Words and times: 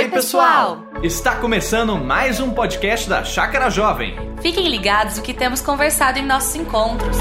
Oi, 0.00 0.08
pessoal! 0.08 0.86
Está 1.02 1.36
começando 1.36 1.94
mais 1.94 2.40
um 2.40 2.54
podcast 2.54 3.06
da 3.06 3.22
Chácara 3.22 3.68
Jovem. 3.68 4.16
Fiquem 4.40 4.66
ligados 4.66 5.18
o 5.18 5.22
que 5.22 5.34
temos 5.34 5.60
conversado 5.60 6.18
em 6.18 6.24
nossos 6.24 6.54
encontros. 6.54 7.18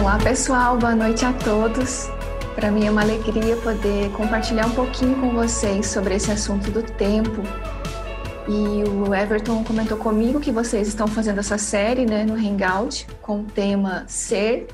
Olá, 0.00 0.18
pessoal, 0.18 0.76
boa 0.76 0.96
noite 0.96 1.24
a 1.24 1.32
todos. 1.34 2.10
Para 2.56 2.72
mim 2.72 2.84
é 2.84 2.90
uma 2.90 3.02
alegria 3.02 3.56
poder 3.58 4.10
compartilhar 4.10 4.66
um 4.66 4.72
pouquinho 4.72 5.14
com 5.20 5.30
vocês 5.30 5.86
sobre 5.86 6.16
esse 6.16 6.32
assunto 6.32 6.68
do 6.68 6.82
tempo. 6.82 7.42
E 8.46 8.84
o 8.90 9.14
Everton 9.14 9.64
comentou 9.64 9.96
comigo 9.96 10.38
que 10.38 10.52
vocês 10.52 10.86
estão 10.86 11.06
fazendo 11.06 11.40
essa 11.40 11.56
série 11.56 12.04
né, 12.04 12.26
no 12.26 12.34
Hangout 12.34 13.06
com 13.22 13.40
o 13.40 13.44
tema 13.44 14.04
Ser. 14.06 14.66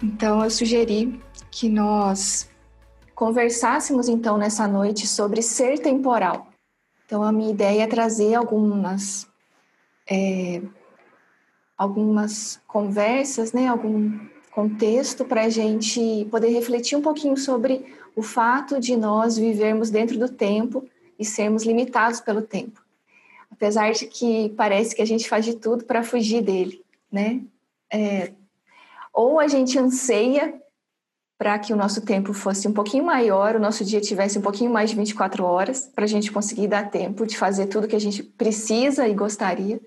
Então 0.00 0.44
eu 0.44 0.50
sugeri 0.50 1.20
que 1.50 1.68
nós 1.68 2.48
conversássemos 3.12 4.08
então 4.08 4.38
nessa 4.38 4.68
noite 4.68 5.08
sobre 5.08 5.42
ser 5.42 5.80
temporal. 5.80 6.46
Então 7.04 7.20
a 7.24 7.32
minha 7.32 7.50
ideia 7.50 7.82
é 7.82 7.86
trazer 7.88 8.36
algumas 8.36 9.26
é, 10.08 10.62
algumas 11.76 12.60
conversas, 12.68 13.52
né, 13.52 13.66
algum 13.66 14.20
contexto 14.52 15.24
para 15.24 15.46
a 15.46 15.48
gente 15.48 16.28
poder 16.30 16.50
refletir 16.50 16.96
um 16.96 17.02
pouquinho 17.02 17.36
sobre 17.36 17.92
o 18.14 18.22
fato 18.22 18.78
de 18.78 18.96
nós 18.96 19.36
vivermos 19.36 19.90
dentro 19.90 20.16
do 20.16 20.28
tempo 20.28 20.88
e 21.18 21.24
sermos 21.24 21.64
limitados 21.64 22.20
pelo 22.20 22.40
tempo. 22.40 22.83
Apesar 23.54 23.92
de 23.92 24.06
que 24.06 24.48
parece 24.56 24.94
que 24.94 25.02
a 25.02 25.06
gente 25.06 25.28
faz 25.28 25.44
de 25.44 25.54
tudo 25.54 25.84
para 25.84 26.02
fugir 26.02 26.42
dele, 26.42 26.84
né? 27.10 27.40
É, 27.92 28.32
ou 29.12 29.38
a 29.38 29.46
gente 29.46 29.78
anseia 29.78 30.60
para 31.38 31.58
que 31.58 31.72
o 31.72 31.76
nosso 31.76 32.00
tempo 32.04 32.32
fosse 32.32 32.66
um 32.66 32.72
pouquinho 32.72 33.04
maior, 33.04 33.54
o 33.54 33.60
nosso 33.60 33.84
dia 33.84 34.00
tivesse 34.00 34.38
um 34.38 34.42
pouquinho 34.42 34.72
mais 34.72 34.90
de 34.90 34.96
24 34.96 35.44
horas, 35.44 35.88
para 35.94 36.04
a 36.04 36.08
gente 36.08 36.32
conseguir 36.32 36.66
dar 36.66 36.90
tempo 36.90 37.26
de 37.26 37.36
fazer 37.36 37.66
tudo 37.66 37.88
que 37.88 37.96
a 37.96 38.00
gente 38.00 38.22
precisa 38.22 39.06
e 39.06 39.14
gostaria, 39.14 39.80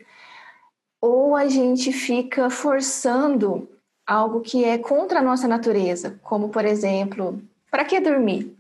ou 1.01 1.35
a 1.35 1.47
gente 1.47 1.91
fica 1.91 2.49
forçando 2.49 3.69
algo 4.05 4.41
que 4.41 4.63
é 4.63 4.77
contra 4.77 5.19
a 5.19 5.23
nossa 5.23 5.47
natureza, 5.47 6.19
como 6.23 6.49
por 6.49 6.63
exemplo, 6.63 7.41
para 7.69 7.83
que 7.83 7.99
dormir? 7.99 8.55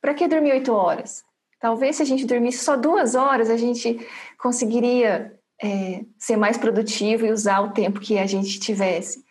Para 0.00 0.12
que 0.12 0.28
dormir 0.28 0.52
oito 0.52 0.72
horas? 0.72 1.24
Talvez 1.58 1.96
se 1.96 2.02
a 2.02 2.04
gente 2.04 2.26
dormisse 2.26 2.58
só 2.58 2.76
duas 2.76 3.14
horas, 3.14 3.48
a 3.48 3.56
gente 3.56 4.06
conseguiria 4.44 5.34
é, 5.62 6.04
ser 6.18 6.36
mais 6.36 6.58
produtivo 6.58 7.24
e 7.24 7.32
usar 7.32 7.62
o 7.62 7.72
tempo 7.72 7.98
que 7.98 8.18
a 8.18 8.26
gente 8.26 8.60
tivesse. 8.60 9.24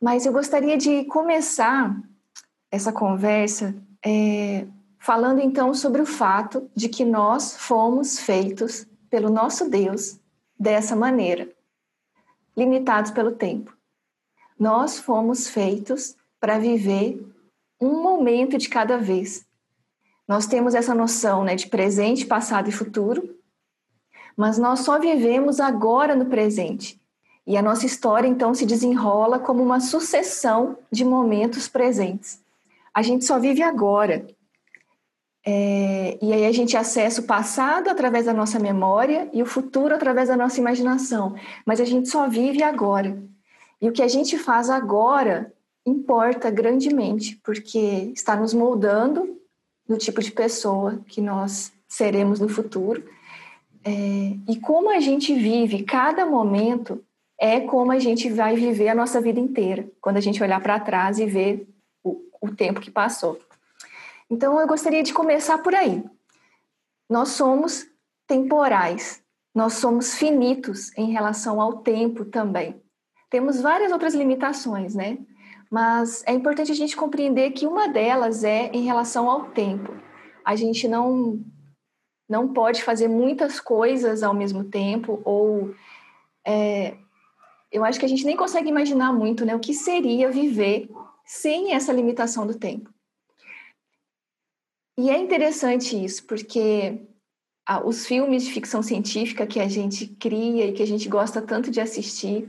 Mas 0.00 0.24
eu 0.24 0.32
gostaria 0.32 0.78
de 0.78 1.04
começar 1.06 2.00
essa 2.70 2.92
conversa 2.92 3.74
é, 4.06 4.68
falando 5.00 5.40
então 5.40 5.74
sobre 5.74 6.00
o 6.00 6.06
fato 6.06 6.70
de 6.76 6.88
que 6.88 7.04
nós 7.04 7.56
fomos 7.56 8.20
feitos 8.20 8.86
pelo 9.10 9.28
nosso 9.28 9.68
Deus 9.68 10.20
dessa 10.56 10.94
maneira, 10.94 11.50
limitados 12.56 13.10
pelo 13.10 13.32
tempo. 13.32 13.76
Nós 14.56 15.00
fomos 15.00 15.48
feitos 15.48 16.14
para 16.38 16.56
viver 16.60 17.20
um 17.80 18.00
momento 18.00 18.56
de 18.56 18.68
cada 18.68 18.96
vez. 18.96 19.44
Nós 20.28 20.46
temos 20.46 20.76
essa 20.76 20.94
noção 20.94 21.42
né, 21.42 21.56
de 21.56 21.66
presente, 21.66 22.24
passado 22.24 22.68
e 22.68 22.72
futuro, 22.72 23.39
mas 24.36 24.58
nós 24.58 24.80
só 24.80 24.98
vivemos 24.98 25.60
agora 25.60 26.14
no 26.14 26.26
presente. 26.26 27.00
E 27.46 27.56
a 27.56 27.62
nossa 27.62 27.86
história 27.86 28.28
então 28.28 28.54
se 28.54 28.64
desenrola 28.64 29.38
como 29.38 29.62
uma 29.62 29.80
sucessão 29.80 30.78
de 30.90 31.04
momentos 31.04 31.68
presentes. 31.68 32.40
A 32.94 33.02
gente 33.02 33.24
só 33.24 33.38
vive 33.38 33.62
agora. 33.62 34.26
É, 35.44 36.18
e 36.20 36.32
aí 36.32 36.44
a 36.44 36.52
gente 36.52 36.76
acessa 36.76 37.20
o 37.20 37.24
passado 37.24 37.88
através 37.88 38.26
da 38.26 38.34
nossa 38.34 38.58
memória 38.58 39.28
e 39.32 39.42
o 39.42 39.46
futuro 39.46 39.94
através 39.94 40.28
da 40.28 40.36
nossa 40.36 40.60
imaginação. 40.60 41.34
Mas 41.64 41.80
a 41.80 41.84
gente 41.84 42.08
só 42.08 42.28
vive 42.28 42.62
agora. 42.62 43.20
E 43.80 43.88
o 43.88 43.92
que 43.92 44.02
a 44.02 44.08
gente 44.08 44.36
faz 44.38 44.68
agora 44.68 45.52
importa 45.86 46.50
grandemente, 46.50 47.40
porque 47.42 48.12
está 48.14 48.36
nos 48.36 48.52
moldando 48.52 49.40
no 49.88 49.96
tipo 49.96 50.22
de 50.22 50.30
pessoa 50.30 51.00
que 51.08 51.20
nós 51.20 51.72
seremos 51.88 52.38
no 52.38 52.48
futuro. 52.48 53.02
É, 53.84 53.90
e 54.48 54.60
como 54.60 54.90
a 54.90 55.00
gente 55.00 55.34
vive 55.34 55.82
cada 55.84 56.26
momento 56.26 57.02
é 57.38 57.60
como 57.60 57.90
a 57.90 57.98
gente 57.98 58.28
vai 58.28 58.54
viver 58.54 58.88
a 58.88 58.94
nossa 58.94 59.18
vida 59.20 59.40
inteira, 59.40 59.90
quando 60.00 60.18
a 60.18 60.20
gente 60.20 60.42
olhar 60.42 60.60
para 60.60 60.78
trás 60.78 61.18
e 61.18 61.24
ver 61.24 61.66
o, 62.04 62.20
o 62.42 62.54
tempo 62.54 62.80
que 62.80 62.90
passou. 62.90 63.40
Então, 64.28 64.60
eu 64.60 64.66
gostaria 64.66 65.02
de 65.02 65.14
começar 65.14 65.58
por 65.58 65.74
aí. 65.74 66.04
Nós 67.08 67.30
somos 67.30 67.86
temporais, 68.28 69.22
nós 69.54 69.72
somos 69.74 70.14
finitos 70.14 70.96
em 70.96 71.10
relação 71.10 71.60
ao 71.60 71.78
tempo 71.78 72.26
também. 72.26 72.80
Temos 73.30 73.60
várias 73.60 73.90
outras 73.90 74.14
limitações, 74.14 74.94
né? 74.94 75.18
Mas 75.70 76.22
é 76.26 76.32
importante 76.32 76.70
a 76.70 76.74
gente 76.74 76.96
compreender 76.96 77.52
que 77.52 77.66
uma 77.66 77.88
delas 77.88 78.44
é 78.44 78.70
em 78.72 78.84
relação 78.84 79.30
ao 79.30 79.46
tempo. 79.46 79.92
A 80.44 80.54
gente 80.54 80.86
não 80.86 81.40
não 82.30 82.48
pode 82.54 82.82
fazer 82.84 83.08
muitas 83.08 83.58
coisas 83.58 84.22
ao 84.22 84.32
mesmo 84.32 84.62
tempo 84.62 85.20
ou 85.24 85.74
é, 86.46 86.94
eu 87.72 87.84
acho 87.84 87.98
que 87.98 88.06
a 88.06 88.08
gente 88.08 88.24
nem 88.24 88.36
consegue 88.36 88.68
imaginar 88.68 89.12
muito, 89.12 89.44
né, 89.44 89.54
o 89.54 89.60
que 89.60 89.74
seria 89.74 90.30
viver 90.30 90.88
sem 91.26 91.74
essa 91.74 91.92
limitação 91.92 92.46
do 92.46 92.54
tempo. 92.54 92.88
E 94.96 95.10
é 95.10 95.18
interessante 95.18 96.02
isso, 96.02 96.24
porque 96.24 97.00
ah, 97.66 97.82
os 97.84 98.06
filmes 98.06 98.44
de 98.44 98.52
ficção 98.52 98.82
científica 98.82 99.46
que 99.46 99.60
a 99.60 99.68
gente 99.68 100.06
cria 100.06 100.66
e 100.66 100.72
que 100.72 100.82
a 100.82 100.86
gente 100.86 101.08
gosta 101.08 101.42
tanto 101.42 101.70
de 101.70 101.80
assistir, 101.80 102.48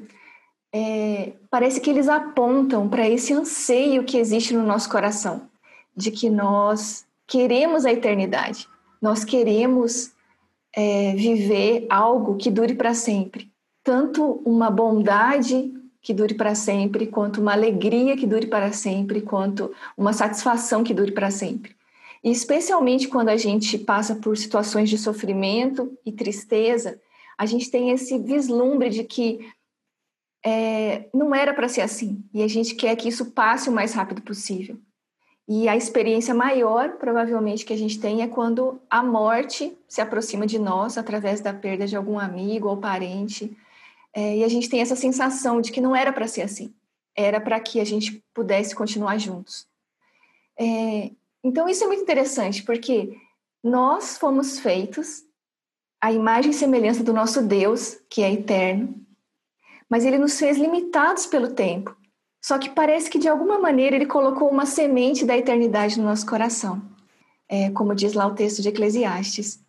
é, 0.73 1.33
parece 1.49 1.81
que 1.81 1.89
eles 1.89 2.07
apontam 2.07 2.87
para 2.87 3.07
esse 3.09 3.33
anseio 3.33 4.03
que 4.03 4.17
existe 4.17 4.53
no 4.53 4.63
nosso 4.63 4.89
coração, 4.89 5.49
de 5.95 6.11
que 6.11 6.29
nós 6.29 7.05
queremos 7.27 7.85
a 7.85 7.91
eternidade, 7.91 8.67
nós 9.01 9.23
queremos 9.23 10.11
é, 10.73 11.13
viver 11.15 11.87
algo 11.89 12.37
que 12.37 12.51
dure 12.51 12.75
para 12.75 12.93
sempre, 12.93 13.51
tanto 13.83 14.41
uma 14.45 14.69
bondade 14.69 15.73
que 16.01 16.13
dure 16.13 16.33
para 16.33 16.55
sempre, 16.55 17.07
quanto 17.07 17.41
uma 17.41 17.53
alegria 17.53 18.17
que 18.17 18.25
dure 18.25 18.47
para 18.47 18.71
sempre, 18.71 19.21
quanto 19.21 19.71
uma 19.97 20.13
satisfação 20.13 20.83
que 20.83 20.93
dure 20.93 21.11
para 21.11 21.29
sempre. 21.29 21.75
E 22.23 22.31
especialmente 22.31 23.07
quando 23.07 23.29
a 23.29 23.37
gente 23.37 23.77
passa 23.77 24.15
por 24.15 24.37
situações 24.37 24.89
de 24.89 24.97
sofrimento 24.97 25.97
e 26.05 26.11
tristeza, 26.11 26.99
a 27.37 27.45
gente 27.45 27.69
tem 27.69 27.91
esse 27.91 28.17
vislumbre 28.19 28.89
de 28.89 29.03
que 29.03 29.39
é, 30.43 31.09
não 31.13 31.33
era 31.33 31.53
para 31.53 31.67
ser 31.67 31.81
assim. 31.81 32.23
E 32.33 32.43
a 32.43 32.47
gente 32.47 32.75
quer 32.75 32.95
que 32.95 33.09
isso 33.09 33.31
passe 33.31 33.69
o 33.69 33.73
mais 33.73 33.93
rápido 33.93 34.21
possível. 34.21 34.77
E 35.53 35.67
a 35.67 35.75
experiência 35.75 36.33
maior, 36.33 36.93
provavelmente, 36.93 37.65
que 37.65 37.73
a 37.73 37.77
gente 37.77 37.99
tem 37.99 38.21
é 38.21 38.27
quando 38.27 38.79
a 38.89 39.03
morte 39.03 39.77
se 39.85 39.99
aproxima 39.99 40.47
de 40.47 40.57
nós 40.57 40.97
através 40.97 41.41
da 41.41 41.53
perda 41.53 41.85
de 41.85 41.93
algum 41.93 42.17
amigo 42.17 42.69
ou 42.69 42.77
parente. 42.77 43.53
É, 44.13 44.37
e 44.37 44.45
a 44.45 44.47
gente 44.47 44.69
tem 44.69 44.79
essa 44.79 44.95
sensação 44.95 45.59
de 45.59 45.69
que 45.69 45.81
não 45.81 45.93
era 45.93 46.13
para 46.13 46.25
ser 46.25 46.43
assim. 46.43 46.73
Era 47.13 47.41
para 47.41 47.59
que 47.59 47.81
a 47.81 47.83
gente 47.83 48.23
pudesse 48.33 48.73
continuar 48.73 49.17
juntos. 49.17 49.67
É, 50.57 51.11
então, 51.43 51.67
isso 51.67 51.83
é 51.83 51.87
muito 51.87 52.03
interessante, 52.03 52.63
porque 52.63 53.13
nós 53.61 54.17
fomos 54.17 54.57
feitos 54.57 55.21
à 55.99 56.13
imagem 56.13 56.51
e 56.51 56.53
semelhança 56.53 57.03
do 57.03 57.11
nosso 57.11 57.41
Deus, 57.41 57.99
que 58.09 58.23
é 58.23 58.31
eterno, 58.31 58.95
mas 59.89 60.05
ele 60.05 60.17
nos 60.17 60.39
fez 60.39 60.57
limitados 60.57 61.25
pelo 61.25 61.51
tempo. 61.51 61.93
Só 62.41 62.57
que 62.57 62.69
parece 62.69 63.09
que 63.09 63.19
de 63.19 63.27
alguma 63.27 63.59
maneira 63.59 63.95
ele 63.95 64.07
colocou 64.07 64.49
uma 64.49 64.65
semente 64.65 65.25
da 65.25 65.37
eternidade 65.37 65.99
no 65.99 66.05
nosso 66.05 66.25
coração, 66.25 66.81
é, 67.47 67.69
como 67.69 67.93
diz 67.93 68.13
lá 68.13 68.25
o 68.25 68.33
texto 68.33 68.61
de 68.61 68.69
Eclesiastes. 68.69 69.59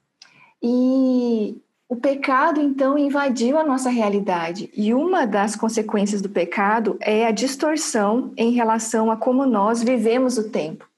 E 0.62 1.60
o 1.86 1.96
pecado 1.96 2.58
então 2.58 2.96
invadiu 2.96 3.58
a 3.58 3.64
nossa 3.64 3.90
realidade, 3.90 4.70
e 4.74 4.94
uma 4.94 5.26
das 5.26 5.54
consequências 5.54 6.22
do 6.22 6.30
pecado 6.30 6.96
é 7.00 7.26
a 7.26 7.30
distorção 7.30 8.32
em 8.36 8.52
relação 8.52 9.10
a 9.10 9.16
como 9.16 9.44
nós 9.44 9.82
vivemos 9.82 10.38
o 10.38 10.48
tempo. 10.48 10.88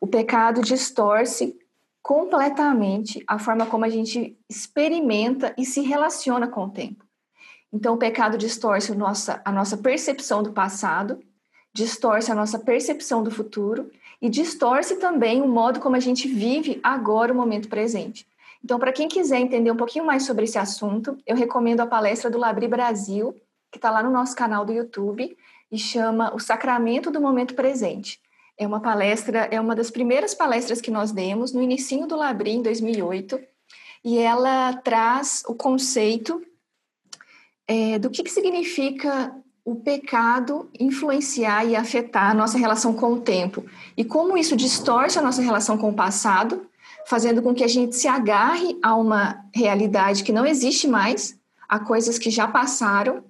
O 0.00 0.06
pecado 0.06 0.62
distorce 0.62 1.54
completamente 2.02 3.22
a 3.26 3.38
forma 3.38 3.66
como 3.66 3.84
a 3.84 3.88
gente 3.90 4.38
experimenta 4.48 5.54
e 5.58 5.66
se 5.66 5.82
relaciona 5.82 6.48
com 6.48 6.64
o 6.64 6.70
tempo. 6.70 7.03
Então, 7.74 7.94
o 7.94 7.98
pecado 7.98 8.38
distorce 8.38 8.92
a 8.92 8.94
nossa, 8.94 9.42
a 9.44 9.50
nossa 9.50 9.76
percepção 9.76 10.44
do 10.44 10.52
passado, 10.52 11.18
distorce 11.72 12.30
a 12.30 12.34
nossa 12.34 12.56
percepção 12.56 13.20
do 13.20 13.32
futuro 13.32 13.90
e 14.22 14.30
distorce 14.30 14.94
também 14.94 15.42
o 15.42 15.48
modo 15.48 15.80
como 15.80 15.96
a 15.96 16.00
gente 16.00 16.28
vive 16.28 16.78
agora 16.84 17.32
o 17.32 17.36
momento 17.36 17.68
presente. 17.68 18.28
Então, 18.62 18.78
para 18.78 18.92
quem 18.92 19.08
quiser 19.08 19.40
entender 19.40 19.72
um 19.72 19.76
pouquinho 19.76 20.06
mais 20.06 20.24
sobre 20.24 20.44
esse 20.44 20.56
assunto, 20.56 21.18
eu 21.26 21.34
recomendo 21.34 21.80
a 21.80 21.86
palestra 21.86 22.30
do 22.30 22.38
Labri 22.38 22.68
Brasil, 22.68 23.34
que 23.72 23.78
está 23.78 23.90
lá 23.90 24.04
no 24.04 24.10
nosso 24.10 24.36
canal 24.36 24.64
do 24.64 24.72
YouTube 24.72 25.36
e 25.70 25.76
chama 25.76 26.32
O 26.32 26.38
Sacramento 26.38 27.10
do 27.10 27.20
Momento 27.20 27.54
Presente. 27.54 28.20
É 28.56 28.64
uma 28.68 28.78
palestra, 28.78 29.48
é 29.50 29.60
uma 29.60 29.74
das 29.74 29.90
primeiras 29.90 30.32
palestras 30.32 30.80
que 30.80 30.92
nós 30.92 31.10
demos 31.10 31.52
no 31.52 31.60
início 31.60 32.06
do 32.06 32.14
Labri, 32.14 32.52
em 32.52 32.62
2008, 32.62 33.40
e 34.04 34.16
ela 34.16 34.74
traz 34.74 35.42
o 35.48 35.56
conceito 35.56 36.40
é, 37.66 37.98
do 37.98 38.10
que, 38.10 38.22
que 38.22 38.30
significa 38.30 39.34
o 39.64 39.76
pecado 39.76 40.68
influenciar 40.78 41.64
e 41.64 41.74
afetar 41.74 42.30
a 42.30 42.34
nossa 42.34 42.58
relação 42.58 42.92
com 42.94 43.14
o 43.14 43.20
tempo? 43.20 43.64
E 43.96 44.04
como 44.04 44.36
isso 44.36 44.56
distorce 44.56 45.18
a 45.18 45.22
nossa 45.22 45.40
relação 45.40 45.78
com 45.78 45.90
o 45.90 45.94
passado, 45.94 46.66
fazendo 47.06 47.42
com 47.42 47.54
que 47.54 47.64
a 47.64 47.68
gente 47.68 47.96
se 47.96 48.08
agarre 48.08 48.78
a 48.82 48.94
uma 48.94 49.44
realidade 49.54 50.22
que 50.22 50.32
não 50.32 50.46
existe 50.46 50.86
mais, 50.86 51.38
a 51.68 51.78
coisas 51.78 52.18
que 52.18 52.30
já 52.30 52.46
passaram, 52.46 53.22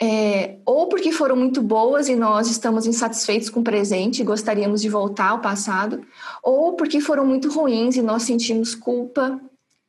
é, 0.00 0.56
ou 0.66 0.88
porque 0.88 1.12
foram 1.12 1.36
muito 1.36 1.62
boas 1.62 2.08
e 2.08 2.16
nós 2.16 2.50
estamos 2.50 2.86
insatisfeitos 2.86 3.48
com 3.48 3.60
o 3.60 3.64
presente 3.64 4.20
e 4.20 4.24
gostaríamos 4.24 4.82
de 4.82 4.88
voltar 4.88 5.28
ao 5.28 5.40
passado, 5.40 6.04
ou 6.42 6.72
porque 6.74 7.00
foram 7.00 7.24
muito 7.24 7.48
ruins 7.48 7.96
e 7.96 8.02
nós 8.02 8.24
sentimos 8.24 8.74
culpa, 8.74 9.40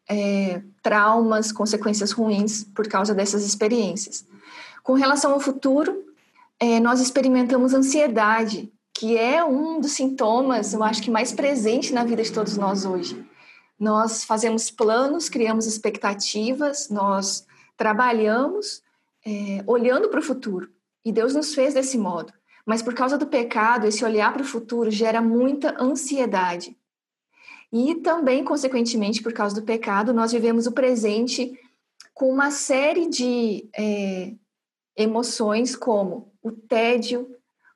é, 0.07 0.61
traumas, 0.83 1.51
consequências 1.51 2.11
ruins 2.11 2.65
por 2.75 2.87
causa 2.87 3.15
dessas 3.15 3.43
experiências. 3.45 4.25
Com 4.83 4.93
relação 4.93 5.31
ao 5.31 5.39
futuro, 5.39 6.03
é, 6.59 6.79
nós 6.79 6.99
experimentamos 6.99 7.73
ansiedade, 7.73 8.71
que 8.93 9.17
é 9.17 9.43
um 9.43 9.79
dos 9.79 9.93
sintomas, 9.93 10.73
eu 10.73 10.83
acho 10.83 11.01
que 11.01 11.09
mais 11.09 11.31
presente 11.31 11.93
na 11.93 12.03
vida 12.03 12.21
de 12.21 12.31
todos 12.31 12.57
nós 12.57 12.85
hoje. 12.85 13.25
Nós 13.79 14.23
fazemos 14.23 14.69
planos, 14.69 15.29
criamos 15.29 15.65
expectativas, 15.65 16.89
nós 16.89 17.45
trabalhamos 17.75 18.83
é, 19.25 19.63
olhando 19.65 20.09
para 20.09 20.19
o 20.19 20.23
futuro. 20.23 20.69
E 21.03 21.11
Deus 21.11 21.33
nos 21.33 21.55
fez 21.55 21.73
desse 21.73 21.97
modo. 21.97 22.31
Mas 22.65 22.81
por 22.81 22.93
causa 22.93 23.17
do 23.17 23.25
pecado, 23.25 23.87
esse 23.87 24.05
olhar 24.05 24.31
para 24.31 24.41
o 24.41 24.45
futuro 24.45 24.89
gera 24.91 25.21
muita 25.21 25.75
ansiedade. 25.81 26.77
E 27.73 27.95
também, 27.95 28.43
consequentemente, 28.43 29.23
por 29.23 29.33
causa 29.33 29.55
do 29.55 29.63
pecado, 29.63 30.13
nós 30.13 30.31
vivemos 30.31 30.67
o 30.67 30.71
presente 30.71 31.59
com 32.13 32.29
uma 32.29 32.51
série 32.51 33.09
de 33.09 33.67
é, 33.75 34.33
emoções 34.95 35.75
como 35.75 36.31
o 36.43 36.51
tédio, 36.51 37.27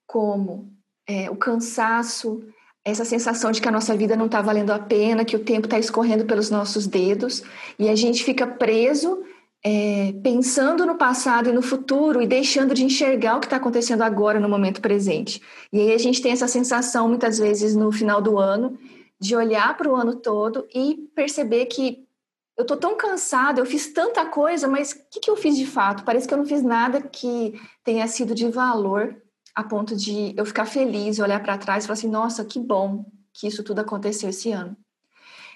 como 0.06 0.72
é, 1.10 1.32
o 1.32 1.36
cansaço, 1.36 2.44
essa 2.86 3.04
sensação 3.04 3.52
de 3.52 3.60
que 3.60 3.68
a 3.68 3.72
nossa 3.72 3.98
vida 3.98 4.16
não 4.16 4.28
está 4.28 4.40
valendo 4.40 4.70
a 4.70 4.78
pena, 4.78 5.26
que 5.26 5.36
o 5.36 5.44
tempo 5.44 5.66
está 5.66 5.80
escorrendo 5.80 6.26
pelos 6.26 6.52
nossos 6.52 6.86
dedos, 6.86 7.42
e 7.80 7.90
a 7.90 7.96
gente 7.96 8.24
fica 8.24 8.46
preso 8.46 9.24
é, 9.66 10.14
pensando 10.22 10.86
no 10.86 10.96
passado 10.96 11.50
e 11.50 11.52
no 11.52 11.64
futuro 11.64 12.22
e 12.22 12.28
deixando 12.28 12.76
de 12.76 12.86
enxergar 12.86 13.38
o 13.38 13.40
que 13.40 13.48
está 13.48 13.58
acontecendo 13.58 14.04
agora 14.04 14.40
no 14.40 14.48
momento 14.48 14.80
presente. 14.80 15.42
E 15.74 15.82
aí 15.82 15.92
a 15.92 15.98
gente 15.98 16.22
tem 16.22 16.32
essa 16.32 16.48
sensação, 16.48 17.10
muitas 17.10 17.40
vezes, 17.40 17.76
no 17.76 17.92
final 17.92 18.22
do 18.22 18.38
ano, 18.38 18.78
de 19.20 19.36
olhar 19.36 19.76
para 19.76 19.90
o 19.90 19.96
ano 19.96 20.16
todo 20.16 20.68
e 20.74 21.10
perceber 21.16 21.66
que 21.66 22.08
eu 22.58 22.64
estou 22.64 22.78
tão 22.78 22.98
cansada, 22.98 23.62
eu 23.62 23.66
fiz 23.66 23.94
tanta 23.94 24.26
coisa, 24.26 24.68
mas 24.68 24.92
o 24.92 24.96
que, 25.12 25.20
que 25.20 25.30
eu 25.30 25.36
fiz 25.36 25.56
de 25.56 25.66
fato? 25.66 26.04
Parece 26.04 26.28
que 26.28 26.34
eu 26.34 26.38
não 26.38 26.46
fiz 26.46 26.64
nada 26.64 27.02
que 27.02 27.60
tenha 27.84 28.08
sido 28.08 28.34
de 28.34 28.50
valor 28.50 29.16
a 29.54 29.64
ponto 29.64 29.96
de 29.96 30.34
eu 30.36 30.46
ficar 30.46 30.66
feliz, 30.66 31.20
olhar 31.20 31.42
para 31.42 31.58
trás 31.58 31.84
e 31.84 31.88
falar 31.88 31.98
assim: 31.98 32.10
nossa, 32.10 32.44
que 32.44 32.60
bom 32.60 33.06
que 33.34 33.48
isso 33.48 33.64
tudo 33.64 33.80
aconteceu 33.80 34.30
esse 34.30 34.52
ano. 34.52 34.76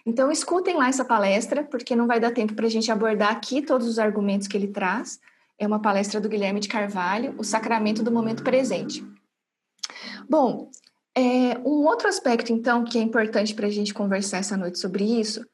Então, 0.05 0.31
escutem 0.31 0.75
lá 0.75 0.87
essa 0.87 1.05
palestra, 1.05 1.63
porque 1.63 1.95
não 1.95 2.07
vai 2.07 2.19
dar 2.19 2.31
tempo 2.31 2.55
para 2.55 2.65
a 2.65 2.69
gente 2.69 2.91
abordar 2.91 3.31
aqui 3.31 3.61
todos 3.61 3.87
os 3.87 3.99
argumentos 3.99 4.47
que 4.47 4.57
ele 4.57 4.67
traz. 4.67 5.19
É 5.59 5.67
uma 5.67 5.79
palestra 5.79 6.19
do 6.19 6.29
Guilherme 6.29 6.59
de 6.59 6.67
Carvalho, 6.67 7.35
O 7.37 7.43
Sacramento 7.43 8.01
do 8.01 8.11
Momento 8.11 8.43
Presente. 8.43 9.05
Bom, 10.27 10.71
é, 11.15 11.57
um 11.65 11.85
outro 11.85 12.07
aspecto, 12.07 12.53
então, 12.53 12.83
que 12.83 12.97
é 12.97 13.01
importante 13.01 13.53
para 13.53 13.67
a 13.67 13.69
gente 13.69 13.93
conversar 13.93 14.37
essa 14.37 14.55
noite 14.55 14.79
sobre 14.79 15.03
isso, 15.03 15.45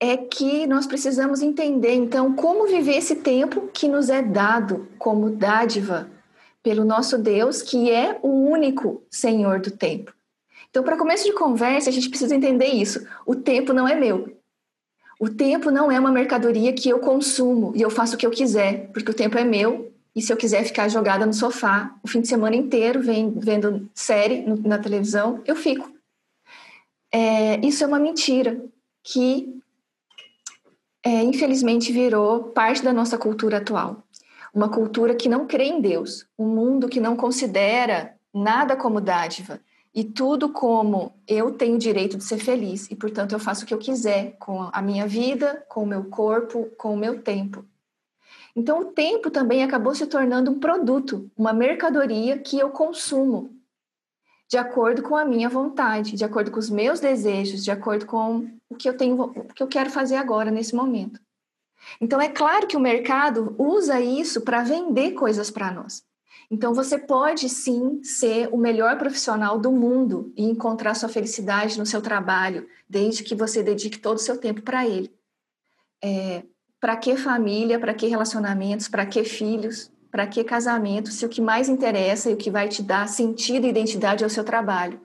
é 0.00 0.16
que 0.16 0.66
nós 0.66 0.86
precisamos 0.86 1.42
entender, 1.42 1.94
então, 1.94 2.34
como 2.34 2.66
viver 2.66 2.96
esse 2.96 3.16
tempo 3.16 3.68
que 3.72 3.88
nos 3.88 4.08
é 4.08 4.20
dado 4.20 4.88
como 4.98 5.30
dádiva 5.30 6.10
pelo 6.62 6.84
nosso 6.84 7.18
Deus, 7.18 7.62
que 7.62 7.90
é 7.90 8.18
o 8.22 8.28
único 8.28 9.02
Senhor 9.10 9.60
do 9.60 9.70
tempo. 9.70 10.12
Então, 10.70 10.82
para 10.82 10.96
começo 10.96 11.24
de 11.24 11.32
conversa, 11.32 11.90
a 11.90 11.92
gente 11.92 12.08
precisa 12.08 12.34
entender 12.34 12.66
isso. 12.66 13.06
O 13.26 13.34
tempo 13.34 13.72
não 13.72 13.86
é 13.86 13.94
meu. 13.94 14.36
O 15.20 15.28
tempo 15.28 15.70
não 15.70 15.90
é 15.90 16.00
uma 16.00 16.10
mercadoria 16.10 16.72
que 16.72 16.88
eu 16.88 16.98
consumo 16.98 17.72
e 17.76 17.82
eu 17.82 17.90
faço 17.90 18.14
o 18.14 18.18
que 18.18 18.26
eu 18.26 18.30
quiser, 18.30 18.90
porque 18.92 19.10
o 19.10 19.14
tempo 19.14 19.38
é 19.38 19.44
meu 19.44 19.91
e 20.14 20.20
se 20.20 20.32
eu 20.32 20.36
quiser 20.36 20.64
ficar 20.64 20.88
jogada 20.88 21.24
no 21.24 21.32
sofá 21.32 21.94
o 22.02 22.08
fim 22.08 22.20
de 22.20 22.28
semana 22.28 22.54
inteiro 22.54 23.00
vendo 23.02 23.88
série 23.94 24.42
na 24.42 24.78
televisão, 24.78 25.40
eu 25.46 25.56
fico. 25.56 25.90
É, 27.10 27.58
isso 27.66 27.82
é 27.82 27.86
uma 27.86 27.98
mentira 27.98 28.62
que, 29.02 29.60
é, 31.04 31.22
infelizmente, 31.22 31.92
virou 31.92 32.44
parte 32.44 32.82
da 32.82 32.92
nossa 32.92 33.18
cultura 33.18 33.58
atual. 33.58 34.02
Uma 34.54 34.68
cultura 34.68 35.14
que 35.14 35.28
não 35.28 35.46
crê 35.46 35.64
em 35.64 35.80
Deus, 35.80 36.26
um 36.38 36.46
mundo 36.46 36.88
que 36.88 37.00
não 37.00 37.16
considera 37.16 38.14
nada 38.32 38.76
como 38.76 39.00
dádiva 39.00 39.60
e 39.94 40.04
tudo 40.04 40.50
como 40.50 41.12
eu 41.26 41.52
tenho 41.52 41.78
direito 41.78 42.16
de 42.16 42.24
ser 42.24 42.38
feliz 42.38 42.90
e, 42.90 42.96
portanto, 42.96 43.32
eu 43.32 43.38
faço 43.38 43.64
o 43.64 43.66
que 43.66 43.74
eu 43.74 43.78
quiser 43.78 44.36
com 44.38 44.70
a 44.72 44.80
minha 44.82 45.06
vida, 45.06 45.64
com 45.68 45.82
o 45.82 45.86
meu 45.86 46.04
corpo, 46.04 46.70
com 46.78 46.94
o 46.94 46.96
meu 46.96 47.22
tempo. 47.22 47.64
Então, 48.54 48.80
o 48.80 48.84
tempo 48.86 49.30
também 49.30 49.64
acabou 49.64 49.94
se 49.94 50.06
tornando 50.06 50.50
um 50.50 50.60
produto, 50.60 51.30
uma 51.36 51.52
mercadoria 51.52 52.38
que 52.38 52.58
eu 52.58 52.70
consumo, 52.70 53.56
de 54.48 54.58
acordo 54.58 55.02
com 55.02 55.16
a 55.16 55.24
minha 55.24 55.48
vontade, 55.48 56.12
de 56.12 56.24
acordo 56.24 56.50
com 56.50 56.58
os 56.58 56.68
meus 56.68 57.00
desejos, 57.00 57.64
de 57.64 57.70
acordo 57.70 58.04
com 58.04 58.50
o 58.68 58.74
que 58.74 58.86
eu 58.86 58.94
tenho, 58.94 59.22
o 59.22 59.54
que 59.54 59.62
eu 59.62 59.68
quero 59.68 59.88
fazer 59.88 60.16
agora 60.16 60.50
nesse 60.50 60.74
momento. 60.74 61.18
Então, 62.00 62.20
é 62.20 62.28
claro 62.28 62.66
que 62.66 62.76
o 62.76 62.80
mercado 62.80 63.54
usa 63.58 64.00
isso 64.00 64.42
para 64.42 64.62
vender 64.62 65.12
coisas 65.12 65.50
para 65.50 65.72
nós. 65.72 66.04
Então, 66.50 66.74
você 66.74 66.98
pode 66.98 67.48
sim 67.48 68.04
ser 68.04 68.50
o 68.52 68.58
melhor 68.58 68.98
profissional 68.98 69.58
do 69.58 69.72
mundo 69.72 70.30
e 70.36 70.44
encontrar 70.44 70.94
sua 70.94 71.08
felicidade 71.08 71.78
no 71.78 71.86
seu 71.86 72.02
trabalho, 72.02 72.68
desde 72.86 73.24
que 73.24 73.34
você 73.34 73.62
dedique 73.62 73.98
todo 73.98 74.16
o 74.16 74.20
seu 74.20 74.36
tempo 74.36 74.60
para 74.60 74.86
ele. 74.86 75.10
É, 76.04 76.42
para 76.82 76.96
que 76.96 77.16
família, 77.16 77.78
para 77.78 77.94
que 77.94 78.08
relacionamentos, 78.08 78.88
para 78.88 79.06
que 79.06 79.22
filhos, 79.22 79.88
para 80.10 80.26
que 80.26 80.42
casamento, 80.42 81.10
se 81.10 81.24
o 81.24 81.28
que 81.28 81.40
mais 81.40 81.68
interessa 81.68 82.28
e 82.28 82.34
o 82.34 82.36
que 82.36 82.50
vai 82.50 82.68
te 82.68 82.82
dar 82.82 83.08
sentido 83.08 83.64
e 83.64 83.70
identidade 83.70 84.24
é 84.24 84.26
o 84.26 84.30
seu 84.30 84.42
trabalho. 84.42 85.00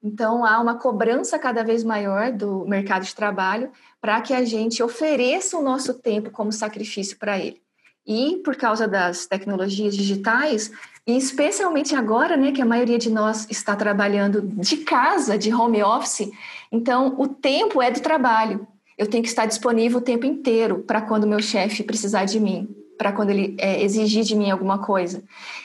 Então, 0.00 0.44
há 0.44 0.60
uma 0.60 0.76
cobrança 0.76 1.36
cada 1.36 1.64
vez 1.64 1.82
maior 1.82 2.30
do 2.30 2.64
mercado 2.64 3.04
de 3.04 3.12
trabalho 3.12 3.72
para 4.00 4.20
que 4.20 4.32
a 4.32 4.44
gente 4.44 4.84
ofereça 4.84 5.58
o 5.58 5.62
nosso 5.64 5.94
tempo 5.94 6.30
como 6.30 6.52
sacrifício 6.52 7.18
para 7.18 7.40
ele. 7.40 7.60
E 8.06 8.40
por 8.44 8.54
causa 8.54 8.86
das 8.86 9.26
tecnologias 9.26 9.96
digitais, 9.96 10.70
e 11.04 11.16
especialmente 11.16 11.92
agora, 11.92 12.36
né, 12.36 12.52
que 12.52 12.62
a 12.62 12.66
maioria 12.66 12.98
de 12.98 13.10
nós 13.10 13.48
está 13.50 13.74
trabalhando 13.74 14.42
de 14.42 14.76
casa, 14.76 15.36
de 15.36 15.52
home 15.52 15.82
office, 15.82 16.30
então 16.70 17.16
o 17.18 17.26
tempo 17.26 17.82
é 17.82 17.90
do 17.90 18.00
trabalho 18.00 18.64
eu 19.00 19.06
tenho 19.06 19.22
que 19.22 19.30
estar 19.30 19.46
disponível 19.46 19.96
o 19.96 20.02
tempo 20.02 20.26
inteiro 20.26 20.80
para 20.80 21.00
quando 21.00 21.26
meu 21.26 21.40
chefe 21.40 21.82
precisar 21.82 22.26
de 22.26 22.38
mim, 22.38 22.68
para 22.98 23.10
quando 23.10 23.30
ele 23.30 23.56
é, 23.58 23.82
exigir 23.82 24.24
de 24.24 24.36
mim 24.36 24.50
alguma 24.50 24.78
coisa. 24.84 25.24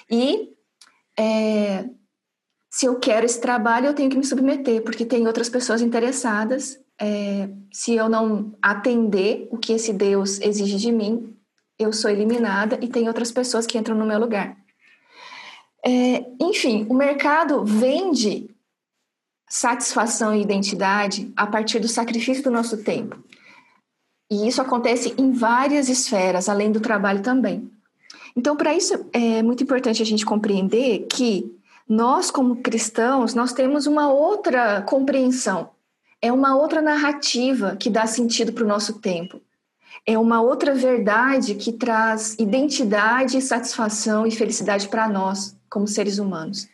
E 0.10 0.54
é, 1.20 1.84
se 2.72 2.86
eu 2.86 2.98
quero 2.98 3.26
esse 3.26 3.42
trabalho, 3.42 3.88
eu 3.88 3.94
tenho 3.94 4.10
que 4.10 4.18
me 4.18 4.24
submeter, 4.24 4.82
porque 4.84 5.04
tem 5.04 5.28
outras 5.28 5.50
pessoas 5.50 5.82
interessadas. 5.82 6.80
É, 6.98 7.50
se 7.74 7.94
eu 7.94 8.08
não 8.08 8.54
atender 8.62 9.50
o 9.52 9.58
que 9.58 9.74
esse 9.74 9.92
Deus 9.92 10.40
exige 10.40 10.78
de 10.78 10.94
mim, 10.94 11.36
eu 11.78 11.92
sou 11.92 12.10
eliminada 12.10 12.80
e 12.82 12.88
tem 12.88 13.10
outras 13.10 13.34
pessoas 13.34 13.68
que 13.68 13.78
entram 13.78 13.98
no 13.98 14.06
meu 14.06 14.18
lugar. 14.18 14.56
É, 15.86 16.26
enfim, 16.40 16.88
o 16.90 16.94
mercado 16.94 17.66
vende 17.66 18.55
satisfação 19.56 20.36
e 20.36 20.42
identidade 20.42 21.32
a 21.34 21.48
partir 21.48 21.80
do 21.80 21.88
sacrifício 21.88 22.44
do 22.44 22.52
nosso 22.52 22.84
tempo. 22.84 23.24
E 24.30 24.50
isso 24.50 24.62
acontece 24.62 25.16
em 25.18 25.32
várias 25.32 25.88
esferas, 25.88 26.50
além 26.50 26.74
do 26.74 26.82
trabalho 26.82 27.22
também. 27.22 27.72
Então, 28.36 28.58
para 28.58 28.76
isso 28.76 29.06
é 29.14 29.42
muito 29.42 29.64
importante 29.64 30.02
a 30.02 30.06
gente 30.06 30.26
compreender 30.26 31.08
que 31.10 31.50
nós, 31.88 32.30
como 32.30 32.58
cristãos, 32.58 33.34
nós 33.34 33.54
temos 33.54 33.88
uma 33.88 34.12
outra 34.12 34.82
compreensão. 34.82 35.70
É 36.22 36.34
uma 36.34 36.58
outra 36.58 36.82
narrativa 36.82 37.78
que 37.78 37.90
dá 37.90 38.06
sentido 38.06 38.52
para 38.52 38.66
o 38.66 38.68
nosso 38.68 39.00
tempo. 39.00 39.40
É 40.06 40.20
uma 40.20 40.42
outra 40.42 40.76
verdade 40.76 41.56
que 41.56 41.72
traz 41.72 42.36
identidade, 42.38 43.42
satisfação 43.42 44.28
e 44.28 44.32
felicidade 44.32 44.90
para 44.90 45.08
nós, 45.08 45.56
como 45.70 45.88
seres 45.88 46.20
humanos. 46.20 46.68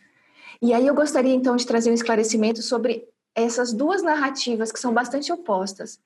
E 0.62 0.72
aí 0.72 0.86
eu 0.86 0.94
gostaria 0.94 1.34
então 1.34 1.56
de 1.56 1.66
trazer 1.66 1.90
um 1.90 1.94
esclarecimento 1.94 2.62
sobre 2.62 3.04
essas 3.34 3.72
duas 3.72 4.00
narrativas 4.00 4.70
que 4.70 4.78
são 4.78 4.94
bastante 4.94 5.32
opostas. 5.32 5.98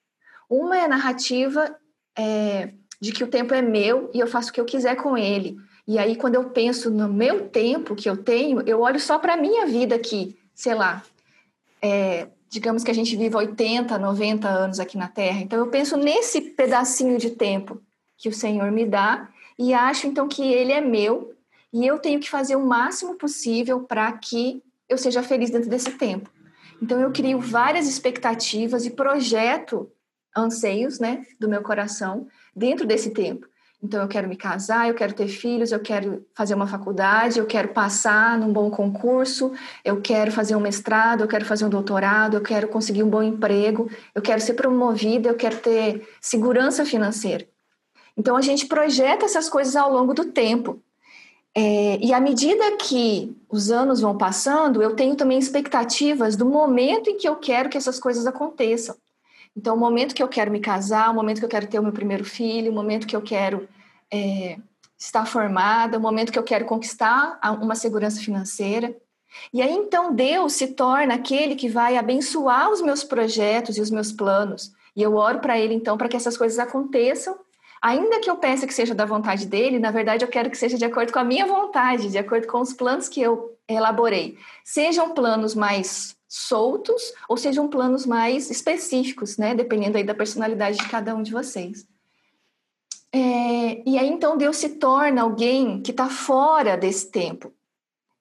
Uma 0.49 0.79
é 0.79 0.85
a 0.85 0.89
narrativa 0.89 1.77
é, 2.17 2.71
de 2.99 3.13
que 3.13 3.23
o 3.23 3.27
tempo 3.27 3.53
é 3.53 3.61
meu 3.61 4.11
e 4.15 4.19
eu 4.19 4.27
faço 4.27 4.49
o 4.49 4.53
que 4.55 4.61
eu 4.61 4.65
quiser 4.65 4.97
com 4.97 5.19
ele. 5.19 5.59
E 5.87 5.99
aí, 5.99 6.17
quando 6.17 6.37
eu 6.37 6.51
penso 6.51 6.91
no 6.91 7.07
meu 7.07 7.49
tempo 7.49 7.95
que 7.95 8.09
eu 8.09 8.17
tenho, 8.17 8.63
eu 8.63 8.81
olho 8.81 8.99
só 8.99 9.19
para 9.19 9.35
a 9.35 9.37
minha 9.37 9.67
vida 9.67 9.95
aqui, 9.95 10.37
sei 10.55 10.75
lá, 10.75 11.05
é, 11.83 12.29
digamos 12.49 12.83
que 12.83 12.91
a 12.91 12.95
gente 12.95 13.15
vive 13.15 13.37
80, 13.37 13.99
90 13.99 14.49
anos 14.49 14.81
aqui 14.81 14.97
na 14.97 15.07
Terra. 15.07 15.41
Então, 15.43 15.59
eu 15.59 15.67
penso 15.69 15.97
nesse 15.99 16.41
pedacinho 16.41 17.19
de 17.19 17.31
tempo 17.31 17.81
que 18.17 18.29
o 18.29 18.35
Senhor 18.35 18.71
me 18.73 18.87
dá 18.87 19.29
e 19.59 19.75
acho 19.75 20.07
então 20.07 20.27
que 20.27 20.43
ele 20.43 20.73
é 20.73 20.81
meu 20.81 21.36
e 21.77 21.87
eu 21.87 21.99
tenho 21.99 22.19
que 22.19 22.31
fazer 22.31 22.57
o 22.57 22.67
máximo 22.67 23.17
possível 23.17 23.81
para 23.81 24.11
que 24.13 24.63
eu 24.89 24.97
seja 24.97 25.23
feliz 25.23 25.51
dentro 25.51 25.69
desse 25.69 25.91
tempo. 25.91 26.31
Então, 26.81 26.99
eu 26.99 27.13
crio 27.13 27.39
várias 27.39 27.87
expectativas 27.87 28.87
e 28.87 28.91
projeto 28.91 29.91
anseios 30.35 30.99
né, 30.99 31.27
do 31.39 31.51
meu 31.51 31.61
coração 31.61 32.29
dentro 32.55 32.87
desse 32.87 33.11
tempo. 33.11 33.47
Então, 33.83 34.01
eu 34.01 34.09
quero 34.09 34.27
me 34.27 34.37
casar, 34.37 34.89
eu 34.89 34.95
quero 34.95 35.13
ter 35.13 35.29
filhos, 35.29 35.71
eu 35.71 35.79
quero 35.79 36.27
fazer 36.35 36.55
uma 36.55 36.67
faculdade, 36.67 37.39
eu 37.39 37.45
quero 37.45 37.69
passar 37.69 38.39
num 38.39 38.51
bom 38.51 38.71
concurso, 38.71 39.53
eu 39.85 40.01
quero 40.01 40.33
fazer 40.33 40.57
um 40.57 40.61
mestrado, 40.61 41.21
eu 41.21 41.29
quero 41.29 41.45
fazer 41.45 41.67
um 41.67 41.71
doutorado, 41.71 42.39
eu 42.39 42.43
quero 42.43 42.69
conseguir 42.69 43.03
um 43.03 43.11
bom 43.11 43.23
emprego, 43.23 43.91
eu 44.15 44.23
quero 44.23 44.41
ser 44.41 44.55
promovida, 44.55 45.29
eu 45.29 45.37
quero 45.37 45.59
ter 45.59 46.09
segurança 46.23 46.87
financeira. 46.87 47.47
Então, 48.17 48.35
a 48.35 48.41
gente 48.41 48.65
projeta 48.65 49.27
essas 49.27 49.51
coisas 49.51 49.77
ao 49.77 49.93
longo 49.93 50.15
do 50.15 50.25
tempo. 50.25 50.83
É, 51.59 51.97
e 52.05 52.13
à 52.13 52.21
medida 52.21 52.77
que 52.77 53.35
os 53.49 53.71
anos 53.71 54.03
vão 54.03 54.19
passando, 54.19 54.83
eu 54.83 54.95
tenho 54.95 55.17
também 55.17 55.39
expectativas 55.39 56.37
do 56.37 56.45
momento 56.45 57.09
em 57.09 57.17
que 57.17 57.27
eu 57.27 57.37
quero 57.37 57.71
que 57.71 57.79
essas 57.79 57.99
coisas 57.99 58.27
aconteçam. 58.27 58.95
Então, 59.57 59.75
o 59.75 59.79
momento 59.79 60.15
que 60.15 60.23
eu 60.23 60.29
quero 60.29 60.51
me 60.51 60.61
casar, 60.61 61.11
o 61.11 61.15
momento 61.15 61.39
que 61.39 61.47
eu 61.47 61.49
quero 61.49 61.67
ter 61.67 61.79
o 61.79 61.83
meu 61.83 61.93
primeiro 61.93 62.27
filho, 62.27 62.71
o 62.71 62.75
momento 62.75 63.07
que 63.07 63.17
eu 63.17 63.23
quero 63.23 63.67
é, 64.13 64.59
estar 64.99 65.25
formada, 65.25 65.97
o 65.97 66.01
momento 66.01 66.31
que 66.31 66.39
eu 66.39 66.43
quero 66.43 66.67
conquistar 66.67 67.41
uma 67.63 67.75
segurança 67.75 68.21
financeira. 68.21 68.95
E 69.51 69.63
aí, 69.63 69.73
então, 69.73 70.15
Deus 70.15 70.53
se 70.53 70.69
torna 70.75 71.15
aquele 71.15 71.55
que 71.55 71.71
vai 71.71 71.97
abençoar 71.97 72.71
os 72.71 72.83
meus 72.83 73.03
projetos 73.03 73.79
e 73.79 73.81
os 73.81 73.91
meus 73.91 74.13
planos. 74.13 74.73
E 74.95 75.01
eu 75.01 75.17
oro 75.17 75.39
para 75.39 75.59
Ele, 75.59 75.73
então, 75.73 75.97
para 75.97 76.09
que 76.09 76.17
essas 76.19 76.37
coisas 76.37 76.59
aconteçam. 76.59 77.35
Ainda 77.87 78.19
que 78.19 78.29
eu 78.29 78.37
peça 78.37 78.67
que 78.67 78.75
seja 78.75 78.97
da 78.97 79.05
vontade 79.05 79.47
dele, 79.47 79.79
na 79.79 79.93
verdade 79.93 80.25
eu 80.25 80.29
quero 80.29 80.51
que 80.51 80.59
seja 80.59 80.77
de 80.77 80.85
acordo 80.85 81.13
com 81.13 81.21
a 81.21 81.25
minha 81.25 81.47
vontade, 81.47 82.11
de 82.11 82.19
acordo 82.19 82.49
com 82.49 82.61
os 82.61 82.73
planos 82.73 83.09
que 83.09 83.21
eu 83.21 83.57
elaborei. 83.69 84.37
Sejam 84.65 85.15
planos 85.15 85.55
mais 85.55 86.17
soltos 86.27 87.15
ou 87.29 87.37
sejam 87.37 87.69
planos 87.69 88.05
mais 88.05 88.51
específicos, 88.51 89.37
né? 89.37 89.55
Dependendo 89.55 89.97
aí 89.97 90.03
da 90.03 90.17
personalidade 90.17 90.79
de 90.79 90.89
cada 90.89 91.15
um 91.15 91.23
de 91.23 91.31
vocês. 91.31 91.87
É, 93.13 93.89
e 93.89 93.97
aí 93.97 94.09
então 94.09 94.37
Deus 94.37 94.57
se 94.57 94.71
torna 94.71 95.23
alguém 95.23 95.81
que 95.81 95.93
está 95.93 96.09
fora 96.09 96.77
desse 96.77 97.09
tempo 97.09 97.55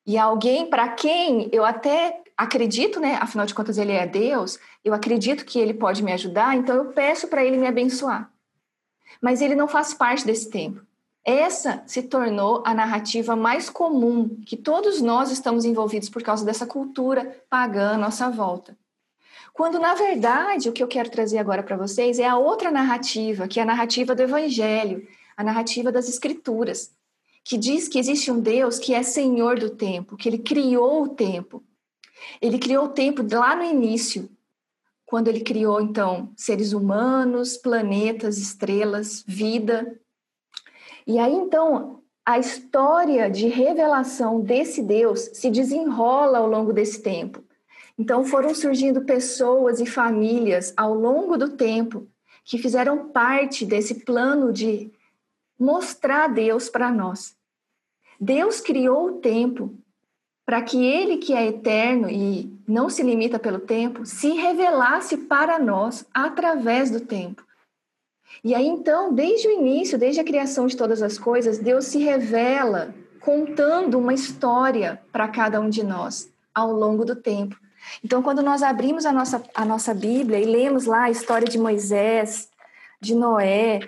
e 0.05 0.15
alguém 0.15 0.69
para 0.69 0.89
quem 0.89 1.49
eu 1.51 1.65
até 1.65 2.21
acredito, 2.37 2.99
né? 2.99 3.17
Afinal 3.19 3.47
de 3.47 3.55
contas 3.55 3.79
ele 3.79 3.93
é 3.93 4.05
Deus, 4.05 4.59
eu 4.83 4.93
acredito 4.93 5.43
que 5.43 5.57
ele 5.57 5.73
pode 5.73 6.03
me 6.03 6.13
ajudar, 6.13 6.55
então 6.55 6.75
eu 6.75 6.85
peço 6.91 7.27
para 7.27 7.43
ele 7.43 7.57
me 7.57 7.65
abençoar. 7.65 8.34
Mas 9.25 9.41
ele 9.41 9.55
não 9.55 9.67
faz 9.67 9.91
parte 9.91 10.23
desse 10.23 10.51
tempo. 10.51 10.85
Essa 11.25 11.81
se 11.87 12.03
tornou 12.03 12.61
a 12.63 12.75
narrativa 12.75 13.35
mais 13.35 13.71
comum 13.71 14.29
que 14.45 14.55
todos 14.55 15.01
nós 15.01 15.31
estamos 15.31 15.65
envolvidos 15.65 16.09
por 16.09 16.21
causa 16.21 16.45
dessa 16.45 16.67
cultura 16.67 17.35
pagã 17.49 17.95
à 17.95 17.97
nossa 17.97 18.29
volta. 18.29 18.77
Quando, 19.51 19.79
na 19.79 19.95
verdade, 19.95 20.69
o 20.69 20.71
que 20.71 20.83
eu 20.83 20.87
quero 20.87 21.09
trazer 21.09 21.39
agora 21.39 21.63
para 21.63 21.75
vocês 21.75 22.19
é 22.19 22.27
a 22.27 22.37
outra 22.37 22.69
narrativa, 22.69 23.47
que 23.47 23.59
é 23.59 23.63
a 23.63 23.65
narrativa 23.65 24.13
do 24.13 24.21
Evangelho, 24.21 25.07
a 25.35 25.43
narrativa 25.43 25.91
das 25.91 26.07
Escrituras, 26.07 26.91
que 27.43 27.57
diz 27.57 27.87
que 27.87 27.97
existe 27.97 28.29
um 28.29 28.39
Deus 28.39 28.77
que 28.77 28.93
é 28.93 29.01
senhor 29.01 29.57
do 29.57 29.71
tempo, 29.71 30.15
que 30.15 30.29
ele 30.29 30.37
criou 30.37 31.01
o 31.01 31.09
tempo. 31.09 31.63
Ele 32.39 32.59
criou 32.59 32.85
o 32.85 32.89
tempo 32.89 33.25
lá 33.33 33.55
no 33.55 33.63
início, 33.63 34.29
quando 35.05 35.27
ele 35.27 35.41
criou, 35.41 35.79
então, 35.79 36.31
seres 36.35 36.73
humanos, 36.73 37.57
planetas, 37.57 38.37
estrelas, 38.37 39.23
vida, 39.27 39.99
e 41.07 41.19
aí, 41.19 41.33
então, 41.33 42.01
a 42.25 42.39
história 42.39 43.29
de 43.29 43.47
revelação 43.47 44.41
desse 44.41 44.81
Deus 44.81 45.29
se 45.33 45.51
desenrola 45.51 46.39
ao 46.39 46.49
longo 46.49 46.73
desse 46.73 47.01
tempo. 47.03 47.43
Então, 47.97 48.25
foram 48.25 48.55
surgindo 48.55 49.05
pessoas 49.05 49.79
e 49.79 49.85
famílias 49.85 50.73
ao 50.75 50.95
longo 50.95 51.37
do 51.37 51.49
tempo 51.49 52.07
que 52.43 52.57
fizeram 52.57 53.09
parte 53.09 53.65
desse 53.65 54.03
plano 54.03 54.51
de 54.51 54.91
mostrar 55.59 56.27
Deus 56.27 56.69
para 56.69 56.91
nós. 56.91 57.35
Deus 58.19 58.59
criou 58.59 59.07
o 59.07 59.19
tempo 59.19 59.77
para 60.45 60.61
que 60.61 60.85
Ele, 60.85 61.17
que 61.17 61.33
é 61.33 61.47
eterno 61.47 62.09
e 62.09 62.55
não 62.67 62.89
se 62.89 63.01
limita 63.01 63.39
pelo 63.39 63.59
tempo, 63.59 64.05
se 64.05 64.29
revelasse 64.29 65.17
para 65.17 65.57
nós 65.57 66.05
através 66.13 66.91
do 66.91 66.99
tempo. 66.99 67.43
E 68.43 68.53
aí 68.53 68.67
então, 68.67 69.13
desde 69.13 69.47
o 69.47 69.51
início, 69.51 69.97
desde 69.97 70.21
a 70.21 70.23
criação 70.23 70.67
de 70.67 70.77
todas 70.77 71.01
as 71.01 71.17
coisas, 71.17 71.57
Deus 71.57 71.85
se 71.85 71.97
revela 71.97 72.93
contando 73.19 73.97
uma 73.97 74.13
história 74.13 75.01
para 75.11 75.27
cada 75.27 75.59
um 75.59 75.69
de 75.69 75.83
nós 75.83 76.31
ao 76.53 76.71
longo 76.71 77.03
do 77.03 77.15
tempo. 77.15 77.59
Então, 78.03 78.21
quando 78.21 78.41
nós 78.43 78.61
abrimos 78.61 79.05
a 79.05 79.11
nossa, 79.11 79.43
a 79.53 79.65
nossa 79.65 79.93
Bíblia 79.93 80.39
e 80.39 80.45
lemos 80.45 80.85
lá 80.85 81.03
a 81.03 81.09
história 81.09 81.47
de 81.47 81.57
Moisés, 81.57 82.49
de 83.01 83.15
Noé, 83.15 83.79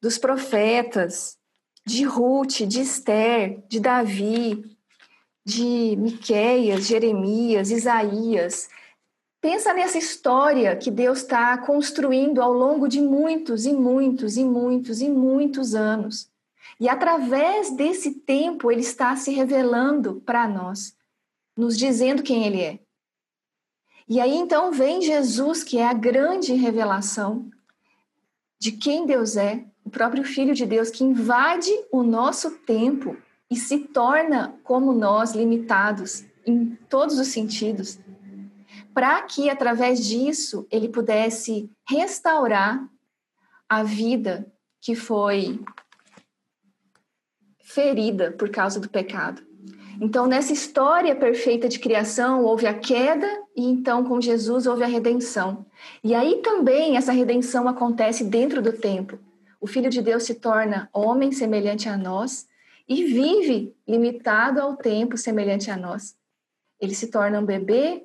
dos 0.00 0.18
profetas, 0.18 1.36
de 1.84 2.04
Ruth, 2.04 2.62
de 2.66 2.80
Esther, 2.80 3.62
de 3.68 3.80
Davi, 3.80 4.77
de 5.48 5.96
Miqueias, 5.96 6.86
Jeremias, 6.86 7.70
Isaías, 7.70 8.68
Pensa 9.40 9.72
nessa 9.72 9.96
história 9.96 10.74
que 10.74 10.90
Deus 10.90 11.18
está 11.18 11.56
construindo 11.58 12.42
ao 12.42 12.52
longo 12.52 12.88
de 12.88 13.00
muitos 13.00 13.66
e 13.66 13.72
muitos 13.72 14.36
e 14.36 14.44
muitos 14.44 15.00
e 15.00 15.08
muitos 15.08 15.76
anos. 15.76 16.28
E 16.80 16.88
através 16.88 17.70
desse 17.70 18.14
tempo, 18.14 18.70
Ele 18.70 18.80
está 18.80 19.14
se 19.14 19.30
revelando 19.30 20.20
para 20.26 20.48
nós, 20.48 20.92
nos 21.56 21.78
dizendo 21.78 22.22
quem 22.22 22.46
Ele 22.46 22.60
é. 22.60 22.80
E 24.08 24.20
aí 24.20 24.34
então 24.34 24.72
vem 24.72 25.00
Jesus, 25.02 25.62
que 25.62 25.78
é 25.78 25.86
a 25.86 25.92
grande 25.92 26.52
revelação 26.54 27.48
de 28.58 28.72
quem 28.72 29.06
Deus 29.06 29.36
é, 29.36 29.64
o 29.84 29.90
próprio 29.90 30.24
Filho 30.24 30.52
de 30.52 30.66
Deus, 30.66 30.90
que 30.90 31.04
invade 31.04 31.70
o 31.92 32.02
nosso 32.02 32.50
tempo 32.58 33.16
e 33.50 33.56
se 33.56 33.78
torna 33.78 34.58
como 34.62 34.92
nós, 34.92 35.32
limitados 35.32 36.24
em 36.46 36.76
todos 36.88 37.18
os 37.18 37.28
sentidos 37.28 37.98
para 38.98 39.22
que 39.22 39.48
através 39.48 40.04
disso 40.04 40.66
ele 40.72 40.88
pudesse 40.88 41.70
restaurar 41.88 42.84
a 43.68 43.84
vida 43.84 44.52
que 44.80 44.96
foi 44.96 45.60
ferida 47.62 48.32
por 48.32 48.50
causa 48.50 48.80
do 48.80 48.88
pecado. 48.88 49.40
Então, 50.00 50.26
nessa 50.26 50.52
história 50.52 51.14
perfeita 51.14 51.68
de 51.68 51.78
criação, 51.78 52.42
houve 52.42 52.66
a 52.66 52.74
queda 52.74 53.28
e 53.54 53.66
então 53.66 54.02
com 54.02 54.20
Jesus 54.20 54.66
houve 54.66 54.82
a 54.82 54.88
redenção. 54.88 55.64
E 56.02 56.12
aí 56.12 56.42
também 56.42 56.96
essa 56.96 57.12
redenção 57.12 57.68
acontece 57.68 58.24
dentro 58.24 58.60
do 58.60 58.72
tempo. 58.72 59.16
O 59.60 59.68
Filho 59.68 59.90
de 59.90 60.02
Deus 60.02 60.24
se 60.24 60.34
torna 60.34 60.90
homem 60.92 61.30
semelhante 61.30 61.88
a 61.88 61.96
nós 61.96 62.47
e 62.88 63.04
vive 63.04 63.76
limitado 63.86 64.60
ao 64.60 64.76
tempo 64.76 65.16
semelhante 65.16 65.70
a 65.70 65.76
nós. 65.76 66.16
Ele 66.80 66.94
se 66.94 67.08
torna 67.08 67.40
um 67.40 67.44
bebê 67.44 68.04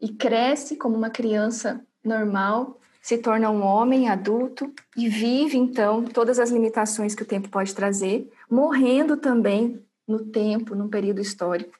e 0.00 0.08
cresce 0.08 0.76
como 0.76 0.96
uma 0.96 1.10
criança 1.10 1.80
normal, 2.04 2.80
se 3.00 3.18
torna 3.18 3.50
um 3.50 3.62
homem 3.62 4.08
adulto 4.08 4.72
e 4.96 5.08
vive 5.08 5.56
então 5.56 6.04
todas 6.04 6.38
as 6.38 6.50
limitações 6.50 7.14
que 7.14 7.22
o 7.22 7.26
tempo 7.26 7.48
pode 7.48 7.74
trazer, 7.74 8.30
morrendo 8.50 9.16
também 9.16 9.82
no 10.06 10.24
tempo, 10.26 10.74
num 10.74 10.88
período 10.88 11.20
histórico. 11.20 11.78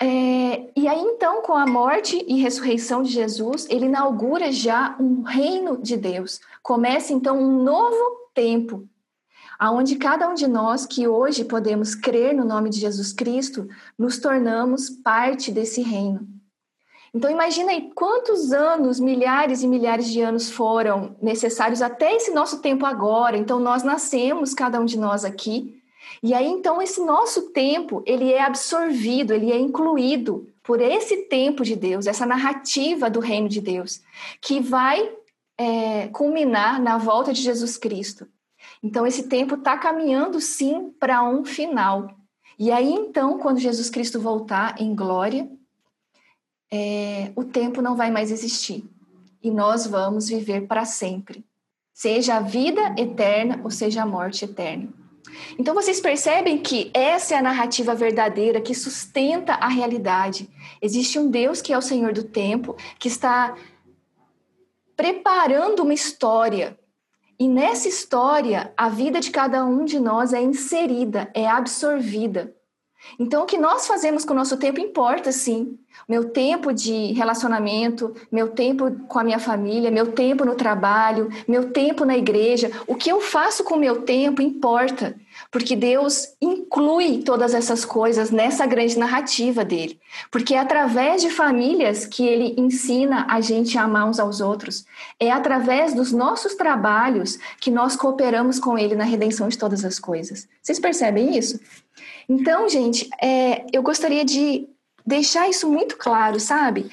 É, 0.00 0.70
e 0.76 0.88
aí 0.88 1.00
então, 1.00 1.40
com 1.42 1.52
a 1.52 1.66
morte 1.66 2.24
e 2.26 2.40
ressurreição 2.40 3.02
de 3.02 3.12
Jesus, 3.12 3.66
ele 3.70 3.86
inaugura 3.86 4.50
já 4.50 4.96
um 4.98 5.22
reino 5.22 5.80
de 5.80 5.96
Deus. 5.96 6.40
Começa 6.62 7.12
então 7.12 7.38
um 7.38 7.62
novo 7.62 8.28
tempo, 8.34 8.88
aonde 9.58 9.96
cada 9.96 10.28
um 10.28 10.34
de 10.34 10.46
nós 10.46 10.86
que 10.86 11.06
hoje 11.06 11.44
podemos 11.44 11.94
crer 11.94 12.34
no 12.34 12.44
nome 12.44 12.70
de 12.70 12.80
Jesus 12.80 13.12
Cristo, 13.12 13.68
nos 13.98 14.18
tornamos 14.18 14.90
parte 14.90 15.50
desse 15.50 15.82
reino. 15.82 16.26
Então 17.14 17.30
imagina 17.30 17.70
aí 17.70 17.92
quantos 17.94 18.52
anos, 18.52 18.98
milhares 18.98 19.62
e 19.62 19.68
milhares 19.68 20.08
de 20.08 20.20
anos 20.20 20.50
foram 20.50 21.14
necessários 21.22 21.80
até 21.80 22.16
esse 22.16 22.32
nosso 22.32 22.60
tempo 22.60 22.84
agora. 22.84 23.36
Então 23.36 23.60
nós 23.60 23.84
nascemos, 23.84 24.52
cada 24.52 24.80
um 24.80 24.84
de 24.84 24.98
nós 24.98 25.24
aqui, 25.24 25.80
e 26.22 26.34
aí 26.34 26.46
então 26.46 26.82
esse 26.82 27.00
nosso 27.04 27.52
tempo, 27.52 28.02
ele 28.04 28.32
é 28.32 28.42
absorvido, 28.42 29.32
ele 29.32 29.52
é 29.52 29.58
incluído 29.58 30.48
por 30.62 30.80
esse 30.80 31.28
tempo 31.28 31.62
de 31.62 31.76
Deus, 31.76 32.06
essa 32.06 32.26
narrativa 32.26 33.08
do 33.08 33.20
reino 33.20 33.48
de 33.48 33.60
Deus, 33.60 34.00
que 34.40 34.60
vai 34.60 35.12
é, 35.56 36.08
culminar 36.08 36.80
na 36.80 36.98
volta 36.98 37.32
de 37.32 37.42
Jesus 37.42 37.76
Cristo. 37.76 38.26
Então, 38.84 39.06
esse 39.06 39.24
tempo 39.24 39.54
está 39.54 39.78
caminhando 39.78 40.40
sim 40.40 40.90
para 41.00 41.24
um 41.24 41.44
final. 41.44 42.14
E 42.58 42.70
aí, 42.70 42.92
então, 42.92 43.38
quando 43.38 43.58
Jesus 43.58 43.88
Cristo 43.88 44.20
voltar 44.20 44.80
em 44.80 44.94
glória, 44.94 45.50
é, 46.70 47.32
o 47.34 47.44
tempo 47.44 47.80
não 47.80 47.96
vai 47.96 48.10
mais 48.10 48.30
existir. 48.30 48.84
E 49.42 49.50
nós 49.50 49.86
vamos 49.86 50.28
viver 50.28 50.66
para 50.66 50.84
sempre. 50.84 51.44
Seja 51.94 52.36
a 52.36 52.40
vida 52.40 52.94
eterna 52.98 53.60
ou 53.64 53.70
seja 53.70 54.02
a 54.02 54.06
morte 54.06 54.44
eterna. 54.44 54.92
Então 55.58 55.74
vocês 55.74 56.00
percebem 56.00 56.58
que 56.58 56.90
essa 56.92 57.34
é 57.34 57.38
a 57.38 57.42
narrativa 57.42 57.94
verdadeira 57.94 58.60
que 58.60 58.74
sustenta 58.74 59.54
a 59.54 59.68
realidade. 59.68 60.48
Existe 60.80 61.18
um 61.18 61.30
Deus 61.30 61.62
que 61.62 61.72
é 61.72 61.78
o 61.78 61.82
Senhor 61.82 62.12
do 62.12 62.24
tempo, 62.24 62.76
que 62.98 63.08
está 63.08 63.56
preparando 64.96 65.82
uma 65.82 65.94
história. 65.94 66.78
E 67.38 67.48
nessa 67.48 67.88
história, 67.88 68.72
a 68.76 68.88
vida 68.88 69.20
de 69.20 69.30
cada 69.30 69.64
um 69.64 69.84
de 69.84 69.98
nós 69.98 70.32
é 70.32 70.40
inserida, 70.40 71.30
é 71.34 71.46
absorvida. 71.48 72.54
Então, 73.18 73.42
o 73.42 73.46
que 73.46 73.58
nós 73.58 73.86
fazemos 73.86 74.24
com 74.24 74.32
o 74.32 74.36
nosso 74.36 74.56
tempo 74.56 74.80
importa, 74.80 75.32
sim. 75.32 75.78
Meu 76.08 76.30
tempo 76.30 76.72
de 76.72 77.12
relacionamento, 77.12 78.14
meu 78.30 78.48
tempo 78.48 78.90
com 79.08 79.18
a 79.18 79.24
minha 79.24 79.38
família, 79.38 79.90
meu 79.90 80.12
tempo 80.12 80.44
no 80.44 80.54
trabalho, 80.54 81.30
meu 81.48 81.70
tempo 81.70 82.04
na 82.04 82.16
igreja, 82.16 82.70
o 82.86 82.94
que 82.94 83.10
eu 83.10 83.20
faço 83.20 83.64
com 83.64 83.74
o 83.74 83.78
meu 83.78 84.02
tempo 84.02 84.42
importa, 84.42 85.16
porque 85.50 85.74
Deus 85.74 86.34
inclui 86.40 87.22
todas 87.22 87.54
essas 87.54 87.84
coisas 87.84 88.30
nessa 88.30 88.66
grande 88.66 88.98
narrativa 88.98 89.64
dele. 89.64 89.98
Porque 90.30 90.54
é 90.54 90.58
através 90.58 91.22
de 91.22 91.30
famílias 91.30 92.06
que 92.06 92.26
ele 92.26 92.54
ensina 92.58 93.26
a 93.28 93.40
gente 93.40 93.78
a 93.78 93.84
amar 93.84 94.08
uns 94.08 94.20
aos 94.20 94.40
outros. 94.40 94.84
É 95.18 95.30
através 95.30 95.94
dos 95.94 96.12
nossos 96.12 96.54
trabalhos 96.54 97.38
que 97.60 97.70
nós 97.70 97.96
cooperamos 97.96 98.58
com 98.58 98.78
ele 98.78 98.94
na 98.94 99.04
redenção 99.04 99.48
de 99.48 99.58
todas 99.58 99.84
as 99.84 99.98
coisas. 99.98 100.46
Vocês 100.62 100.78
percebem 100.78 101.36
isso? 101.36 101.58
Então, 102.28 102.68
gente, 102.68 103.08
é, 103.22 103.64
eu 103.72 103.82
gostaria 103.82 104.24
de 104.24 104.68
deixar 105.04 105.48
isso 105.48 105.70
muito 105.70 105.96
claro, 105.96 106.40
sabe? 106.40 106.90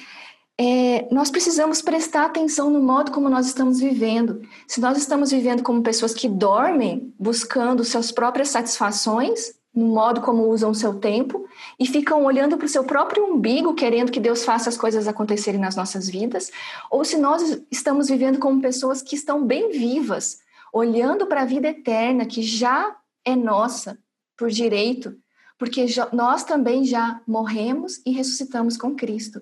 É, 0.58 1.08
nós 1.10 1.30
precisamos 1.30 1.80
prestar 1.80 2.26
atenção 2.26 2.70
no 2.70 2.80
modo 2.80 3.10
como 3.10 3.28
nós 3.28 3.46
estamos 3.46 3.80
vivendo. 3.80 4.42
Se 4.68 4.80
nós 4.80 4.98
estamos 4.98 5.30
vivendo 5.30 5.62
como 5.62 5.82
pessoas 5.82 6.14
que 6.14 6.28
dormem, 6.28 7.12
buscando 7.18 7.84
suas 7.84 8.12
próprias 8.12 8.50
satisfações, 8.50 9.54
no 9.74 9.86
modo 9.86 10.20
como 10.20 10.48
usam 10.48 10.70
o 10.70 10.74
seu 10.74 10.94
tempo, 10.94 11.48
e 11.78 11.86
ficam 11.86 12.24
olhando 12.24 12.58
para 12.58 12.66
o 12.66 12.68
seu 12.68 12.84
próprio 12.84 13.24
umbigo, 13.24 13.74
querendo 13.74 14.12
que 14.12 14.20
Deus 14.20 14.44
faça 14.44 14.68
as 14.68 14.76
coisas 14.76 15.08
acontecerem 15.08 15.60
nas 15.60 15.74
nossas 15.74 16.08
vidas, 16.08 16.50
ou 16.90 17.04
se 17.04 17.16
nós 17.16 17.62
estamos 17.70 18.08
vivendo 18.08 18.38
como 18.38 18.60
pessoas 18.60 19.00
que 19.00 19.16
estão 19.16 19.44
bem 19.44 19.70
vivas, 19.70 20.40
olhando 20.72 21.26
para 21.26 21.42
a 21.42 21.46
vida 21.46 21.68
eterna 21.68 22.26
que 22.26 22.42
já 22.42 22.94
é 23.24 23.34
nossa 23.34 23.98
por 24.36 24.50
direito, 24.50 25.16
porque 25.62 25.86
nós 26.12 26.42
também 26.42 26.84
já 26.84 27.20
morremos 27.24 28.02
e 28.04 28.10
ressuscitamos 28.10 28.76
com 28.76 28.96
Cristo. 28.96 29.40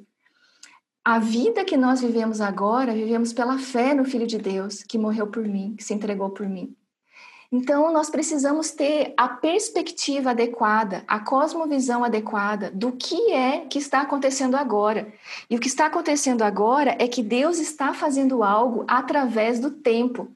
A 1.03 1.19
vida 1.19 1.65
que 1.65 1.79
nós 1.79 2.03
vivemos 2.03 2.43
agora, 2.43 2.93
vivemos 2.93 3.33
pela 3.33 3.57
fé 3.57 3.95
no 3.95 4.05
Filho 4.05 4.27
de 4.27 4.37
Deus, 4.37 4.83
que 4.83 4.99
morreu 4.99 5.29
por 5.29 5.49
mim, 5.49 5.75
que 5.79 5.83
se 5.83 5.95
entregou 5.95 6.29
por 6.29 6.47
mim. 6.47 6.77
Então, 7.51 7.91
nós 7.91 8.11
precisamos 8.11 8.71
ter 8.71 9.15
a 9.17 9.29
perspectiva 9.29 10.33
adequada, 10.33 11.05
a 11.09 11.21
cosmovisão 11.21 12.05
adequada 12.05 12.71
do 12.71 12.93
que 12.93 13.33
é 13.33 13.61
que 13.61 13.79
está 13.79 14.03
acontecendo 14.03 14.57
agora. 14.57 15.11
E 15.49 15.57
o 15.57 15.59
que 15.59 15.69
está 15.69 15.87
acontecendo 15.87 16.43
agora 16.43 16.99
é 16.99 17.09
que 17.09 17.23
Deus 17.23 17.59
está 17.59 17.95
fazendo 17.95 18.43
algo 18.43 18.85
através 18.87 19.59
do 19.59 19.71
tempo. 19.71 20.31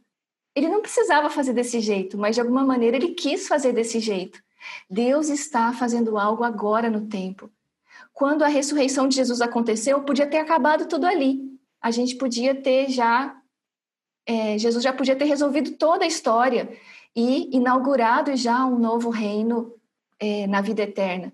Ele 0.56 0.68
não 0.68 0.80
precisava 0.80 1.28
fazer 1.28 1.52
desse 1.52 1.78
jeito, 1.78 2.16
mas 2.16 2.36
de 2.36 2.40
alguma 2.40 2.64
maneira 2.64 2.96
ele 2.96 3.08
quis 3.08 3.46
fazer 3.46 3.74
desse 3.74 4.00
jeito. 4.00 4.43
Deus 4.88 5.28
está 5.28 5.72
fazendo 5.72 6.18
algo 6.18 6.44
agora 6.44 6.90
no 6.90 7.06
tempo. 7.06 7.50
Quando 8.12 8.42
a 8.42 8.48
ressurreição 8.48 9.08
de 9.08 9.16
Jesus 9.16 9.40
aconteceu, 9.40 10.02
podia 10.02 10.26
ter 10.26 10.38
acabado 10.38 10.86
tudo 10.86 11.06
ali. 11.06 11.40
A 11.80 11.90
gente 11.90 12.16
podia 12.16 12.54
ter 12.54 12.88
já. 12.88 13.36
É, 14.26 14.56
Jesus 14.56 14.82
já 14.82 14.92
podia 14.92 15.16
ter 15.16 15.24
resolvido 15.24 15.72
toda 15.72 16.04
a 16.04 16.08
história 16.08 16.70
e 17.14 17.54
inaugurado 17.54 18.34
já 18.36 18.64
um 18.64 18.78
novo 18.78 19.10
reino 19.10 19.74
é, 20.18 20.46
na 20.46 20.60
vida 20.60 20.82
eterna. 20.82 21.32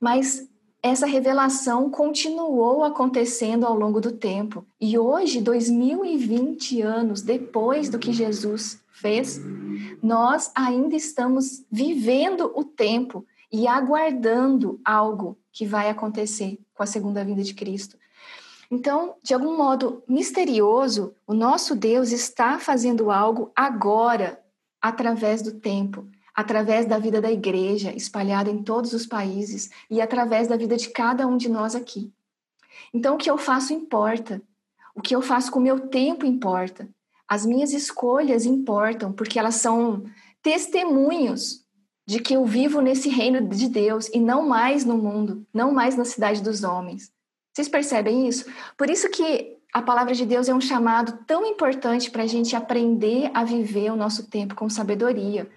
Mas 0.00 0.48
essa 0.82 1.06
revelação 1.06 1.88
continuou 1.88 2.82
acontecendo 2.82 3.64
ao 3.64 3.78
longo 3.78 4.00
do 4.00 4.10
tempo. 4.10 4.66
E 4.80 4.98
hoje, 4.98 5.40
2020 5.40 6.82
anos 6.82 7.22
depois 7.22 7.88
do 7.88 7.98
que 7.98 8.12
Jesus 8.12 8.80
fez, 9.02 9.38
nós 10.02 10.50
ainda 10.54 10.96
estamos 10.96 11.64
vivendo 11.70 12.50
o 12.54 12.64
tempo 12.64 13.26
e 13.52 13.68
aguardando 13.68 14.80
algo 14.82 15.36
que 15.52 15.66
vai 15.66 15.90
acontecer 15.90 16.58
com 16.72 16.82
a 16.82 16.86
segunda 16.86 17.22
vinda 17.22 17.42
de 17.42 17.52
Cristo. 17.52 17.98
Então, 18.70 19.16
de 19.22 19.34
algum 19.34 19.54
modo 19.54 20.02
misterioso, 20.08 21.14
o 21.26 21.34
nosso 21.34 21.76
Deus 21.76 22.10
está 22.10 22.58
fazendo 22.58 23.10
algo 23.10 23.52
agora, 23.54 24.42
através 24.80 25.42
do 25.42 25.52
tempo, 25.52 26.08
através 26.34 26.86
da 26.86 26.98
vida 26.98 27.20
da 27.20 27.30
igreja 27.30 27.92
espalhada 27.94 28.50
em 28.50 28.62
todos 28.62 28.94
os 28.94 29.04
países 29.04 29.68
e 29.90 30.00
através 30.00 30.48
da 30.48 30.56
vida 30.56 30.76
de 30.76 30.88
cada 30.88 31.26
um 31.26 31.36
de 31.36 31.50
nós 31.50 31.74
aqui. 31.74 32.10
Então, 32.94 33.16
o 33.16 33.18
que 33.18 33.30
eu 33.30 33.36
faço 33.36 33.74
importa. 33.74 34.40
O 34.94 35.02
que 35.02 35.14
eu 35.14 35.20
faço 35.20 35.52
com 35.52 35.58
o 35.58 35.62
meu 35.62 35.88
tempo 35.88 36.24
importa. 36.24 36.88
As 37.32 37.46
minhas 37.46 37.72
escolhas 37.72 38.44
importam, 38.44 39.10
porque 39.10 39.38
elas 39.38 39.54
são 39.54 40.04
testemunhos 40.42 41.64
de 42.06 42.20
que 42.20 42.34
eu 42.34 42.44
vivo 42.44 42.82
nesse 42.82 43.08
reino 43.08 43.48
de 43.48 43.70
Deus 43.70 44.06
e 44.08 44.20
não 44.20 44.46
mais 44.46 44.84
no 44.84 44.98
mundo, 44.98 45.46
não 45.50 45.72
mais 45.72 45.96
na 45.96 46.04
cidade 46.04 46.42
dos 46.42 46.62
homens. 46.62 47.10
Vocês 47.50 47.70
percebem 47.70 48.28
isso? 48.28 48.44
Por 48.76 48.90
isso 48.90 49.08
que 49.08 49.56
a 49.72 49.80
palavra 49.80 50.12
de 50.12 50.26
Deus 50.26 50.46
é 50.46 50.54
um 50.54 50.60
chamado 50.60 51.24
tão 51.26 51.46
importante 51.46 52.10
para 52.10 52.24
a 52.24 52.26
gente 52.26 52.54
aprender 52.54 53.30
a 53.32 53.44
viver 53.44 53.90
o 53.90 53.96
nosso 53.96 54.28
tempo 54.28 54.54
com 54.54 54.68
sabedoria 54.68 55.50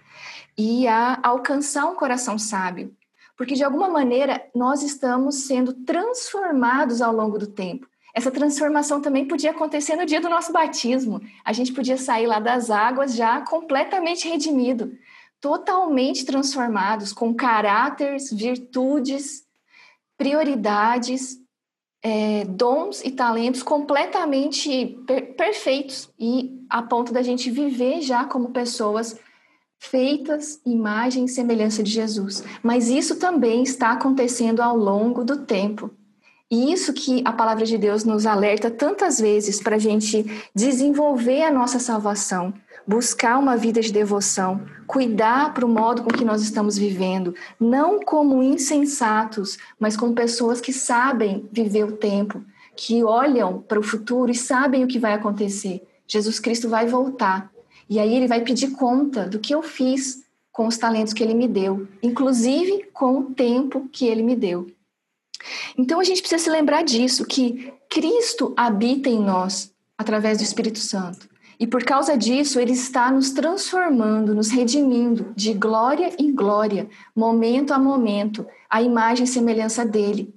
e 0.57 0.87
a 0.87 1.19
alcançar 1.21 1.87
um 1.87 1.95
coração 1.95 2.39
sábio. 2.39 2.95
Porque, 3.35 3.53
de 3.53 3.65
alguma 3.65 3.89
maneira, 3.89 4.49
nós 4.55 4.81
estamos 4.81 5.43
sendo 5.43 5.73
transformados 5.73 7.01
ao 7.01 7.13
longo 7.13 7.37
do 7.37 7.47
tempo. 7.47 7.85
Essa 8.15 8.31
transformação 8.31 9.01
também 9.01 9.25
podia 9.25 9.51
acontecer 9.51 9.97
no 9.97 10.05
dia 10.05 10.21
do 10.21 10.29
nosso 10.29 10.53
batismo. 10.53 11.21
A 11.43 11.51
gente 11.51 11.73
podia 11.73 11.97
sair 11.97 12.25
lá 12.25 12.39
das 12.39 12.71
águas 12.71 13.13
já 13.13 13.41
completamente 13.41 14.25
redimido, 14.25 14.97
totalmente 15.41 16.25
transformados, 16.25 17.11
com 17.11 17.35
caráteres, 17.35 18.31
virtudes, 18.31 19.45
prioridades, 20.17 21.37
é, 22.01 22.45
dons 22.45 23.03
e 23.03 23.11
talentos 23.11 23.61
completamente 23.61 24.97
per 25.05 25.35
perfeitos 25.35 26.09
e 26.17 26.65
a 26.69 26.81
ponto 26.81 27.11
da 27.11 27.21
gente 27.21 27.51
viver 27.51 28.01
já 28.01 28.23
como 28.23 28.51
pessoas 28.51 29.19
feitas 29.77 30.61
imagem 30.65 31.25
e 31.25 31.29
semelhança 31.29 31.83
de 31.83 31.91
Jesus. 31.91 32.45
Mas 32.63 32.87
isso 32.87 33.19
também 33.19 33.61
está 33.61 33.91
acontecendo 33.91 34.61
ao 34.61 34.77
longo 34.77 35.25
do 35.25 35.45
tempo. 35.45 35.91
E 36.51 36.71
isso 36.71 36.93
que 36.93 37.23
a 37.25 37.33
palavra 37.33 37.65
de 37.65 37.75
Deus 37.75 38.03
nos 38.03 38.25
alerta 38.27 38.69
tantas 38.69 39.19
vezes 39.19 39.59
para 39.59 39.77
a 39.77 39.79
gente 39.79 40.25
desenvolver 40.53 41.41
a 41.41 41.51
nossa 41.51 41.79
salvação, 41.79 42.53
buscar 42.85 43.39
uma 43.39 43.57
vida 43.57 43.81
de 43.81 43.91
devoção, 43.91 44.61
cuidar 44.85 45.55
para 45.55 45.65
o 45.65 45.69
modo 45.69 46.03
com 46.03 46.09
que 46.09 46.23
nós 46.23 46.43
estamos 46.43 46.77
vivendo, 46.77 47.33
não 47.59 47.99
como 47.99 48.43
insensatos, 48.43 49.57
mas 49.79 49.97
como 49.97 50.13
pessoas 50.13 50.61
que 50.61 50.71
sabem 50.71 51.49
viver 51.51 51.83
o 51.83 51.97
tempo, 51.97 52.43
que 52.75 53.03
olham 53.03 53.63
para 53.67 53.79
o 53.79 53.83
futuro 53.83 54.31
e 54.31 54.35
sabem 54.35 54.83
o 54.83 54.87
que 54.87 54.99
vai 54.99 55.13
acontecer. 55.13 55.81
Jesus 56.07 56.39
Cristo 56.39 56.69
vai 56.69 56.85
voltar 56.85 57.49
e 57.89 57.99
aí 57.99 58.15
ele 58.15 58.27
vai 58.27 58.41
pedir 58.41 58.71
conta 58.71 59.27
do 59.27 59.39
que 59.39 59.55
eu 59.55 59.63
fiz 59.63 60.23
com 60.51 60.67
os 60.67 60.77
talentos 60.77 61.11
que 61.11 61.23
ele 61.23 61.33
me 61.33 61.47
deu, 61.47 61.87
inclusive 62.03 62.85
com 62.93 63.19
o 63.19 63.23
tempo 63.33 63.89
que 63.91 64.05
ele 64.05 64.21
me 64.21 64.35
deu. 64.35 64.67
Então 65.77 65.99
a 65.99 66.03
gente 66.03 66.21
precisa 66.21 66.43
se 66.43 66.49
lembrar 66.49 66.83
disso, 66.83 67.25
que 67.25 67.73
Cristo 67.89 68.53
habita 68.55 69.09
em 69.09 69.19
nós 69.19 69.71
através 69.97 70.37
do 70.37 70.43
Espírito 70.43 70.79
Santo. 70.79 71.29
E 71.59 71.65
por 71.65 71.83
causa 71.83 72.17
disso, 72.17 72.59
ele 72.59 72.73
está 72.73 73.09
nos 73.11 73.31
transformando, 73.31 74.35
nos 74.35 74.49
redimindo 74.49 75.31
de 75.35 75.53
glória 75.53 76.13
em 76.19 76.33
glória, 76.33 76.89
momento 77.15 77.73
a 77.73 77.79
momento, 77.79 78.45
a 78.69 78.81
imagem 78.81 79.23
e 79.23 79.27
semelhança 79.27 79.85
dele. 79.85 80.33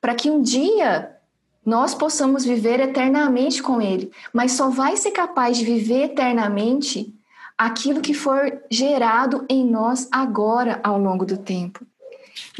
Para 0.00 0.14
que 0.14 0.30
um 0.30 0.42
dia 0.42 1.16
nós 1.64 1.94
possamos 1.94 2.44
viver 2.44 2.80
eternamente 2.80 3.62
com 3.62 3.80
ele, 3.80 4.10
mas 4.32 4.52
só 4.52 4.68
vai 4.68 4.96
ser 4.96 5.12
capaz 5.12 5.56
de 5.56 5.64
viver 5.64 6.04
eternamente 6.04 7.14
aquilo 7.56 8.00
que 8.00 8.14
for 8.14 8.62
gerado 8.70 9.44
em 9.48 9.64
nós 9.64 10.08
agora 10.10 10.80
ao 10.82 10.98
longo 10.98 11.24
do 11.24 11.36
tempo. 11.36 11.86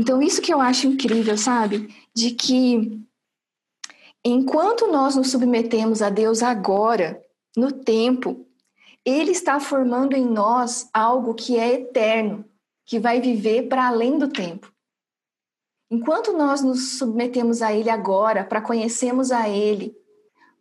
Então, 0.01 0.23
isso 0.23 0.41
que 0.41 0.51
eu 0.51 0.63
acho 0.63 0.87
incrível, 0.87 1.37
sabe? 1.37 1.95
De 2.15 2.31
que 2.31 2.99
enquanto 4.25 4.87
nós 4.87 5.15
nos 5.15 5.31
submetemos 5.31 6.01
a 6.01 6.09
Deus 6.09 6.43
agora, 6.43 7.23
no 7.55 7.71
tempo, 7.71 8.47
Ele 9.05 9.31
está 9.31 9.61
formando 9.61 10.17
em 10.17 10.25
nós 10.25 10.89
algo 10.91 11.35
que 11.35 11.59
é 11.59 11.75
eterno, 11.75 12.47
que 12.87 12.99
vai 12.99 13.21
viver 13.21 13.69
para 13.69 13.89
além 13.89 14.17
do 14.17 14.29
tempo. 14.29 14.73
Enquanto 15.91 16.33
nós 16.33 16.63
nos 16.63 16.97
submetemos 16.97 17.61
a 17.61 17.71
Ele 17.71 17.91
agora, 17.91 18.43
para 18.43 18.63
conhecermos 18.63 19.31
a 19.31 19.51
Ele, 19.51 19.95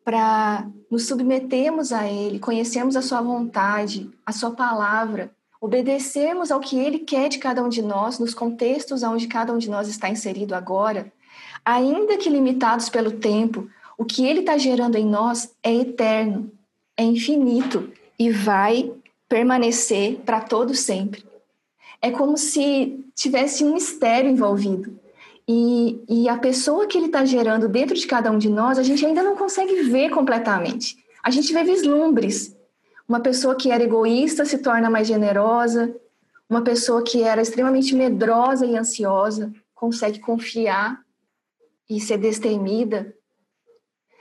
para 0.04 0.70
nos 0.92 1.08
submetermos 1.08 1.94
a 1.94 2.06
Ele, 2.06 2.40
conhecermos 2.40 2.98
a 2.98 3.02
Sua 3.02 3.22
vontade, 3.22 4.12
a 4.26 4.34
Sua 4.34 4.52
palavra, 4.52 5.34
obedecermos 5.62 6.52
ao 6.52 6.60
que 6.60 6.80
Ele 6.80 7.00
quer 7.00 7.30
de 7.30 7.38
cada 7.38 7.64
um 7.64 7.70
de 7.70 7.82
nós, 7.82 8.20
nos 8.20 8.34
contextos 8.34 9.04
onde 9.04 9.28
cada 9.28 9.54
um 9.54 9.58
de 9.58 9.70
nós 9.70 9.88
está 9.88 10.10
inserido 10.10 10.54
agora, 10.54 11.12
ainda 11.66 12.18
que 12.18 12.30
limitados 12.30 12.90
pelo 12.90 13.12
tempo, 13.12 13.70
o 13.98 14.06
que 14.06 14.26
Ele 14.26 14.40
está 14.40 14.58
gerando 14.58 14.96
em 14.96 15.06
nós 15.06 15.54
é 15.62 15.74
eterno, 15.74 16.52
é 16.96 17.04
infinito 17.04 17.92
e 18.18 18.30
vai 18.32 18.92
permanecer 19.28 20.18
para 20.26 20.42
todo 20.42 20.74
sempre. 20.74 21.24
É 22.02 22.10
como 22.10 22.38
se 22.38 23.06
tivesse 23.14 23.64
um 23.64 23.74
mistério 23.74 24.30
envolvido. 24.30 24.98
E, 25.48 26.00
e 26.08 26.30
a 26.30 26.38
pessoa 26.38 26.86
que 26.86 26.98
ele 26.98 27.08
está 27.08 27.26
gerando 27.26 27.68
dentro 27.68 27.96
de 27.96 28.06
cada 28.06 28.32
um 28.32 28.38
de 28.38 28.50
nós, 28.50 28.78
a 28.78 28.84
gente 28.84 29.06
ainda 29.06 29.24
não 29.24 29.36
consegue 29.36 29.82
ver 29.84 30.10
completamente. 30.10 30.98
A 31.24 31.30
gente 31.30 31.52
vê 31.52 31.64
vislumbres. 31.64 32.56
Uma 33.10 33.20
pessoa 33.20 33.56
que 33.56 33.72
era 33.72 33.84
egoísta 33.84 34.46
se 34.46 34.60
torna 34.60 34.90
mais 34.90 35.08
generosa, 35.08 35.94
uma 36.48 36.62
pessoa 36.62 37.04
que 37.04 37.24
era 37.24 37.42
extremamente 37.42 37.96
medrosa 37.96 38.66
e 38.66 38.78
ansiosa 38.78 39.52
consegue 39.74 40.20
confiar 40.20 41.02
e 41.90 42.00
ser 42.00 42.20
destemida. 42.20 43.16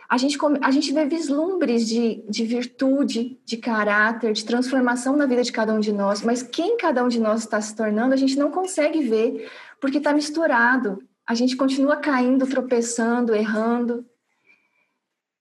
A 0.08 0.16
gente, 0.16 0.38
a 0.62 0.70
gente 0.70 0.90
vê 0.90 1.04
vislumbres 1.04 1.86
de, 1.86 2.24
de 2.26 2.44
virtude, 2.46 3.38
de 3.44 3.58
caráter, 3.58 4.32
de 4.32 4.44
transformação 4.44 5.14
na 5.14 5.26
vida 5.26 5.42
de 5.42 5.52
cada 5.52 5.74
um 5.74 5.80
de 5.80 5.92
nós, 5.92 6.22
mas 6.22 6.42
quem 6.42 6.78
cada 6.78 7.04
um 7.04 7.08
de 7.08 7.20
nós 7.20 7.40
está 7.40 7.60
se 7.60 7.76
tornando, 7.76 8.14
a 8.14 8.16
gente 8.16 8.38
não 8.38 8.50
consegue 8.50 9.02
ver, 9.02 9.50
porque 9.78 9.98
está 9.98 10.14
misturado 10.14 10.98
a 11.28 11.34
gente 11.34 11.58
continua 11.58 11.98
caindo, 11.98 12.46
tropeçando, 12.46 13.34
errando. 13.34 14.02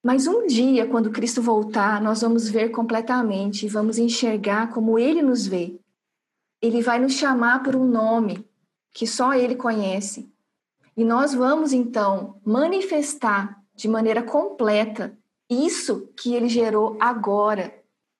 Mas 0.04 0.28
um 0.28 0.46
dia, 0.46 0.88
quando 0.88 1.12
Cristo 1.12 1.42
voltar, 1.42 2.02
nós 2.02 2.22
vamos 2.22 2.50
ver 2.50 2.70
completamente 2.70 3.66
e 3.66 3.70
vamos 3.70 3.98
enxergar 3.98 4.72
como 4.72 4.98
Ele 4.98 5.22
nos 5.22 5.46
vê. 5.46 5.80
Ele 6.62 6.82
vai 6.82 7.00
nos 7.00 7.14
chamar 7.14 7.64
por 7.64 7.76
um 7.76 7.86
nome 7.86 8.46
que 8.94 9.06
só 9.06 9.34
Ele 9.34 9.56
conhece. 9.56 10.30
E 10.96 11.04
nós 11.04 11.34
vamos, 11.34 11.74
então, 11.74 12.40
manifestar 12.44 13.62
de 13.76 13.88
maneira 13.88 14.24
completa 14.24 15.16
isso 15.50 16.10
que 16.18 16.34
Ele 16.34 16.50
gerou 16.50 16.98
agora, 17.00 17.74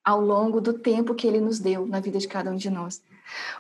ao 0.04 0.22
longo 0.22 0.62
do 0.62 0.74
tempo 0.74 1.16
que 1.16 1.28
Ele 1.28 1.42
nos 1.42 1.60
deu 1.60 1.86
na 1.86 2.00
vida 2.00 2.18
de 2.18 2.28
cada 2.28 2.52
um 2.52 2.56
de 2.56 2.70
nós. 2.70 3.02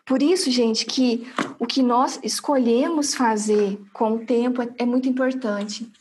Por 0.06 0.21
isso, 0.21 0.49
gente, 0.49 0.86
que 0.86 1.27
o 1.60 1.65
que 1.65 1.84
nós 1.84 2.19
escolhemos 2.23 3.13
fazer 3.13 3.77
com 3.91 4.13
o 4.13 4.25
tempo 4.25 4.62
é, 4.62 4.69
é 4.77 4.86
muito 4.86 5.10
importante. 5.10 5.91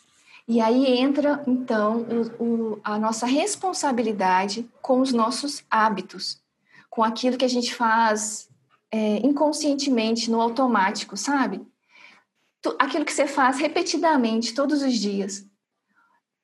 E 0.49 0.61
aí 0.61 0.99
entra, 0.99 1.43
então, 1.47 2.07
o, 2.39 2.45
o, 2.45 2.81
a 2.85 2.99
nossa 2.99 3.27
responsabilidade 3.27 4.69
com 4.81 5.01
os 5.01 5.13
nossos 5.13 5.65
hábitos, 5.69 6.41
com 6.89 7.03
aquilo 7.03 7.37
que 7.37 7.45
a 7.45 7.49
gente 7.49 7.75
faz 7.75 8.49
é, 8.93 9.17
inconscientemente, 9.27 10.31
no 10.31 10.41
automático, 10.41 11.17
sabe? 11.17 11.67
Aquilo 12.79 13.05
que 13.05 13.13
você 13.13 13.27
faz 13.27 13.59
repetidamente, 13.59 14.55
todos 14.55 14.83
os 14.83 14.95
dias. 14.95 15.45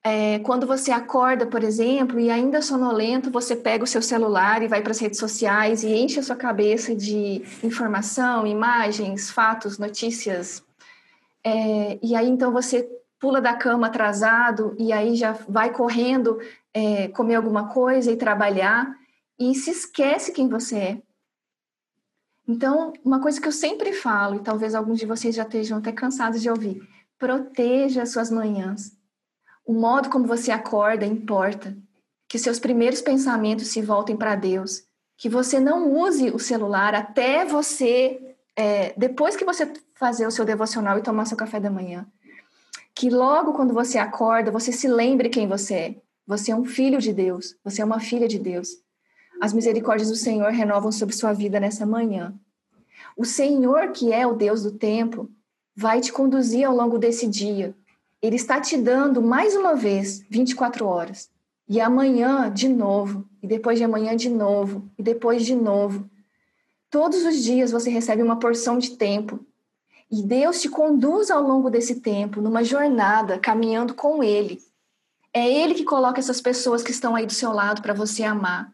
É, 0.05 0.39
quando 0.39 0.67
você 0.67 0.91
acorda, 0.91 1.45
por 1.45 1.63
exemplo, 1.63 2.19
e 2.19 2.29
ainda 2.29 2.61
sonolento, 2.61 3.31
você 3.31 3.55
pega 3.55 3.85
o 3.85 3.87
seu 3.87 4.01
celular 4.01 4.61
e 4.61 4.67
vai 4.67 4.81
para 4.81 4.91
as 4.91 4.99
redes 4.99 5.17
sociais 5.17 5.81
e 5.81 5.93
enche 5.95 6.19
a 6.19 6.23
sua 6.23 6.35
cabeça 6.35 6.93
de 6.93 7.41
informação, 7.63 8.45
imagens, 8.45 9.31
fatos, 9.31 9.77
notícias. 9.77 10.61
É, 11.41 11.97
e 12.03 12.15
aí 12.15 12.27
então 12.27 12.51
você 12.51 12.89
pula 13.23 13.39
da 13.39 13.53
cama 13.55 13.87
atrasado 13.87 14.75
e 14.77 14.91
aí 14.91 15.15
já 15.15 15.31
vai 15.47 15.71
correndo 15.71 16.41
é, 16.73 17.07
comer 17.07 17.35
alguma 17.35 17.69
coisa 17.69 18.11
e 18.11 18.17
trabalhar 18.17 18.93
e 19.39 19.55
se 19.55 19.71
esquece 19.71 20.33
quem 20.33 20.49
você 20.49 20.77
é. 20.77 21.01
Então, 22.45 22.91
uma 23.01 23.21
coisa 23.21 23.39
que 23.39 23.47
eu 23.47 23.51
sempre 23.53 23.93
falo, 23.93 24.35
e 24.35 24.43
talvez 24.43 24.75
alguns 24.75 24.99
de 24.99 25.05
vocês 25.05 25.33
já 25.33 25.43
estejam 25.43 25.77
até 25.77 25.93
cansados 25.93 26.41
de 26.41 26.49
ouvir, 26.49 26.85
proteja 27.17 28.01
as 28.01 28.11
suas 28.11 28.29
manhãs 28.29 28.91
o 29.65 29.71
modo 29.71 30.09
como 30.09 30.27
você 30.27 30.51
acorda 30.51 31.05
importa. 31.05 31.73
Que 32.27 32.37
seus 32.37 32.59
primeiros 32.59 33.01
pensamentos 33.01 33.67
se 33.67 33.81
voltem 33.81 34.17
para 34.17 34.35
Deus. 34.35 34.83
Que 35.17 35.29
você 35.29 35.61
não 35.61 35.93
use 35.93 36.29
o 36.29 36.39
celular 36.39 36.93
até 36.93 37.45
você, 37.45 38.35
é, 38.53 38.93
depois 38.97 39.37
que 39.37 39.45
você 39.45 39.71
fazer 39.95 40.27
o 40.27 40.31
seu 40.31 40.43
devocional 40.43 40.97
e 40.97 41.01
tomar 41.01 41.23
seu 41.23 41.37
café 41.37 41.57
da 41.57 41.71
manhã. 41.71 42.05
Que 42.95 43.09
logo 43.09 43.53
quando 43.53 43.73
você 43.73 43.97
acorda, 43.97 44.51
você 44.51 44.71
se 44.71 44.87
lembre 44.87 45.29
quem 45.29 45.47
você 45.47 45.73
é. 45.73 46.01
Você 46.25 46.51
é 46.51 46.55
um 46.55 46.65
filho 46.65 46.99
de 46.99 47.11
Deus. 47.11 47.55
Você 47.63 47.81
é 47.81 47.85
uma 47.85 47.99
filha 47.99 48.27
de 48.27 48.39
Deus. 48.39 48.69
As 49.41 49.51
misericórdias 49.51 50.09
do 50.09 50.15
Senhor 50.15 50.51
renovam 50.51 50.91
sobre 50.91 51.15
sua 51.15 51.33
vida 51.33 51.59
nessa 51.59 51.85
manhã. 51.85 52.33
O 53.17 53.25
Senhor, 53.25 53.91
que 53.91 54.13
é 54.13 54.25
o 54.25 54.33
Deus 54.33 54.63
do 54.63 54.71
tempo, 54.71 55.29
vai 55.75 55.99
te 55.99 56.11
conduzir 56.13 56.65
ao 56.65 56.75
longo 56.75 56.97
desse 56.97 57.27
dia 57.27 57.75
ele 58.23 58.37
está 58.37 58.61
te 58.61 58.77
dando 58.77 59.21
mais 59.21 59.53
uma 59.53 59.75
vez 59.75 60.23
24 60.29 60.87
horas. 60.87 61.29
E 61.67 61.81
amanhã 61.81 62.49
de 62.49 62.69
novo, 62.69 63.27
e 63.41 63.47
depois 63.47 63.77
de 63.77 63.83
amanhã 63.83 64.15
de 64.15 64.29
novo, 64.29 64.89
e 64.97 65.03
depois 65.03 65.45
de 65.45 65.53
novo. 65.53 66.09
Todos 66.89 67.25
os 67.25 67.43
dias 67.43 67.69
você 67.69 67.89
recebe 67.89 68.23
uma 68.23 68.39
porção 68.39 68.77
de 68.77 68.91
tempo. 68.91 69.45
E 70.11 70.21
Deus 70.21 70.61
te 70.61 70.69
conduz 70.69 71.31
ao 71.31 71.41
longo 71.41 71.69
desse 71.69 72.01
tempo, 72.01 72.41
numa 72.41 72.63
jornada, 72.63 73.39
caminhando 73.39 73.93
com 73.93 74.23
Ele. 74.23 74.59
É 75.33 75.51
Ele 75.51 75.73
que 75.73 75.83
coloca 75.83 76.19
essas 76.19 76.39
pessoas 76.39 76.83
que 76.83 76.91
estão 76.91 77.15
aí 77.15 77.25
do 77.25 77.33
seu 77.33 77.51
lado 77.51 77.81
para 77.81 77.93
você 77.93 78.23
amar. 78.23 78.71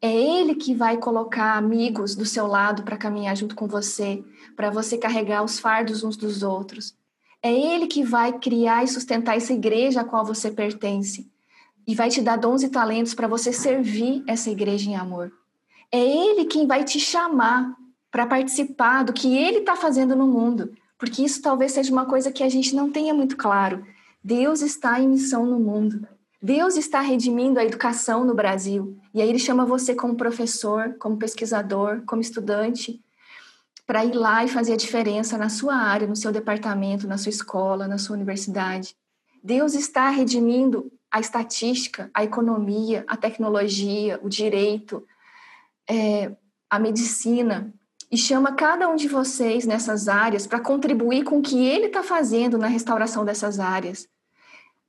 É 0.00 0.10
Ele 0.10 0.54
que 0.54 0.74
vai 0.74 0.96
colocar 0.96 1.56
amigos 1.58 2.16
do 2.16 2.24
seu 2.24 2.46
lado 2.46 2.82
para 2.82 2.96
caminhar 2.96 3.36
junto 3.36 3.54
com 3.54 3.66
você, 3.66 4.24
para 4.56 4.70
você 4.70 4.96
carregar 4.96 5.44
os 5.44 5.58
fardos 5.58 6.02
uns 6.02 6.16
dos 6.16 6.42
outros. 6.42 6.94
É 7.42 7.52
Ele 7.52 7.86
que 7.86 8.02
vai 8.02 8.38
criar 8.38 8.82
e 8.82 8.88
sustentar 8.88 9.36
essa 9.36 9.52
igreja 9.52 10.00
a 10.00 10.04
qual 10.04 10.24
você 10.24 10.50
pertence. 10.50 11.30
E 11.86 11.94
vai 11.94 12.08
te 12.08 12.22
dar 12.22 12.36
dons 12.36 12.62
e 12.62 12.70
talentos 12.70 13.12
para 13.12 13.28
você 13.28 13.52
servir 13.52 14.24
essa 14.26 14.50
igreja 14.50 14.88
em 14.88 14.96
amor. 14.96 15.30
É 15.92 15.98
Ele 15.98 16.46
quem 16.46 16.66
vai 16.66 16.84
te 16.84 16.98
chamar 16.98 17.76
para 18.10 18.26
participar 18.26 19.04
do 19.04 19.12
que 19.12 19.36
Ele 19.36 19.58
está 19.58 19.76
fazendo 19.76 20.16
no 20.16 20.26
mundo. 20.26 20.72
Porque 20.98 21.22
isso 21.22 21.40
talvez 21.40 21.72
seja 21.72 21.92
uma 21.92 22.04
coisa 22.04 22.30
que 22.30 22.42
a 22.42 22.48
gente 22.48 22.74
não 22.74 22.90
tenha 22.90 23.14
muito 23.14 23.36
claro. 23.36 23.84
Deus 24.22 24.60
está 24.60 25.00
em 25.00 25.08
missão 25.08 25.46
no 25.46 25.58
mundo. 25.58 26.06
Deus 26.42 26.76
está 26.76 27.00
redimindo 27.00 27.58
a 27.58 27.64
educação 27.64 28.24
no 28.24 28.34
Brasil. 28.34 28.98
E 29.14 29.20
aí 29.20 29.28
ele 29.28 29.38
chama 29.38 29.64
você 29.64 29.94
como 29.94 30.16
professor, 30.16 30.94
como 30.98 31.18
pesquisador, 31.18 32.02
como 32.06 32.20
estudante, 32.20 33.00
para 33.86 34.04
ir 34.04 34.14
lá 34.14 34.44
e 34.44 34.48
fazer 34.48 34.74
a 34.74 34.76
diferença 34.76 35.36
na 35.36 35.48
sua 35.48 35.74
área, 35.74 36.06
no 36.06 36.16
seu 36.16 36.32
departamento, 36.32 37.08
na 37.08 37.18
sua 37.18 37.30
escola, 37.30 37.88
na 37.88 37.98
sua 37.98 38.16
universidade. 38.16 38.94
Deus 39.42 39.74
está 39.74 40.08
redimindo 40.10 40.90
a 41.10 41.18
estatística, 41.18 42.10
a 42.14 42.22
economia, 42.22 43.04
a 43.08 43.16
tecnologia, 43.16 44.20
o 44.22 44.28
direito, 44.28 45.04
é, 45.88 46.30
a 46.68 46.78
medicina, 46.78 47.74
e 48.10 48.16
chama 48.16 48.52
cada 48.52 48.88
um 48.88 48.96
de 48.96 49.06
vocês 49.06 49.64
nessas 49.64 50.08
áreas 50.08 50.46
para 50.46 50.60
contribuir 50.60 51.22
com 51.22 51.38
o 51.38 51.42
que 51.42 51.64
ele 51.64 51.86
está 51.86 52.02
fazendo 52.02 52.58
na 52.58 52.66
restauração 52.66 53.24
dessas 53.24 53.60
áreas. 53.60 54.08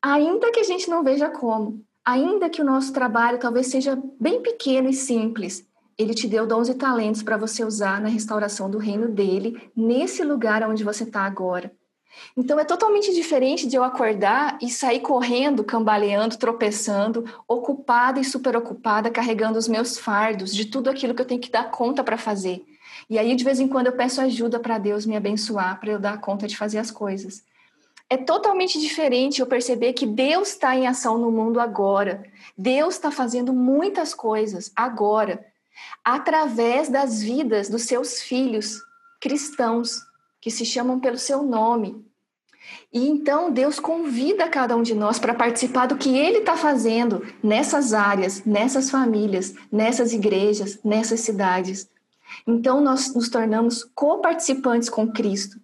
Ainda 0.01 0.51
que 0.51 0.59
a 0.59 0.63
gente 0.63 0.89
não 0.89 1.03
veja 1.03 1.29
como, 1.29 1.85
ainda 2.03 2.49
que 2.49 2.61
o 2.61 2.65
nosso 2.65 2.91
trabalho 2.91 3.37
talvez 3.37 3.67
seja 3.67 4.01
bem 4.19 4.41
pequeno 4.41 4.89
e 4.89 4.93
simples, 4.93 5.63
ele 5.97 6.15
te 6.15 6.27
deu 6.27 6.47
dons 6.47 6.67
e 6.67 6.73
talentos 6.73 7.21
para 7.21 7.37
você 7.37 7.63
usar 7.63 8.01
na 8.01 8.09
restauração 8.09 8.71
do 8.71 8.79
reino 8.79 9.07
dele, 9.07 9.69
nesse 9.75 10.23
lugar 10.23 10.67
onde 10.67 10.83
você 10.83 11.03
está 11.03 11.21
agora. 11.21 11.71
Então 12.35 12.59
é 12.59 12.65
totalmente 12.65 13.13
diferente 13.13 13.67
de 13.67 13.75
eu 13.75 13.83
acordar 13.83 14.57
e 14.61 14.69
sair 14.69 14.99
correndo, 14.99 15.63
cambaleando, 15.63 16.37
tropeçando, 16.37 17.23
ocupada 17.47 18.19
e 18.19 18.25
super 18.25 18.57
ocupada, 18.57 19.11
carregando 19.11 19.59
os 19.59 19.67
meus 19.67 19.97
fardos 19.97 20.53
de 20.53 20.65
tudo 20.65 20.89
aquilo 20.89 21.13
que 21.13 21.21
eu 21.21 21.27
tenho 21.27 21.39
que 21.39 21.51
dar 21.51 21.69
conta 21.69 22.03
para 22.03 22.17
fazer. 22.17 22.65
E 23.09 23.17
aí 23.17 23.35
de 23.35 23.43
vez 23.43 23.59
em 23.59 23.67
quando 23.67 23.87
eu 23.87 23.93
peço 23.93 24.21
ajuda 24.21 24.59
para 24.59 24.77
Deus 24.77 25.05
me 25.05 25.15
abençoar, 25.15 25.79
para 25.79 25.91
eu 25.91 25.99
dar 25.99 26.19
conta 26.19 26.47
de 26.47 26.57
fazer 26.57 26.77
as 26.77 26.91
coisas. 26.91 27.43
É 28.09 28.17
totalmente 28.17 28.79
diferente 28.79 29.39
eu 29.39 29.47
perceber 29.47 29.93
que 29.93 30.05
Deus 30.05 30.49
está 30.49 30.75
em 30.75 30.85
ação 30.85 31.17
no 31.17 31.31
mundo 31.31 31.59
agora. 31.59 32.23
Deus 32.57 32.95
está 32.95 33.09
fazendo 33.09 33.53
muitas 33.53 34.13
coisas 34.13 34.71
agora 34.75 35.45
através 36.03 36.89
das 36.89 37.21
vidas 37.21 37.69
dos 37.69 37.83
seus 37.83 38.21
filhos 38.21 38.81
cristãos, 39.19 40.01
que 40.39 40.49
se 40.49 40.65
chamam 40.65 40.99
pelo 40.99 41.17
seu 41.17 41.43
nome. 41.43 42.03
E 42.91 43.07
então 43.07 43.51
Deus 43.51 43.79
convida 43.79 44.49
cada 44.49 44.75
um 44.75 44.81
de 44.81 44.93
nós 44.93 45.19
para 45.19 45.33
participar 45.33 45.85
do 45.87 45.97
que 45.97 46.17
Ele 46.17 46.39
está 46.39 46.57
fazendo 46.57 47.25
nessas 47.41 47.93
áreas, 47.93 48.43
nessas 48.43 48.89
famílias, 48.89 49.53
nessas 49.71 50.13
igrejas, 50.13 50.79
nessas 50.83 51.21
cidades. 51.21 51.89
Então 52.45 52.81
nós 52.81 53.13
nos 53.13 53.29
tornamos 53.29 53.83
coparticipantes 53.95 54.89
com 54.89 55.11
Cristo. 55.11 55.59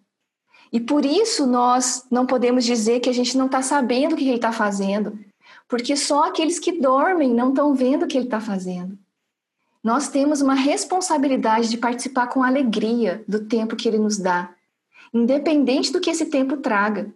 E 0.71 0.79
por 0.79 1.05
isso 1.05 1.47
nós 1.47 2.05
não 2.11 2.25
podemos 2.25 2.65
dizer 2.65 2.99
que 2.99 3.09
a 3.09 3.13
gente 3.13 3.37
não 3.37 3.45
está 3.45 3.61
sabendo 3.61 4.13
o 4.13 4.17
que 4.17 4.25
Ele 4.25 4.35
está 4.35 4.51
fazendo, 4.51 5.17
porque 5.67 5.95
só 5.95 6.25
aqueles 6.25 6.59
que 6.59 6.79
dormem 6.79 7.33
não 7.33 7.49
estão 7.49 7.73
vendo 7.73 8.03
o 8.03 8.07
que 8.07 8.17
Ele 8.17 8.25
está 8.25 8.39
fazendo. 8.39 8.97
Nós 9.83 10.09
temos 10.09 10.41
uma 10.41 10.53
responsabilidade 10.53 11.69
de 11.69 11.77
participar 11.77 12.27
com 12.27 12.43
alegria 12.43 13.23
do 13.27 13.45
tempo 13.45 13.75
que 13.75 13.87
Ele 13.87 13.99
nos 13.99 14.17
dá, 14.17 14.49
independente 15.13 15.91
do 15.91 16.01
que 16.01 16.09
esse 16.09 16.25
tempo 16.25 16.57
traga. 16.57 17.09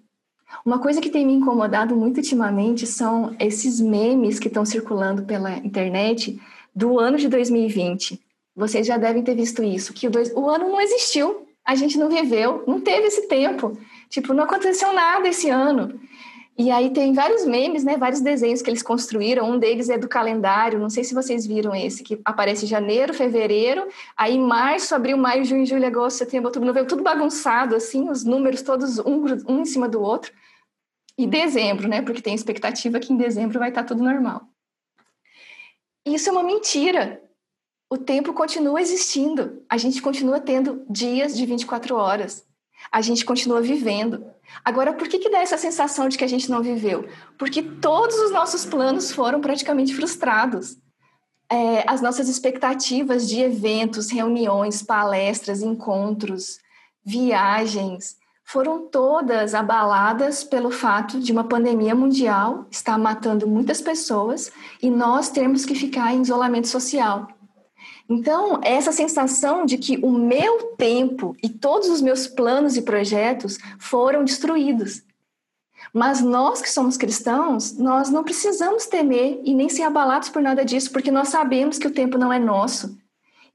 Uma 0.66 0.80
coisa 0.80 1.02
que 1.02 1.10
tem 1.10 1.26
me 1.26 1.34
incomodado 1.34 1.96
muito 1.96 2.18
ultimamente 2.18 2.86
são 2.86 3.36
esses 3.40 3.80
memes 3.80 4.40
que 4.40 4.48
estão 4.48 4.66
circulando 4.66 5.24
pela 5.24 5.58
internet 5.58 6.40
do 6.74 7.00
ano 7.00 7.18
de 7.18 7.28
2020. 7.28 8.22
Vocês 8.62 8.86
já 8.86 8.96
devem 8.96 9.24
ter 9.24 9.34
visto 9.34 9.64
isso, 9.64 9.92
que 9.92 10.06
o, 10.06 10.12
dois, 10.12 10.32
o 10.36 10.48
ano 10.48 10.70
não 10.70 10.80
existiu, 10.80 11.48
a 11.66 11.74
gente 11.74 11.98
não 11.98 12.08
viveu, 12.08 12.64
não 12.68 12.80
teve 12.80 13.08
esse 13.08 13.28
tempo. 13.28 13.76
Tipo, 14.08 14.36
não 14.36 14.44
aconteceu 14.44 14.94
nada 14.94 15.28
esse 15.28 15.50
ano. 15.50 16.00
E 16.56 16.70
aí 16.70 16.92
tem 16.92 17.12
vários 17.12 17.44
memes, 17.44 17.84
né, 17.84 17.98
vários 17.98 18.22
desenhos 18.22 18.62
que 18.62 18.70
eles 18.70 18.84
construíram. 18.84 19.50
Um 19.50 19.58
deles 19.58 19.90
é 19.90 19.98
do 19.98 20.08
calendário, 20.08 20.78
não 20.78 20.92
sei 20.92 21.04
se 21.04 21.16
vocês 21.16 21.48
viram 21.48 21.74
esse, 21.74 22.04
que 22.04 22.22
aparece 22.24 22.68
janeiro, 22.68 23.16
fevereiro, 23.16 23.88
aí 24.16 24.38
março, 24.38 24.94
abril, 24.94 25.18
maio, 25.18 25.44
junho, 25.44 25.66
julho, 25.66 25.88
agosto, 25.88 26.20
setembro, 26.20 26.50
outubro, 26.50 26.68
novembro, 26.68 26.88
tudo 26.88 27.02
bagunçado, 27.02 27.76
assim, 27.76 28.12
os 28.12 28.24
números 28.24 28.62
todos 28.62 29.00
um, 29.00 29.26
um 29.48 29.62
em 29.62 29.66
cima 29.66 29.90
do 29.90 30.00
outro. 30.00 30.32
E 31.18 31.26
dezembro, 31.26 31.88
né, 31.88 32.04
porque 32.04 32.22
tem 32.22 32.36
expectativa 32.36 33.00
que 33.00 33.12
em 33.12 33.18
dezembro 33.18 33.58
vai 33.58 33.70
estar 33.70 33.86
tudo 33.86 34.04
normal. 34.04 34.44
Isso 36.06 36.30
é 36.30 36.32
uma 36.32 36.44
mentira. 36.44 37.21
O 37.92 37.98
tempo 37.98 38.32
continua 38.32 38.82
existindo. 38.82 39.64
A 39.70 39.78
gente 39.78 40.02
continua 40.02 40.40
tendo 40.40 40.86
dias 40.90 41.36
de 41.36 41.46
24 41.46 41.94
horas. 41.94 42.46
A 42.90 43.02
gente 43.02 43.26
continua 43.26 43.60
vivendo. 43.60 44.26
Agora, 44.64 44.94
por 44.94 45.10
que, 45.10 45.20
que 45.20 45.30
dá 45.30 45.40
essa 45.40 45.58
sensação 45.58 46.08
de 46.08 46.18
que 46.18 46.24
a 46.24 46.28
gente 46.28 46.50
não 46.50 46.64
viveu? 46.64 47.10
Porque 47.38 47.62
todos 47.62 48.16
os 48.18 48.32
nossos 48.32 48.64
planos 48.64 49.12
foram 49.12 49.42
praticamente 49.42 49.94
frustrados. 49.94 50.78
É, 51.50 51.84
as 51.86 52.02
nossas 52.02 52.30
expectativas 52.30 53.28
de 53.28 53.42
eventos, 53.42 54.10
reuniões, 54.10 54.82
palestras, 54.82 55.62
encontros, 55.62 56.60
viagens, 57.04 58.16
foram 58.46 58.88
todas 58.88 59.54
abaladas 59.54 60.46
pelo 60.46 60.72
fato 60.72 61.20
de 61.20 61.34
uma 61.34 61.44
pandemia 61.44 61.94
mundial 61.94 62.68
estar 62.72 62.98
matando 62.98 63.46
muitas 63.46 63.82
pessoas 63.82 64.50
e 64.82 64.90
nós 64.90 65.30
termos 65.30 65.66
que 65.66 65.76
ficar 65.76 66.14
em 66.14 66.22
isolamento 66.22 66.70
social. 66.70 67.28
Então, 68.14 68.60
essa 68.62 68.92
sensação 68.92 69.66
de 69.66 69.78
que 69.78 69.98
o 70.04 70.12
meu 70.12 70.76
tempo 70.76 71.34
e 71.42 71.48
todos 71.48 71.88
os 71.88 72.02
meus 72.02 72.28
planos 72.28 72.76
e 72.76 72.82
projetos 72.82 73.58
foram 73.80 74.26
destruídos. 74.26 75.02
Mas 75.94 76.20
nós 76.20 76.62
que 76.62 76.70
somos 76.70 76.98
cristãos, 76.98 77.72
nós 77.78 78.10
não 78.10 78.22
precisamos 78.22 78.86
temer 78.86 79.40
e 79.46 79.54
nem 79.54 79.70
ser 79.70 79.84
abalados 79.84 80.28
por 80.28 80.42
nada 80.42 80.66
disso, 80.66 80.92
porque 80.92 81.10
nós 81.10 81.30
sabemos 81.30 81.78
que 81.78 81.88
o 81.88 81.94
tempo 81.94 82.18
não 82.18 82.34
é 82.34 82.38
nosso 82.38 82.98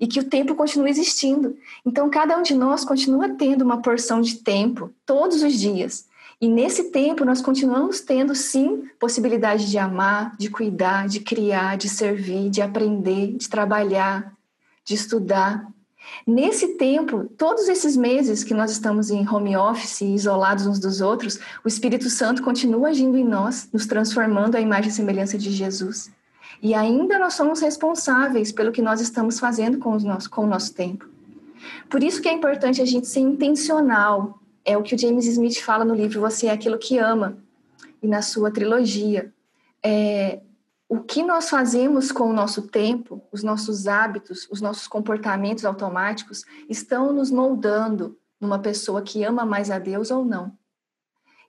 e 0.00 0.06
que 0.06 0.20
o 0.20 0.24
tempo 0.24 0.54
continua 0.54 0.88
existindo. 0.88 1.54
Então, 1.84 2.08
cada 2.08 2.38
um 2.38 2.42
de 2.42 2.54
nós 2.54 2.82
continua 2.82 3.28
tendo 3.28 3.60
uma 3.60 3.82
porção 3.82 4.22
de 4.22 4.36
tempo 4.36 4.90
todos 5.04 5.42
os 5.42 5.52
dias. 5.52 6.06
E 6.40 6.48
nesse 6.48 6.84
tempo, 6.84 7.26
nós 7.26 7.42
continuamos 7.42 8.00
tendo, 8.00 8.34
sim, 8.34 8.84
possibilidade 8.98 9.70
de 9.70 9.76
amar, 9.76 10.34
de 10.38 10.48
cuidar, 10.48 11.08
de 11.08 11.20
criar, 11.20 11.76
de 11.76 11.90
servir, 11.90 12.48
de 12.48 12.62
aprender, 12.62 13.36
de 13.36 13.48
trabalhar, 13.50 14.35
de 14.86 14.94
estudar. 14.94 15.66
Nesse 16.24 16.76
tempo, 16.76 17.24
todos 17.36 17.68
esses 17.68 17.96
meses 17.96 18.44
que 18.44 18.54
nós 18.54 18.70
estamos 18.70 19.10
em 19.10 19.28
home 19.28 19.56
office, 19.56 20.00
isolados 20.02 20.66
uns 20.66 20.78
dos 20.78 21.00
outros, 21.00 21.38
o 21.64 21.68
Espírito 21.68 22.08
Santo 22.08 22.42
continua 22.42 22.88
agindo 22.88 23.18
em 23.18 23.24
nós, 23.24 23.68
nos 23.72 23.86
transformando 23.86 24.56
à 24.56 24.60
imagem 24.60 24.90
e 24.90 24.94
semelhança 24.94 25.36
de 25.36 25.50
Jesus. 25.50 26.10
E 26.62 26.72
ainda 26.72 27.18
nós 27.18 27.34
somos 27.34 27.60
responsáveis 27.60 28.52
pelo 28.52 28.72
que 28.72 28.80
nós 28.80 29.00
estamos 29.00 29.38
fazendo 29.40 29.78
com, 29.78 29.94
os 29.94 30.04
nosso, 30.04 30.30
com 30.30 30.44
o 30.44 30.46
nosso 30.46 30.72
tempo. 30.72 31.06
Por 31.90 32.02
isso 32.02 32.22
que 32.22 32.28
é 32.28 32.32
importante 32.32 32.80
a 32.80 32.86
gente 32.86 33.08
ser 33.08 33.20
intencional. 33.20 34.38
É 34.64 34.78
o 34.78 34.82
que 34.82 34.94
o 34.94 34.98
James 34.98 35.26
Smith 35.26 35.60
fala 35.60 35.84
no 35.84 35.94
livro 35.94 36.20
Você 36.20 36.46
é 36.46 36.50
Aquilo 36.50 36.78
que 36.78 36.98
Ama, 36.98 37.36
e 38.02 38.06
na 38.06 38.22
sua 38.22 38.50
trilogia. 38.50 39.32
É, 39.82 40.40
o 40.88 41.00
que 41.00 41.22
nós 41.22 41.50
fazemos 41.50 42.12
com 42.12 42.30
o 42.30 42.32
nosso 42.32 42.62
tempo, 42.62 43.22
os 43.32 43.42
nossos 43.42 43.88
hábitos, 43.88 44.46
os 44.50 44.60
nossos 44.60 44.86
comportamentos 44.86 45.64
automáticos 45.64 46.44
estão 46.68 47.12
nos 47.12 47.30
moldando 47.30 48.16
numa 48.40 48.58
pessoa 48.58 49.02
que 49.02 49.24
ama 49.24 49.44
mais 49.44 49.70
a 49.70 49.78
Deus 49.78 50.10
ou 50.10 50.24
não. 50.24 50.56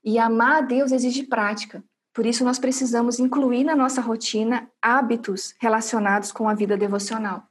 E 0.04 0.18
amar 0.18 0.58
a 0.58 0.62
Deus 0.62 0.92
exige 0.92 1.24
prática. 1.24 1.84
Por 2.14 2.26
isso, 2.26 2.44
nós 2.44 2.58
precisamos 2.58 3.20
incluir 3.20 3.64
na 3.64 3.76
nossa 3.76 4.02
rotina 4.02 4.68
hábitos 4.82 5.54
relacionados 5.60 6.32
com 6.32 6.50
a 6.50 6.56
vida 6.56 6.76
devocional. 6.76 7.44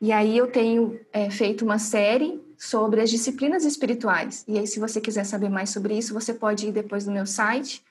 E 0.00 0.10
aí, 0.10 0.36
eu 0.36 0.50
tenho 0.50 0.98
é, 1.12 1.30
feito 1.30 1.64
uma 1.64 1.78
série 1.78 2.42
sobre 2.58 3.00
as 3.00 3.10
disciplinas 3.10 3.64
espirituais. 3.64 4.44
E 4.48 4.58
aí, 4.58 4.66
se 4.66 4.80
você 4.80 5.00
quiser 5.00 5.24
saber 5.24 5.48
mais 5.48 5.70
sobre 5.70 5.96
isso, 5.96 6.12
você 6.12 6.34
pode 6.34 6.66
ir 6.66 6.72
depois 6.72 7.06
no 7.06 7.12
meu 7.12 7.24
site. 7.24 7.84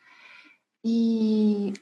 E 0.83 1.73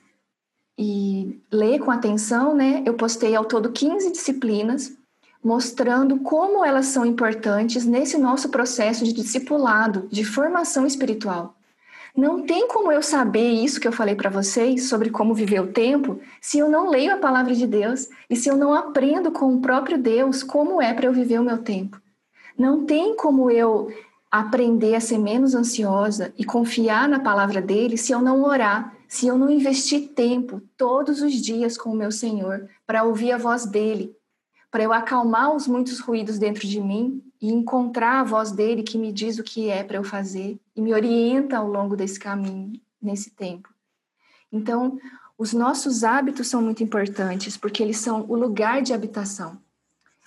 e 0.78 1.42
ler 1.52 1.80
com 1.80 1.90
atenção, 1.90 2.56
né? 2.56 2.84
Eu 2.86 2.94
postei 2.94 3.36
ao 3.36 3.46
todo 3.46 3.72
15 3.72 4.12
disciplinas 4.12 4.96
mostrando 5.44 6.20
como 6.20 6.66
elas 6.66 6.88
são 6.88 7.06
importantes 7.06 7.86
nesse 7.86 8.18
nosso 8.18 8.50
processo 8.50 9.06
de 9.06 9.14
discipulado, 9.14 10.08
de 10.12 10.26
formação 10.26 10.86
espiritual. 10.86 11.56
Não 12.16 12.42
tem 12.42 12.68
como 12.68 12.92
eu 12.92 13.02
saber 13.02 13.52
isso 13.52 13.80
que 13.80 13.88
eu 13.88 13.92
falei 13.92 14.16
para 14.16 14.30
vocês 14.30 14.90
sobre 14.90 15.12
como 15.12 15.36
viver 15.36 15.62
o 15.62 15.68
tempo 15.68 16.20
se 16.42 16.58
eu 16.58 16.68
não 16.68 16.90
leio 16.90 17.14
a 17.14 17.18
palavra 17.18 17.54
de 17.54 17.68
Deus 17.68 18.10
e 18.30 18.36
se 18.36 18.50
eu 18.50 18.58
não 18.58 18.74
aprendo 18.74 19.32
com 19.32 19.54
o 19.54 19.62
próprio 19.62 20.00
Deus 20.00 20.42
como 20.42 20.82
é 20.82 20.94
para 20.94 21.06
eu 21.06 21.14
viver 21.14 21.40
o 21.40 21.44
meu 21.44 21.60
tempo. 21.60 22.02
Não 22.58 22.86
tem 22.86 23.16
como 23.16 23.52
eu 23.52 23.94
aprender 24.32 24.96
a 24.96 25.00
ser 25.00 25.20
menos 25.20 25.54
ansiosa 25.54 26.34
e 26.38 26.44
confiar 26.44 27.08
na 27.08 27.20
palavra 27.20 27.62
dele 27.62 27.98
se 27.98 28.12
eu 28.12 28.20
não 28.20 28.44
orar 28.44 28.97
se 29.08 29.28
eu 29.28 29.38
não 29.38 29.50
investir 29.50 30.10
tempo 30.10 30.62
todos 30.76 31.22
os 31.22 31.34
dias 31.34 31.78
com 31.78 31.92
o 31.92 31.96
meu 31.96 32.12
Senhor 32.12 32.70
para 32.86 33.04
ouvir 33.04 33.32
a 33.32 33.38
voz 33.38 33.66
dele, 33.66 34.16
para 34.70 34.84
eu 34.84 34.92
acalmar 34.92 35.56
os 35.56 35.68
muitos 35.68 36.00
ruídos 36.00 36.38
dentro 36.38 36.68
de 36.68 36.82
mim 36.82 37.24
e 37.42 37.52
encontrar 37.52 38.20
a 38.20 38.24
voz 38.24 38.52
dele 38.52 38.84
que 38.84 38.98
me 38.98 39.12
diz 39.12 39.40
o 39.40 39.44
que 39.44 39.70
é 39.70 39.84
para 39.84 39.98
eu 39.98 40.04
fazer 40.04 40.60
e 40.76 40.82
me 40.82 40.94
orienta 40.94 41.58
ao 41.58 41.68
longo 41.68 41.96
desse 41.96 42.20
caminho, 42.20 42.74
nesse 43.02 43.30
tempo. 43.32 43.70
Então, 44.52 45.00
os 45.38 45.54
nossos 45.54 46.04
hábitos 46.04 46.48
são 46.48 46.62
muito 46.62 46.84
importantes 46.84 47.56
porque 47.56 47.82
eles 47.82 47.98
são 47.98 48.26
o 48.28 48.36
lugar 48.36 48.82
de 48.82 48.94
habitação. 48.94 49.58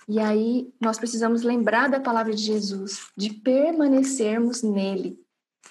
E 0.07 0.19
aí 0.19 0.73
nós 0.79 0.97
precisamos 0.97 1.43
lembrar 1.43 1.89
da 1.89 1.99
palavra 1.99 2.33
de 2.33 2.41
Jesus, 2.41 3.07
de 3.15 3.31
permanecermos 3.33 4.63
nele. 4.63 5.19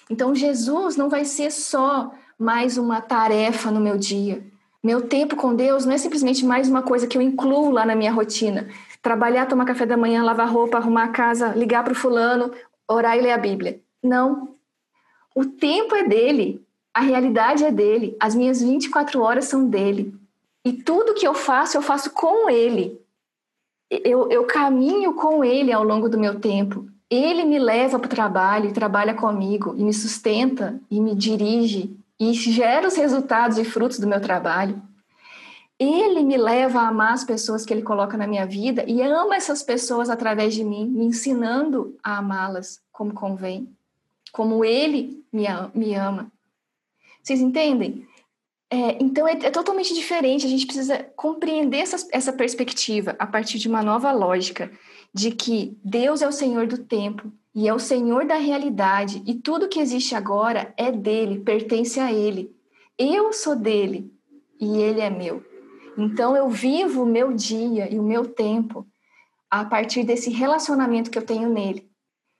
Então, 0.09 0.33
Jesus 0.33 0.95
não 0.95 1.09
vai 1.09 1.25
ser 1.25 1.51
só 1.51 2.13
mais 2.41 2.75
uma 2.75 2.99
tarefa 2.99 3.69
no 3.69 3.79
meu 3.79 3.99
dia. 3.99 4.43
Meu 4.83 5.03
tempo 5.03 5.35
com 5.35 5.53
Deus 5.53 5.85
não 5.85 5.93
é 5.93 5.97
simplesmente 5.99 6.43
mais 6.43 6.67
uma 6.67 6.81
coisa 6.81 7.05
que 7.05 7.15
eu 7.15 7.21
incluo 7.21 7.69
lá 7.69 7.85
na 7.85 7.95
minha 7.95 8.11
rotina. 8.11 8.67
Trabalhar, 8.99 9.45
tomar 9.45 9.65
café 9.65 9.85
da 9.85 9.95
manhã, 9.95 10.23
lavar 10.23 10.51
roupa, 10.51 10.77
arrumar 10.77 11.03
a 11.03 11.09
casa, 11.09 11.49
ligar 11.49 11.83
para 11.83 11.93
o 11.93 11.95
fulano, 11.95 12.51
orar 12.87 13.15
e 13.15 13.21
ler 13.21 13.33
a 13.33 13.37
Bíblia. 13.37 13.79
Não. 14.01 14.55
O 15.35 15.45
tempo 15.45 15.95
é 15.95 16.03
dele, 16.03 16.65
a 16.91 17.01
realidade 17.01 17.63
é 17.63 17.71
dele, 17.71 18.17
as 18.19 18.33
minhas 18.33 18.59
24 18.59 19.21
horas 19.21 19.45
são 19.45 19.69
dele. 19.69 20.11
E 20.65 20.73
tudo 20.73 21.13
que 21.13 21.27
eu 21.27 21.35
faço, 21.35 21.77
eu 21.77 21.81
faço 21.83 22.09
com 22.09 22.49
ele. 22.49 22.99
Eu, 23.87 24.31
eu 24.31 24.45
caminho 24.45 25.13
com 25.13 25.43
ele 25.43 25.71
ao 25.71 25.83
longo 25.83 26.09
do 26.09 26.17
meu 26.17 26.39
tempo. 26.39 26.87
Ele 27.07 27.43
me 27.43 27.59
leva 27.59 27.99
para 27.99 28.07
o 28.07 28.09
trabalho 28.09 28.69
e 28.69 28.73
trabalha 28.73 29.13
comigo, 29.13 29.75
e 29.77 29.83
me 29.83 29.93
sustenta, 29.93 30.81
e 30.89 30.99
me 30.99 31.13
dirige, 31.13 32.00
e 32.21 32.33
gera 32.33 32.87
os 32.87 32.95
resultados 32.95 33.57
e 33.57 33.65
frutos 33.65 33.97
do 33.97 34.05
meu 34.05 34.21
trabalho. 34.21 34.79
Ele 35.79 36.21
me 36.21 36.37
leva 36.37 36.79
a 36.79 36.89
amar 36.89 37.13
as 37.13 37.23
pessoas 37.23 37.65
que 37.65 37.73
ele 37.73 37.81
coloca 37.81 38.15
na 38.15 38.27
minha 38.27 38.45
vida 38.45 38.85
e 38.87 39.01
ama 39.01 39.35
essas 39.35 39.63
pessoas 39.63 40.07
através 40.07 40.53
de 40.53 40.63
mim, 40.63 40.87
me 40.87 41.05
ensinando 41.05 41.97
a 42.03 42.19
amá-las 42.19 42.79
como 42.91 43.11
convém, 43.11 43.67
como 44.31 44.63
ele 44.63 45.25
me, 45.33 45.47
ama. 45.95 46.31
Vocês 47.23 47.41
entendem? 47.41 48.07
É, 48.69 49.01
então 49.01 49.27
é, 49.27 49.31
é, 49.31 49.49
totalmente 49.49 49.91
diferente. 49.91 50.45
A 50.45 50.49
gente 50.49 50.67
precisa 50.67 51.03
compreender 51.15 51.79
essa, 51.79 52.07
essa 52.11 52.31
perspectiva 52.31 53.15
a 53.17 53.25
partir 53.25 53.57
de 53.57 53.67
uma 53.67 53.81
nova 53.81 54.11
lógica. 54.11 54.71
De 55.13 55.31
que 55.31 55.77
Deus 55.83 56.21
é 56.21 56.27
o 56.27 56.31
Senhor 56.31 56.67
do 56.67 56.77
tempo 56.77 57.31
e 57.53 57.67
é 57.67 57.73
o 57.73 57.79
Senhor 57.79 58.25
da 58.25 58.35
realidade 58.35 59.21
e 59.25 59.35
tudo 59.35 59.67
que 59.67 59.79
existe 59.79 60.15
agora 60.15 60.73
é 60.77 60.91
dele, 60.91 61.39
pertence 61.39 61.99
a 61.99 62.11
ele. 62.11 62.55
Eu 62.97 63.33
sou 63.33 63.55
dele 63.55 64.13
e 64.59 64.77
ele 64.77 65.01
é 65.01 65.09
meu. 65.09 65.43
Então 65.97 66.35
eu 66.35 66.49
vivo 66.49 67.03
o 67.03 67.05
meu 67.05 67.33
dia 67.33 67.93
e 67.93 67.99
o 67.99 68.03
meu 68.03 68.25
tempo 68.25 68.87
a 69.49 69.65
partir 69.65 70.03
desse 70.03 70.29
relacionamento 70.29 71.11
que 71.11 71.17
eu 71.17 71.25
tenho 71.25 71.49
nele. 71.49 71.91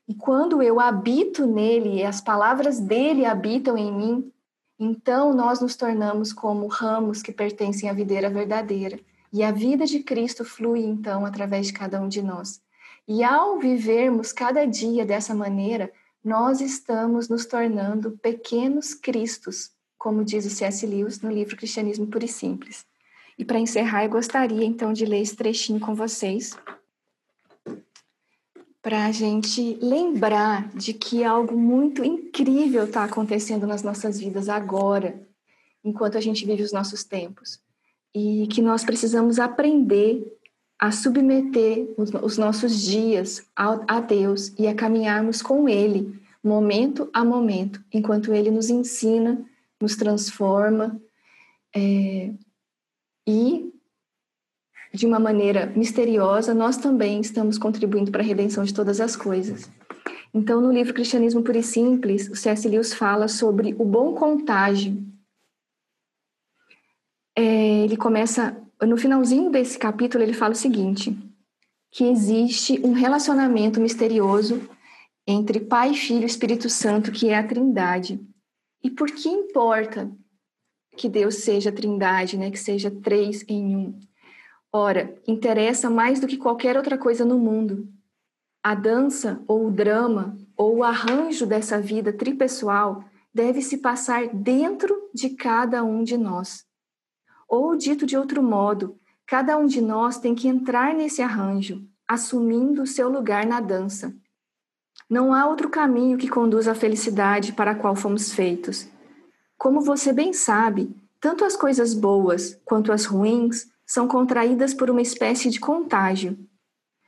E 0.08 0.16
quando 0.16 0.62
eu 0.62 0.80
habito 0.80 1.46
nele 1.46 2.00
e 2.00 2.04
as 2.04 2.22
palavras 2.22 2.80
dele 2.80 3.26
habitam 3.26 3.78
em 3.78 3.92
mim, 3.94 4.32
então 4.80 5.34
nós 5.34 5.60
nos 5.60 5.76
tornamos 5.76 6.34
como 6.34 6.68
ramos 6.68 7.22
que 7.22 7.32
pertencem 7.32 7.90
à 7.90 7.94
videira 7.94 8.30
verdadeira. 8.30 9.00
E 9.32 9.44
a 9.44 9.52
vida 9.52 9.86
de 9.86 10.00
Cristo 10.00 10.44
flui 10.44 10.82
então 10.82 11.26
através 11.26 11.68
de 11.68 11.74
cada 11.74 12.02
um 12.02 12.08
de 12.08 12.22
nós. 12.22 12.62
E 13.08 13.24
ao 13.24 13.60
vivermos 13.60 14.34
cada 14.34 14.66
dia 14.66 15.06
dessa 15.06 15.34
maneira, 15.34 15.92
nós 16.24 16.62
estamos 16.62 17.30
nos 17.30 17.46
tornando 17.46 18.12
pequenos 18.22 18.94
cristos, 18.94 19.72
como 19.98 20.24
diz 20.24 20.46
o 20.46 20.50
C.S. 20.50 20.86
Lewis 20.86 21.22
no 21.22 21.32
livro 21.32 21.58
Cristianismo 21.58 22.08
Puro 22.08 22.26
e 22.26 22.28
Simples. 22.28 22.86
E 23.38 23.46
para 23.46 23.60
encerrar, 23.60 24.04
eu 24.04 24.10
gostaria 24.10 24.66
então 24.66 24.94
de 24.94 25.06
ler 25.06 25.22
esse 25.22 25.36
trechinho 25.36 25.80
com 25.80 25.96
vocês, 25.96 26.56
para 28.82 29.06
a 29.06 29.12
gente 29.12 29.78
lembrar 29.82 30.70
de 30.70 30.94
que 30.94 31.24
algo 31.24 31.58
muito 31.58 32.04
incrível 32.04 32.86
está 32.86 33.04
acontecendo 33.04 33.68
nas 33.68 33.84
nossas 33.84 34.20
vidas 34.20 34.50
agora, 34.50 35.22
enquanto 35.84 36.18
a 36.18 36.22
gente 36.22 36.46
vive 36.46 36.64
os 36.64 36.74
nossos 36.74 37.04
tempos, 37.04 37.60
e 38.14 38.48
que 38.48 38.62
nós 38.62 38.84
precisamos 38.84 39.40
aprender 39.40 40.26
a 40.80 40.92
submeter 40.92 41.94
os, 41.98 42.10
os 42.14 42.38
nossos 42.38 42.82
dias 42.82 43.46
a 43.56 44.00
Deus 44.00 44.54
e 44.58 44.68
a 44.68 44.74
caminharmos 44.74 45.42
com 45.42 45.70
Ele, 45.70 46.20
momento 46.44 47.10
a 47.14 47.24
momento, 47.24 47.84
enquanto 47.94 48.34
Ele 48.34 48.50
nos 48.50 48.70
ensina, 48.70 49.44
nos 49.80 49.96
transforma 49.96 51.00
é, 51.76 52.32
e 53.28 53.72
de 54.94 55.06
uma 55.06 55.20
maneira 55.20 55.72
misteriosa, 55.76 56.54
nós 56.54 56.78
também 56.78 57.22
estamos 57.22 57.58
contribuindo 57.58 58.12
para 58.12 58.22
a 58.22 58.26
redenção 58.26 58.64
de 58.64 58.74
todas 58.74 59.00
as 59.00 59.16
coisas. 59.16 59.70
Então, 60.34 60.62
no 60.62 60.72
livro 60.72 60.94
Cristianismo 60.94 61.42
Puro 61.42 61.58
e 61.58 61.64
Simples, 61.64 62.30
o 62.30 62.36
C.S. 62.36 62.68
Lewis 62.68 62.94
fala 62.94 63.28
sobre 63.28 63.76
o 63.78 63.86
bom 63.86 64.14
contágio. 64.14 64.98
É, 67.42 67.86
ele 67.86 67.98
começa, 67.98 68.56
no 68.80 68.96
finalzinho 68.96 69.50
desse 69.50 69.76
capítulo, 69.80 70.24
ele 70.24 70.32
fala 70.32 70.54
o 70.54 70.56
seguinte: 70.56 71.18
que 71.90 72.04
existe 72.04 72.80
um 72.86 72.92
relacionamento 72.92 73.82
misterioso 73.82 74.70
entre 75.26 75.60
Pai, 75.60 75.96
Filho 75.96 76.22
e 76.22 76.28
Espírito 76.28 76.70
Santo, 76.70 77.12
que 77.12 77.30
é 77.30 77.38
a 77.40 77.48
Trindade. 77.48 78.24
E 78.84 78.92
por 78.92 79.10
que 79.10 79.28
importa 79.28 80.12
que 80.96 81.10
Deus 81.10 81.38
seja 81.38 81.72
Trindade, 81.72 82.38
né? 82.38 82.52
Que 82.52 82.60
seja 82.60 82.92
três 82.92 83.44
em 83.48 83.76
um? 83.76 84.00
Ora, 84.72 85.20
interessa 85.28 85.90
mais 85.90 86.20
do 86.20 86.28
que 86.28 86.38
qualquer 86.38 86.78
outra 86.78 86.96
coisa 86.96 87.26
no 87.26 87.40
mundo. 87.40 87.88
A 88.64 88.76
dança, 88.76 89.44
ou 89.48 89.66
o 89.66 89.72
drama, 89.72 90.38
ou 90.56 90.78
o 90.78 90.84
arranjo 90.84 91.48
dessa 91.48 91.82
vida 91.82 92.14
tripessoal 92.14 93.04
deve 93.34 93.64
se 93.64 93.80
passar 93.80 94.28
dentro 94.28 94.96
de 95.12 95.32
cada 95.32 95.84
um 95.84 96.04
de 96.04 96.16
nós. 96.18 96.70
Ou, 97.52 97.76
dito 97.76 98.06
de 98.06 98.16
outro 98.16 98.42
modo, 98.42 98.98
cada 99.28 99.58
um 99.58 99.66
de 99.66 99.82
nós 99.82 100.18
tem 100.18 100.34
que 100.34 100.48
entrar 100.48 100.94
nesse 100.94 101.22
arranjo, 101.22 101.86
assumindo 102.08 102.88
seu 102.88 103.10
lugar 103.10 103.46
na 103.46 103.60
dança. 103.60 104.16
Não 105.10 105.34
há 105.34 105.46
outro 105.46 105.70
caminho 105.70 106.18
que 106.18 106.30
conduza 106.30 106.72
à 106.72 106.76
felicidade 106.76 107.52
para 107.52 107.72
a 107.72 107.76
qual 107.76 107.94
fomos 107.94 108.32
feitos. 108.32 108.88
Como 109.58 109.82
você 109.82 110.14
bem 110.14 110.32
sabe, 110.32 110.96
tanto 111.20 111.44
as 111.44 111.58
coisas 111.58 111.94
boas 111.94 112.58
quanto 112.64 112.94
as 112.94 113.04
ruins 113.04 113.70
são 113.86 114.08
contraídas 114.08 114.74
por 114.74 114.90
uma 114.90 115.02
espécie 115.02 115.50
de 115.50 115.60
contágio. 115.60 116.40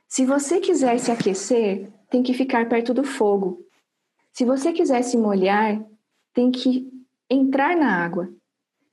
Se 0.06 0.26
você 0.26 0.60
quiser 0.60 0.98
se 0.98 1.10
aquecer, 1.10 1.90
tem 2.10 2.22
que 2.22 2.34
ficar 2.34 2.68
perto 2.68 2.92
do 2.92 3.02
fogo. 3.02 3.64
Se 4.30 4.44
você 4.44 4.74
quiser 4.74 5.00
se 5.00 5.16
molhar, 5.16 5.82
tem 6.34 6.50
que 6.50 6.86
entrar 7.30 7.74
na 7.74 8.04
água. 8.04 8.28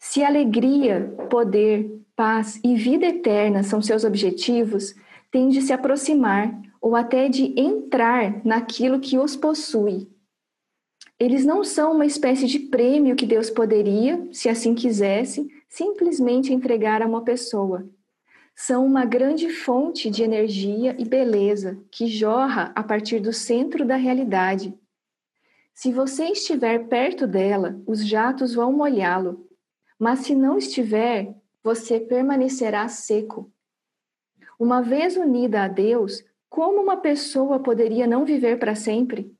Se 0.03 0.23
alegria, 0.23 1.15
poder, 1.29 2.01
paz 2.15 2.59
e 2.63 2.75
vida 2.75 3.05
eterna 3.05 3.61
são 3.61 3.83
seus 3.83 4.03
objetivos, 4.03 4.95
tem 5.29 5.47
de 5.49 5.61
se 5.61 5.71
aproximar 5.71 6.59
ou 6.81 6.95
até 6.95 7.29
de 7.29 7.53
entrar 7.55 8.43
naquilo 8.43 8.99
que 8.99 9.19
os 9.19 9.35
possui. 9.35 10.09
Eles 11.19 11.45
não 11.45 11.63
são 11.63 11.93
uma 11.93 12.05
espécie 12.05 12.47
de 12.47 12.57
prêmio 12.57 13.15
que 13.15 13.27
Deus 13.27 13.51
poderia, 13.51 14.27
se 14.33 14.49
assim 14.49 14.73
quisesse, 14.73 15.47
simplesmente 15.69 16.51
entregar 16.51 17.03
a 17.03 17.07
uma 17.07 17.23
pessoa. 17.23 17.87
São 18.55 18.83
uma 18.83 19.05
grande 19.05 19.51
fonte 19.51 20.09
de 20.09 20.23
energia 20.23 20.95
e 20.97 21.05
beleza 21.05 21.79
que 21.91 22.07
jorra 22.07 22.71
a 22.75 22.81
partir 22.81 23.19
do 23.19 23.31
centro 23.31 23.85
da 23.85 23.97
realidade. 23.97 24.73
Se 25.75 25.93
você 25.93 26.25
estiver 26.25 26.87
perto 26.87 27.27
dela, 27.27 27.79
os 27.85 28.05
jatos 28.05 28.55
vão 28.55 28.73
molhá-lo, 28.73 29.47
mas 30.01 30.21
se 30.21 30.33
não 30.33 30.57
estiver, 30.57 31.31
você 31.61 31.99
permanecerá 31.99 32.87
seco. 32.87 33.53
Uma 34.59 34.81
vez 34.81 35.15
unida 35.15 35.61
a 35.61 35.67
Deus, 35.67 36.23
como 36.49 36.81
uma 36.81 36.97
pessoa 36.97 37.59
poderia 37.59 38.07
não 38.07 38.25
viver 38.25 38.57
para 38.57 38.73
sempre? 38.73 39.31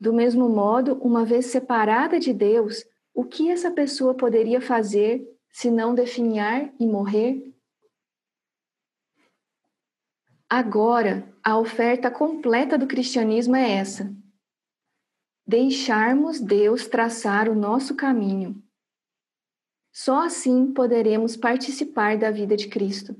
Do 0.00 0.10
mesmo 0.10 0.48
modo, 0.48 0.94
uma 0.94 1.26
vez 1.26 1.44
separada 1.44 2.18
de 2.18 2.32
Deus, 2.32 2.86
o 3.12 3.22
que 3.22 3.50
essa 3.50 3.70
pessoa 3.70 4.14
poderia 4.14 4.62
fazer 4.62 5.28
se 5.50 5.70
não 5.70 5.94
definhar 5.94 6.72
e 6.80 6.86
morrer? 6.86 7.54
Agora, 10.48 11.30
a 11.44 11.58
oferta 11.58 12.10
completa 12.10 12.78
do 12.78 12.86
cristianismo 12.86 13.56
é 13.56 13.72
essa: 13.72 14.10
deixarmos 15.46 16.40
Deus 16.40 16.86
traçar 16.86 17.46
o 17.46 17.54
nosso 17.54 17.94
caminho. 17.94 18.62
Só 19.92 20.24
assim 20.24 20.72
poderemos 20.72 21.36
participar 21.36 22.16
da 22.16 22.30
vida 22.30 22.56
de 22.56 22.68
Cristo. 22.68 23.14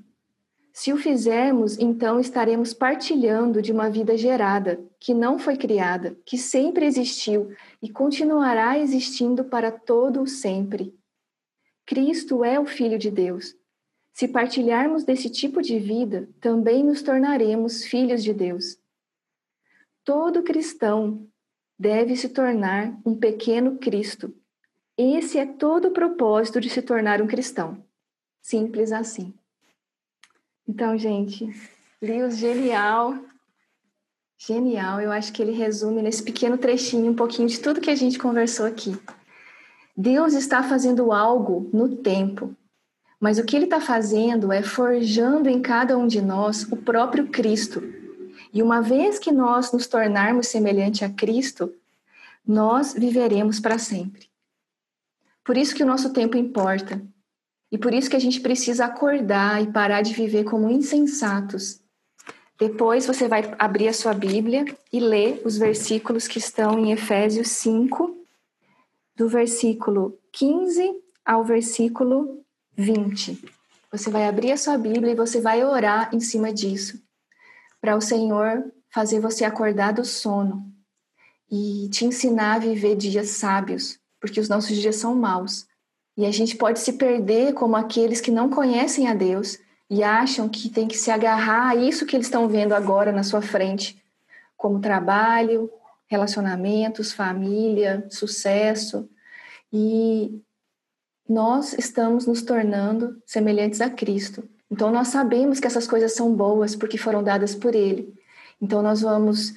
Se 0.72 0.90
o 0.90 0.96
fizermos, 0.96 1.78
então 1.78 2.18
estaremos 2.18 2.72
partilhando 2.72 3.60
de 3.60 3.70
uma 3.70 3.90
vida 3.90 4.16
gerada, 4.16 4.82
que 4.98 5.12
não 5.12 5.38
foi 5.38 5.56
criada, 5.56 6.16
que 6.24 6.38
sempre 6.38 6.86
existiu 6.86 7.54
e 7.82 7.90
continuará 7.90 8.78
existindo 8.78 9.44
para 9.44 9.70
todo 9.70 10.22
o 10.22 10.26
sempre. 10.26 10.94
Cristo 11.84 12.42
é 12.42 12.58
o 12.58 12.64
Filho 12.64 12.98
de 12.98 13.10
Deus. 13.10 13.54
Se 14.14 14.26
partilharmos 14.26 15.04
desse 15.04 15.28
tipo 15.28 15.60
de 15.60 15.78
vida, 15.78 16.28
também 16.40 16.82
nos 16.82 17.02
tornaremos 17.02 17.84
filhos 17.84 18.22
de 18.22 18.32
Deus. 18.32 18.78
Todo 20.04 20.42
cristão 20.42 21.28
deve 21.78 22.16
se 22.16 22.30
tornar 22.30 22.98
um 23.04 23.14
pequeno 23.14 23.78
Cristo. 23.78 24.34
Esse 24.96 25.38
é 25.38 25.46
todo 25.46 25.88
o 25.88 25.92
propósito 25.92 26.60
de 26.60 26.68
se 26.68 26.82
tornar 26.82 27.22
um 27.22 27.26
cristão. 27.26 27.82
Simples 28.40 28.92
assim. 28.92 29.32
Então, 30.68 30.96
gente, 30.98 31.48
Lewis 32.00 32.36
genial. 32.36 33.16
Genial. 34.36 35.00
Eu 35.00 35.10
acho 35.12 35.32
que 35.32 35.40
ele 35.40 35.52
resume 35.52 36.02
nesse 36.02 36.22
pequeno 36.22 36.58
trechinho 36.58 37.10
um 37.10 37.14
pouquinho 37.14 37.48
de 37.48 37.60
tudo 37.60 37.80
que 37.80 37.90
a 37.90 37.94
gente 37.94 38.18
conversou 38.18 38.66
aqui. 38.66 38.98
Deus 39.96 40.34
está 40.34 40.62
fazendo 40.62 41.12
algo 41.12 41.70
no 41.72 41.96
tempo, 41.96 42.54
mas 43.20 43.38
o 43.38 43.44
que 43.44 43.54
ele 43.54 43.66
está 43.66 43.80
fazendo 43.80 44.50
é 44.50 44.62
forjando 44.62 45.48
em 45.48 45.62
cada 45.62 45.96
um 45.96 46.06
de 46.06 46.20
nós 46.20 46.64
o 46.72 46.76
próprio 46.76 47.28
Cristo. 47.28 47.82
E 48.52 48.62
uma 48.62 48.82
vez 48.82 49.18
que 49.18 49.30
nós 49.30 49.72
nos 49.72 49.86
tornarmos 49.86 50.48
semelhante 50.48 51.04
a 51.04 51.10
Cristo, 51.10 51.72
nós 52.46 52.94
viveremos 52.94 53.60
para 53.60 53.78
sempre. 53.78 54.31
Por 55.44 55.56
isso 55.56 55.74
que 55.74 55.82
o 55.82 55.86
nosso 55.86 56.12
tempo 56.12 56.36
importa. 56.36 57.02
E 57.70 57.78
por 57.78 57.94
isso 57.94 58.10
que 58.10 58.16
a 58.16 58.20
gente 58.20 58.40
precisa 58.40 58.84
acordar 58.84 59.62
e 59.62 59.72
parar 59.72 60.02
de 60.02 60.12
viver 60.12 60.44
como 60.44 60.70
insensatos. 60.70 61.80
Depois 62.58 63.06
você 63.06 63.26
vai 63.26 63.54
abrir 63.58 63.88
a 63.88 63.92
sua 63.92 64.14
Bíblia 64.14 64.64
e 64.92 65.00
ler 65.00 65.42
os 65.44 65.56
versículos 65.56 66.28
que 66.28 66.38
estão 66.38 66.78
em 66.78 66.92
Efésios 66.92 67.48
5, 67.48 68.24
do 69.16 69.28
versículo 69.28 70.18
15 70.32 70.92
ao 71.24 71.44
versículo 71.44 72.44
20. 72.76 73.42
Você 73.90 74.10
vai 74.10 74.26
abrir 74.26 74.52
a 74.52 74.56
sua 74.56 74.78
Bíblia 74.78 75.12
e 75.12 75.16
você 75.16 75.40
vai 75.40 75.64
orar 75.64 76.14
em 76.14 76.20
cima 76.20 76.52
disso, 76.52 77.02
para 77.80 77.96
o 77.96 78.00
Senhor 78.00 78.64
fazer 78.90 79.18
você 79.18 79.44
acordar 79.44 79.92
do 79.92 80.04
sono 80.04 80.70
e 81.50 81.88
te 81.90 82.04
ensinar 82.04 82.54
a 82.54 82.58
viver 82.58 82.96
dias 82.96 83.30
sábios, 83.30 83.98
porque 84.22 84.38
os 84.38 84.48
nossos 84.48 84.76
dias 84.76 84.94
são 84.94 85.16
maus. 85.16 85.66
E 86.16 86.24
a 86.24 86.30
gente 86.30 86.56
pode 86.56 86.78
se 86.78 86.92
perder 86.92 87.54
como 87.54 87.74
aqueles 87.74 88.20
que 88.20 88.30
não 88.30 88.48
conhecem 88.48 89.08
a 89.08 89.14
Deus 89.14 89.58
e 89.90 90.00
acham 90.00 90.48
que 90.48 90.70
tem 90.70 90.86
que 90.86 90.96
se 90.96 91.10
agarrar 91.10 91.70
a 91.70 91.74
isso 91.74 92.06
que 92.06 92.14
eles 92.14 92.28
estão 92.28 92.48
vendo 92.48 92.72
agora 92.72 93.10
na 93.10 93.24
sua 93.24 93.42
frente, 93.42 94.00
como 94.56 94.78
trabalho, 94.78 95.68
relacionamentos, 96.06 97.12
família, 97.12 98.06
sucesso. 98.08 99.10
E 99.72 100.40
nós 101.28 101.72
estamos 101.72 102.24
nos 102.24 102.42
tornando 102.42 103.20
semelhantes 103.26 103.80
a 103.80 103.90
Cristo. 103.90 104.48
Então 104.70 104.92
nós 104.92 105.08
sabemos 105.08 105.58
que 105.58 105.66
essas 105.66 105.88
coisas 105.88 106.14
são 106.14 106.32
boas 106.32 106.76
porque 106.76 106.96
foram 106.96 107.24
dadas 107.24 107.56
por 107.56 107.74
Ele. 107.74 108.14
Então 108.60 108.82
nós 108.82 109.00
vamos 109.00 109.52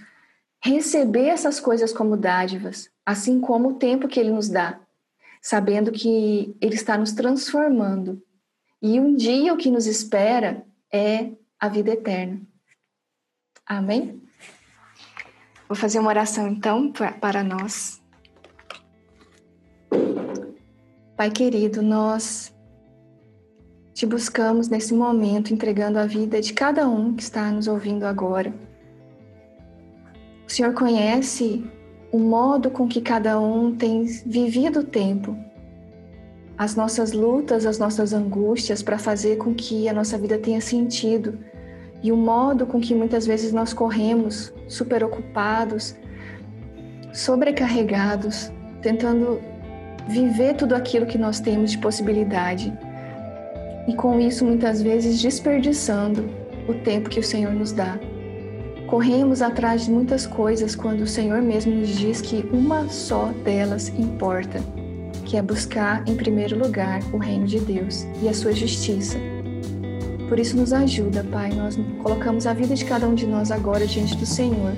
receber 0.59 1.27
essas 1.27 1.59
coisas 1.59 1.93
como 1.93 2.17
dádivas, 2.17 2.89
assim 3.05 3.39
como 3.39 3.69
o 3.69 3.75
tempo 3.75 4.07
que 4.07 4.19
Ele 4.19 4.31
nos 4.31 4.49
dá, 4.49 4.79
sabendo 5.41 5.91
que 5.91 6.55
Ele 6.59 6.75
está 6.75 6.97
nos 6.97 7.13
transformando. 7.13 8.21
E 8.81 8.99
um 8.99 9.15
dia 9.15 9.53
o 9.53 9.57
que 9.57 9.69
nos 9.69 9.85
espera 9.85 10.65
é 10.91 11.31
a 11.59 11.69
vida 11.69 11.91
eterna. 11.91 12.41
Amém? 13.65 14.21
Vou 15.67 15.75
fazer 15.75 15.99
uma 15.99 16.09
oração 16.09 16.47
então 16.47 16.91
para 16.91 17.43
nós. 17.43 18.01
Pai 21.17 21.31
querido, 21.31 21.81
nós 21.81 22.53
te 23.93 24.05
buscamos 24.05 24.67
nesse 24.67 24.93
momento, 24.93 25.53
entregando 25.53 25.97
a 25.97 26.05
vida 26.05 26.41
de 26.41 26.53
cada 26.53 26.87
um 26.87 27.15
que 27.15 27.23
está 27.23 27.49
nos 27.49 27.67
ouvindo 27.67 28.03
agora. 28.03 28.53
O 30.45 30.51
Senhor 30.51 30.73
conhece 30.73 31.65
o 32.15 32.19
modo 32.19 32.71
com 32.71 32.87
que 32.87 33.01
cada 33.01 33.37
um 33.41 33.75
tem 33.75 34.05
vivido 34.25 34.79
o 34.79 34.83
tempo, 34.85 35.35
as 36.57 36.73
nossas 36.73 37.11
lutas, 37.11 37.65
as 37.65 37.77
nossas 37.77 38.13
angústias 38.13 38.81
para 38.81 38.97
fazer 38.97 39.35
com 39.35 39.53
que 39.53 39.89
a 39.89 39.93
nossa 39.93 40.17
vida 40.17 40.37
tenha 40.37 40.61
sentido 40.61 41.37
e 42.01 42.13
o 42.13 42.15
modo 42.15 42.65
com 42.65 42.79
que 42.79 42.95
muitas 42.95 43.27
vezes 43.27 43.51
nós 43.51 43.73
corremos 43.73 44.53
super 44.65 45.03
ocupados, 45.03 45.93
sobrecarregados, 47.11 48.49
tentando 48.81 49.41
viver 50.07 50.55
tudo 50.55 50.73
aquilo 50.73 51.05
que 51.05 51.17
nós 51.17 51.41
temos 51.41 51.71
de 51.71 51.79
possibilidade. 51.79 52.71
E 53.89 53.93
com 53.93 54.21
isso, 54.21 54.45
muitas 54.45 54.81
vezes, 54.81 55.21
desperdiçando 55.21 56.29
o 56.65 56.75
tempo 56.75 57.09
que 57.09 57.19
o 57.19 57.23
Senhor 57.23 57.51
nos 57.51 57.73
dá. 57.73 57.99
Corremos 58.95 59.41
atrás 59.41 59.83
de 59.83 59.91
muitas 59.91 60.25
coisas 60.25 60.73
quando 60.73 61.01
o 61.01 61.07
Senhor 61.07 61.41
mesmo 61.41 61.75
nos 61.75 61.89
diz 61.89 62.21
que 62.21 62.47
uma 62.53 62.87
só 62.87 63.25
delas 63.43 63.89
importa, 63.89 64.61
que 65.25 65.35
é 65.35 65.41
buscar 65.41 66.01
em 66.07 66.15
primeiro 66.15 66.57
lugar 66.57 67.01
o 67.11 67.17
reino 67.17 67.45
de 67.45 67.59
Deus 67.59 68.07
e 68.23 68.29
a 68.29 68.33
sua 68.33 68.53
justiça. 68.53 69.17
Por 70.29 70.39
isso 70.39 70.55
nos 70.55 70.71
ajuda, 70.71 71.25
Pai. 71.29 71.51
Nós 71.51 71.77
colocamos 72.01 72.47
a 72.47 72.53
vida 72.53 72.73
de 72.73 72.85
cada 72.85 73.05
um 73.05 73.13
de 73.13 73.27
nós 73.27 73.51
agora 73.51 73.85
diante 73.85 74.15
do 74.15 74.25
Senhor, 74.25 74.71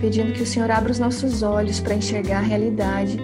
pedindo 0.00 0.32
que 0.32 0.42
o 0.42 0.46
Senhor 0.46 0.68
abra 0.68 0.90
os 0.90 0.98
nossos 0.98 1.44
olhos 1.44 1.78
para 1.78 1.94
enxergar 1.94 2.38
a 2.38 2.42
realidade 2.42 3.20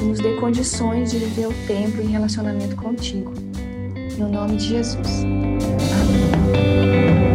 e 0.00 0.04
nos 0.04 0.18
dê 0.18 0.34
condições 0.40 1.12
de 1.12 1.18
viver 1.18 1.46
o 1.46 1.54
tempo 1.68 2.02
em 2.02 2.08
relacionamento 2.08 2.74
contigo. 2.74 3.32
No 4.18 4.28
nome 4.28 4.56
de 4.56 4.70
Jesus. 4.70 5.22
Amém. 6.02 7.33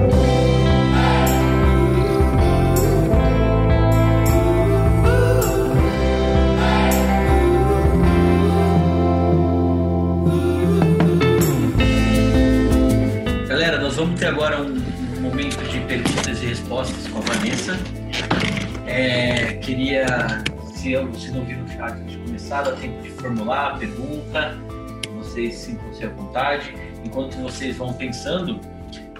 Respostas 16.80 17.08
com 17.08 17.18
a 17.20 17.22
Vanessa. 17.22 17.80
É, 18.88 19.54
queria, 19.56 20.06
se, 20.74 20.94
eu, 20.94 21.14
se 21.14 21.32
não 21.32 21.44
viram 21.44 21.64
o 21.64 21.68
chat 21.68 21.92
antes 21.92 22.12
de 22.12 22.18
começar, 22.20 22.62
dá 22.64 22.72
tempo 22.74 23.02
de 23.02 23.10
formular 23.12 23.74
a 23.74 23.78
pergunta. 23.78 24.58
Vocês 25.18 25.56
sintam-se 25.56 26.06
à 26.06 26.10
vontade. 26.10 26.74
Enquanto 27.04 27.36
vocês 27.38 27.76
vão 27.78 27.94
pensando, 27.94 28.60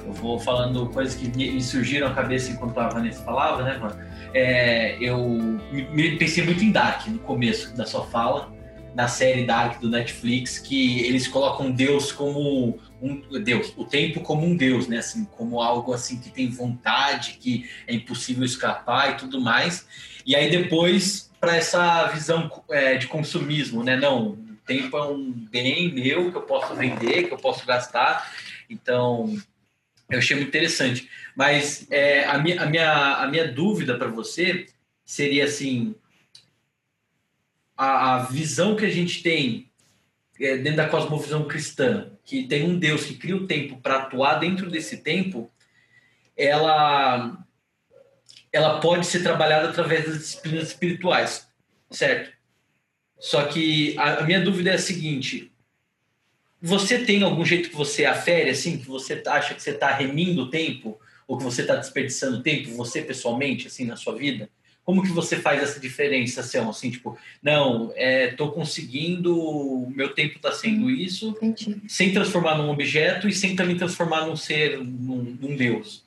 eu 0.06 0.14
vou 0.14 0.40
falando 0.40 0.88
coisas 0.88 1.16
que 1.16 1.28
me 1.36 1.62
surgiram 1.62 2.08
à 2.08 2.14
cabeça 2.14 2.52
enquanto 2.52 2.78
a 2.78 2.90
Vanessa 2.90 3.24
falava, 3.24 3.64
né, 3.64 3.78
Van? 3.80 3.96
É, 4.34 4.96
eu 5.02 5.18
me, 5.72 6.18
pensei 6.18 6.46
muito 6.46 6.64
em 6.64 6.72
Dark 6.72 7.08
no 7.08 7.20
começo 7.20 7.76
da 7.76 7.86
sua 7.86 8.06
fala, 8.06 8.52
na 9.00 9.08
série 9.08 9.46
Dark 9.46 9.80
do 9.80 9.90
Netflix, 9.90 10.60
que 10.60 11.00
eles 11.06 11.26
colocam 11.26 11.72
Deus 11.72 12.12
como 12.12 12.78
um 13.02 13.42
Deus, 13.42 13.72
o 13.78 13.86
tempo 13.86 14.20
como 14.20 14.46
um 14.46 14.58
Deus, 14.58 14.90
né? 14.90 14.98
Assim, 14.98 15.24
como 15.24 15.62
algo 15.62 15.94
assim 15.94 16.20
que 16.20 16.30
tem 16.30 16.50
vontade, 16.50 17.38
que 17.40 17.70
é 17.88 17.94
impossível 17.94 18.44
escapar 18.44 19.12
e 19.12 19.16
tudo 19.16 19.40
mais. 19.40 19.88
E 20.26 20.36
aí 20.36 20.52
depois 20.52 21.32
para 21.40 21.56
essa 21.56 22.08
visão 22.08 22.52
é, 22.70 22.98
de 22.98 23.08
consumismo, 23.08 23.86
né? 23.86 23.96
Não, 23.96 24.32
o 24.32 24.58
tempo 24.66 24.98
é 24.98 25.08
um 25.08 25.32
bem 25.32 25.94
meu 25.94 26.30
que 26.30 26.38
eu 26.38 26.42
posso 26.42 26.76
vender, 26.76 27.30
que 27.30 27.34
eu 27.34 27.38
posso 27.38 27.66
gastar. 27.66 28.30
Então, 28.70 29.34
eu 30.10 30.20
achei 30.20 30.36
muito 30.36 30.50
interessante. 30.50 31.10
Mas 31.38 31.88
é, 31.90 32.26
a, 32.26 32.38
minha, 32.38 32.62
a, 32.62 32.66
minha, 32.66 33.16
a 33.16 33.28
minha 33.30 33.48
dúvida 33.48 33.98
para 33.98 34.10
você 34.10 34.66
seria 35.06 35.46
assim: 35.46 35.96
a, 37.80 38.16
a, 38.16 38.24
visão 38.24 38.76
que 38.76 38.86
a 38.86 38.90
gente 38.90 39.24
tem 39.24 39.72
é, 40.38 40.58
dentro 40.58 40.76
da 40.76 40.90
cosmovisão 40.90 41.48
cristã, 41.48 42.12
que 42.26 42.46
tem 42.46 42.70
um 42.70 42.78
Deus 42.78 43.06
que 43.06 43.16
cria 43.16 43.38
o 43.38 43.48
tempo 43.48 43.78
para 43.78 44.00
atuar 44.00 44.36
dentro 44.36 44.70
desse 44.70 44.98
tempo, 44.98 45.50
ela 46.36 47.46
ela 48.52 48.80
pode 48.82 49.06
ser 49.06 49.24
trabalhada 49.24 49.70
através 49.70 50.06
das 50.06 50.18
disciplinas 50.18 50.70
espirituais, 50.70 51.48
certo? 51.90 52.36
Só 53.18 53.46
que 53.46 53.98
a, 53.98 54.16
a 54.16 54.24
minha 54.24 54.42
dúvida 54.42 54.72
é 54.72 54.74
a 54.74 54.80
seguinte: 54.80 55.50
você 56.62 57.06
tem 57.06 57.24
algum 57.24 57.46
jeito 57.46 57.70
que 57.70 57.76
você 57.76 58.04
afere, 58.04 58.50
assim, 58.50 58.78
que 58.78 58.88
você 58.88 59.24
acha 59.26 59.54
que 59.54 59.62
você 59.62 59.72
está 59.72 59.94
remindo 59.94 60.44
o 60.44 60.50
tempo, 60.50 61.00
ou 61.26 61.38
que 61.38 61.44
você 61.46 61.62
está 61.62 61.76
desperdiçando 61.76 62.44
tempo, 62.44 62.72
você 62.72 63.02
pessoalmente, 63.02 63.68
assim, 63.68 63.86
na 63.86 63.96
sua 63.96 64.16
vida? 64.16 64.50
Como 64.90 65.04
que 65.04 65.12
você 65.12 65.36
faz 65.36 65.62
essa 65.62 65.80
diferenciação, 65.80 66.68
assim, 66.68 66.90
tipo, 66.90 67.16
não, 67.44 67.94
estou 67.96 68.48
é, 68.48 68.52
conseguindo, 68.52 69.88
meu 69.96 70.16
tempo 70.16 70.38
está 70.38 70.52
sendo 70.52 70.88
hum, 70.88 70.90
isso, 70.90 71.38
Entendi. 71.44 71.80
sem 71.88 72.12
transformar 72.12 72.58
num 72.58 72.72
objeto 72.72 73.28
e 73.28 73.32
sem 73.32 73.56
também 73.56 73.78
transformar 73.78 74.26
num 74.26 74.36
ser, 74.36 74.80
num, 74.80 75.38
num 75.40 75.56
Deus? 75.56 76.04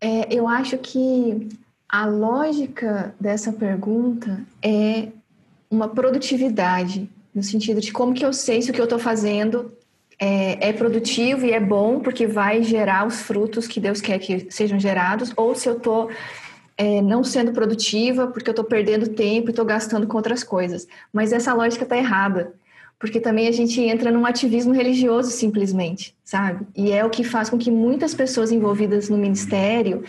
É, 0.00 0.26
eu 0.34 0.48
acho 0.48 0.78
que 0.78 1.50
a 1.86 2.06
lógica 2.06 3.14
dessa 3.20 3.52
pergunta 3.52 4.42
é 4.62 5.08
uma 5.70 5.86
produtividade, 5.86 7.06
no 7.34 7.42
sentido 7.42 7.78
de 7.78 7.92
como 7.92 8.14
que 8.14 8.24
eu 8.24 8.32
sei 8.32 8.62
se 8.62 8.70
o 8.70 8.72
que 8.72 8.80
eu 8.80 8.84
estou 8.84 8.98
fazendo 8.98 9.70
é, 10.18 10.70
é, 10.70 10.72
produtivo 10.72 11.44
e 11.44 11.50
é 11.50 11.60
bom, 11.60 12.00
porque 12.00 12.26
vai 12.26 12.62
gerar 12.62 13.06
os 13.06 13.20
frutos 13.20 13.66
que 13.66 13.78
Deus 13.78 14.00
quer 14.00 14.18
que 14.18 14.46
sejam 14.50 14.80
gerados, 14.80 15.30
ou 15.36 15.54
se 15.54 15.68
eu 15.68 15.76
estou 15.76 16.08
é, 16.76 17.02
não 17.02 17.22
sendo 17.22 17.52
produtiva, 17.52 18.26
porque 18.26 18.48
eu 18.48 18.52
estou 18.52 18.64
perdendo 18.64 19.08
tempo 19.08 19.48
e 19.48 19.50
estou 19.50 19.64
gastando 19.64 20.06
com 20.06 20.16
outras 20.16 20.42
coisas. 20.42 20.86
Mas 21.12 21.32
essa 21.32 21.52
lógica 21.54 21.84
está 21.84 21.96
errada 21.96 22.52
porque 23.02 23.18
também 23.18 23.48
a 23.48 23.50
gente 23.50 23.80
entra 23.80 24.12
num 24.12 24.24
ativismo 24.24 24.72
religioso 24.72 25.28
simplesmente, 25.32 26.16
sabe? 26.22 26.64
E 26.72 26.92
é 26.92 27.04
o 27.04 27.10
que 27.10 27.24
faz 27.24 27.50
com 27.50 27.58
que 27.58 27.68
muitas 27.68 28.14
pessoas 28.14 28.52
envolvidas 28.52 29.08
no 29.08 29.18
ministério 29.18 30.04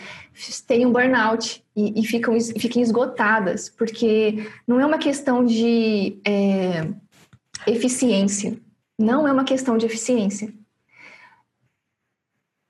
tenham 0.68 0.92
burnout 0.92 1.66
e, 1.76 2.00
e 2.00 2.06
ficam, 2.06 2.40
fiquem 2.40 2.84
esgotadas, 2.84 3.68
porque 3.68 4.48
não 4.68 4.80
é 4.80 4.86
uma 4.86 5.00
questão 5.00 5.44
de 5.44 6.20
é, 6.24 6.88
eficiência, 7.66 8.60
não 8.96 9.28
é 9.28 9.32
uma 9.32 9.44
questão 9.44 9.76
de 9.76 9.88
eficiência. 9.88 10.54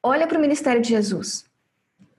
Olha 0.02 0.26
para 0.26 0.38
o 0.38 0.41
ministério 0.41 0.82
de 0.82 0.88
Jesus. 0.88 1.44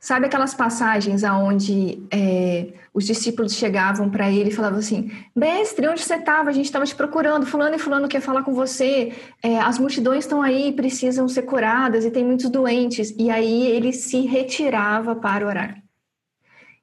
Sabe 0.04 0.26
aquelas 0.26 0.52
passagens 0.52 1.24
aonde 1.24 1.98
é, 2.10 2.74
os 2.92 3.06
discípulos 3.06 3.54
chegavam 3.54 4.10
para 4.10 4.30
ele 4.30 4.50
e 4.50 4.52
falavam 4.52 4.78
assim: 4.78 5.10
Mestre, 5.34 5.88
onde 5.88 6.02
você 6.02 6.16
estava? 6.16 6.50
A 6.50 6.52
gente 6.52 6.66
estava 6.66 6.84
te 6.84 6.94
procurando. 6.94 7.46
Fulano 7.46 7.74
e 7.74 7.78
Fulano 7.78 8.06
quer 8.06 8.20
falar 8.20 8.42
com 8.42 8.52
você. 8.52 9.14
É, 9.42 9.58
as 9.58 9.78
multidões 9.78 10.24
estão 10.24 10.42
aí, 10.42 10.74
precisam 10.74 11.26
ser 11.26 11.44
curadas 11.44 12.04
e 12.04 12.10
tem 12.10 12.22
muitos 12.22 12.50
doentes. 12.50 13.14
E 13.18 13.30
aí 13.30 13.66
ele 13.66 13.94
se 13.94 14.20
retirava 14.26 15.16
para 15.16 15.46
orar. 15.46 15.82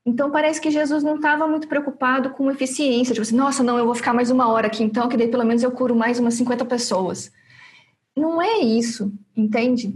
Então 0.03 0.31
parece 0.31 0.59
que 0.59 0.71
Jesus 0.71 1.03
não 1.03 1.17
estava 1.17 1.47
muito 1.47 1.67
preocupado 1.67 2.31
com 2.31 2.49
eficiência. 2.49 3.13
Tipo 3.13 3.21
assim, 3.21 3.35
nossa, 3.35 3.61
não, 3.61 3.77
eu 3.77 3.85
vou 3.85 3.93
ficar 3.93 4.15
mais 4.15 4.31
uma 4.31 4.47
hora 4.47 4.65
aqui 4.65 4.81
então, 4.81 5.07
que 5.07 5.15
daí 5.15 5.27
pelo 5.27 5.45
menos 5.45 5.61
eu 5.61 5.71
curo 5.71 5.95
mais 5.95 6.17
umas 6.17 6.33
50 6.33 6.65
pessoas. 6.65 7.31
Não 8.17 8.41
é 8.41 8.61
isso, 8.61 9.13
entende? 9.37 9.93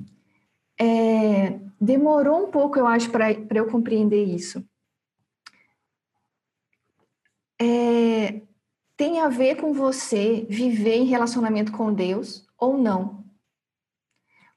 É, 0.79 1.55
demorou 1.79 2.47
um 2.47 2.51
pouco, 2.51 2.77
eu 2.79 2.87
acho, 2.87 3.09
para 3.09 3.31
eu 3.53 3.67
compreender 3.67 4.23
isso. 4.23 4.63
É, 7.61 8.41
tem 8.97 9.19
a 9.19 9.29
ver 9.29 9.55
com 9.55 9.73
você 9.73 10.45
viver 10.49 10.95
em 10.95 11.05
relacionamento 11.05 11.71
com 11.71 11.93
Deus 11.93 12.45
ou 12.57 12.77
não. 12.77 13.23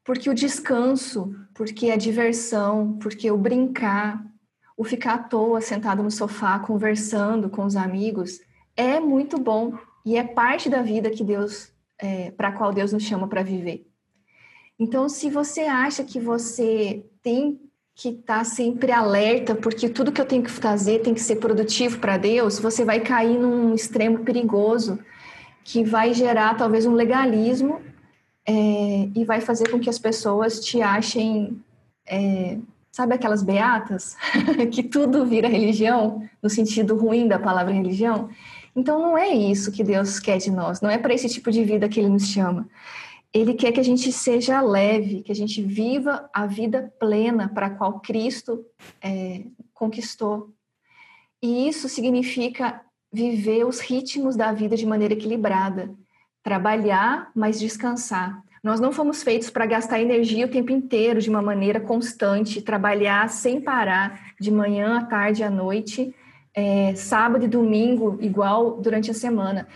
Porque 0.04 0.30
o 0.30 0.34
descanso, 0.34 1.34
porque 1.54 1.90
a 1.90 1.96
diversão, 1.96 2.98
porque 2.98 3.30
o 3.30 3.36
brincar, 3.36 4.24
o 4.76 4.84
ficar 4.84 5.14
à 5.14 5.18
toa 5.18 5.60
sentado 5.60 6.02
no 6.02 6.10
sofá 6.10 6.58
conversando 6.58 7.50
com 7.50 7.64
os 7.64 7.76
amigos 7.76 8.40
é 8.76 9.00
muito 9.00 9.38
bom 9.38 9.76
e 10.06 10.16
é 10.16 10.22
parte 10.22 10.70
da 10.70 10.82
vida 10.82 11.10
que 11.10 11.24
Deus, 11.24 11.72
é, 11.98 12.30
para 12.30 12.48
a 12.48 12.52
qual 12.52 12.72
Deus 12.72 12.92
nos 12.92 13.02
chama 13.02 13.28
para 13.28 13.42
viver. 13.42 13.87
Então, 14.78 15.08
se 15.08 15.28
você 15.28 15.62
acha 15.62 16.04
que 16.04 16.20
você 16.20 17.04
tem 17.22 17.60
que 17.94 18.10
estar 18.10 18.38
tá 18.38 18.44
sempre 18.44 18.92
alerta, 18.92 19.56
porque 19.56 19.88
tudo 19.88 20.12
que 20.12 20.20
eu 20.20 20.24
tenho 20.24 20.44
que 20.44 20.50
fazer 20.50 21.00
tem 21.00 21.12
que 21.12 21.20
ser 21.20 21.36
produtivo 21.36 21.98
para 21.98 22.16
Deus, 22.16 22.60
você 22.60 22.84
vai 22.84 23.00
cair 23.00 23.36
num 23.36 23.74
extremo 23.74 24.20
perigoso 24.20 25.00
que 25.64 25.82
vai 25.82 26.14
gerar 26.14 26.56
talvez 26.56 26.86
um 26.86 26.92
legalismo 26.92 27.80
é, 28.46 29.08
e 29.14 29.24
vai 29.24 29.40
fazer 29.40 29.68
com 29.68 29.80
que 29.80 29.90
as 29.90 29.98
pessoas 29.98 30.60
te 30.60 30.80
achem, 30.80 31.60
é, 32.06 32.56
sabe 32.92 33.14
aquelas 33.14 33.42
beatas, 33.42 34.16
que 34.70 34.84
tudo 34.84 35.26
vira 35.26 35.48
religião, 35.48 36.22
no 36.40 36.48
sentido 36.48 36.96
ruim 36.96 37.26
da 37.26 37.38
palavra 37.38 37.74
religião? 37.74 38.30
Então 38.76 39.02
não 39.02 39.18
é 39.18 39.28
isso 39.28 39.72
que 39.72 39.82
Deus 39.82 40.20
quer 40.20 40.38
de 40.38 40.52
nós, 40.52 40.80
não 40.80 40.88
é 40.88 40.98
para 40.98 41.12
esse 41.12 41.28
tipo 41.28 41.50
de 41.50 41.64
vida 41.64 41.88
que 41.88 41.98
Ele 41.98 42.08
nos 42.08 42.28
chama. 42.28 42.68
Ele 43.32 43.54
quer 43.54 43.72
que 43.72 43.80
a 43.80 43.84
gente 43.84 44.10
seja 44.10 44.60
leve, 44.60 45.22
que 45.22 45.32
a 45.32 45.34
gente 45.34 45.62
viva 45.62 46.28
a 46.32 46.46
vida 46.46 46.92
plena 46.98 47.48
para 47.48 47.66
a 47.66 47.70
qual 47.70 48.00
Cristo 48.00 48.64
é, 49.02 49.42
conquistou. 49.74 50.50
E 51.42 51.68
isso 51.68 51.88
significa 51.88 52.80
viver 53.12 53.64
os 53.64 53.80
ritmos 53.80 54.36
da 54.36 54.52
vida 54.52 54.76
de 54.76 54.86
maneira 54.86 55.14
equilibrada, 55.14 55.94
trabalhar, 56.42 57.30
mas 57.34 57.60
descansar. 57.60 58.42
Nós 58.62 58.80
não 58.80 58.92
fomos 58.92 59.22
feitos 59.22 59.50
para 59.50 59.66
gastar 59.66 60.00
energia 60.00 60.46
o 60.46 60.50
tempo 60.50 60.72
inteiro 60.72 61.20
de 61.20 61.30
uma 61.30 61.40
maneira 61.40 61.80
constante, 61.80 62.60
trabalhar 62.60 63.28
sem 63.28 63.60
parar, 63.60 64.32
de 64.40 64.50
manhã 64.50 64.98
à 64.98 65.04
tarde 65.04 65.44
à 65.44 65.50
noite, 65.50 66.14
é, 66.54 66.94
sábado 66.96 67.44
e 67.44 67.48
domingo, 67.48 68.18
igual 68.20 68.80
durante 68.80 69.10
a 69.10 69.14
semana 69.14 69.68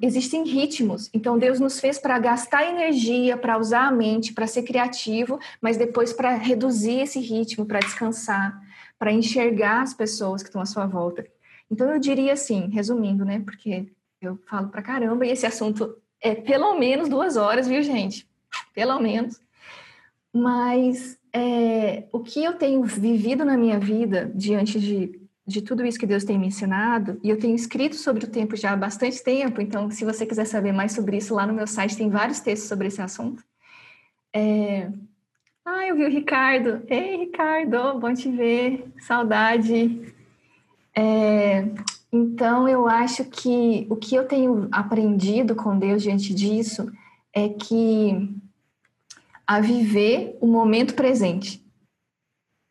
existem 0.00 0.44
ritmos. 0.44 1.10
Então 1.12 1.38
Deus 1.38 1.58
nos 1.58 1.80
fez 1.80 1.98
para 1.98 2.18
gastar 2.18 2.64
energia, 2.64 3.36
para 3.36 3.58
usar 3.58 3.88
a 3.88 3.90
mente, 3.90 4.32
para 4.32 4.46
ser 4.46 4.62
criativo, 4.62 5.38
mas 5.60 5.76
depois 5.76 6.12
para 6.12 6.34
reduzir 6.34 7.00
esse 7.00 7.18
ritmo, 7.20 7.66
para 7.66 7.80
descansar, 7.80 8.60
para 8.98 9.12
enxergar 9.12 9.82
as 9.82 9.92
pessoas 9.92 10.42
que 10.42 10.48
estão 10.48 10.62
à 10.62 10.66
sua 10.66 10.86
volta. 10.86 11.26
Então 11.70 11.90
eu 11.90 11.98
diria 11.98 12.34
assim, 12.34 12.68
resumindo, 12.68 13.24
né? 13.24 13.40
Porque 13.40 13.88
eu 14.20 14.38
falo 14.46 14.68
para 14.68 14.82
caramba 14.82 15.26
e 15.26 15.30
esse 15.30 15.46
assunto 15.46 15.96
é 16.20 16.34
pelo 16.34 16.78
menos 16.78 17.08
duas 17.08 17.36
horas, 17.36 17.66
viu, 17.66 17.82
gente? 17.82 18.28
Pelo 18.72 19.00
menos. 19.00 19.40
Mas 20.32 21.18
é, 21.32 22.04
o 22.12 22.20
que 22.20 22.44
eu 22.44 22.54
tenho 22.54 22.82
vivido 22.84 23.44
na 23.44 23.56
minha 23.56 23.80
vida 23.80 24.30
diante 24.34 24.78
de 24.78 25.21
de 25.46 25.60
tudo 25.60 25.84
isso 25.84 25.98
que 25.98 26.06
Deus 26.06 26.24
tem 26.24 26.38
me 26.38 26.46
ensinado, 26.46 27.18
e 27.22 27.28
eu 27.28 27.38
tenho 27.38 27.54
escrito 27.54 27.96
sobre 27.96 28.24
o 28.24 28.30
tempo 28.30 28.56
já 28.56 28.72
há 28.72 28.76
bastante 28.76 29.22
tempo, 29.22 29.60
então, 29.60 29.90
se 29.90 30.04
você 30.04 30.24
quiser 30.24 30.44
saber 30.44 30.72
mais 30.72 30.92
sobre 30.92 31.16
isso, 31.16 31.34
lá 31.34 31.46
no 31.46 31.52
meu 31.52 31.66
site 31.66 31.96
tem 31.96 32.08
vários 32.08 32.40
textos 32.40 32.68
sobre 32.68 32.88
esse 32.88 33.02
assunto. 33.02 33.42
É... 34.32 34.90
Ah, 35.64 35.86
eu 35.86 35.96
vi 35.96 36.04
o 36.04 36.10
Ricardo. 36.10 36.82
Ei, 36.88 37.16
Ricardo, 37.16 37.98
bom 37.98 38.12
te 38.14 38.30
ver, 38.30 38.84
saudade. 39.00 40.14
É... 40.94 41.64
Então, 42.12 42.68
eu 42.68 42.86
acho 42.86 43.24
que 43.24 43.86
o 43.88 43.96
que 43.96 44.14
eu 44.14 44.26
tenho 44.26 44.68
aprendido 44.70 45.56
com 45.56 45.78
Deus 45.78 46.02
diante 46.02 46.34
disso 46.34 46.92
é 47.32 47.48
que 47.48 48.28
a 49.46 49.60
viver 49.60 50.36
o 50.40 50.46
momento 50.46 50.94
presente. 50.94 51.64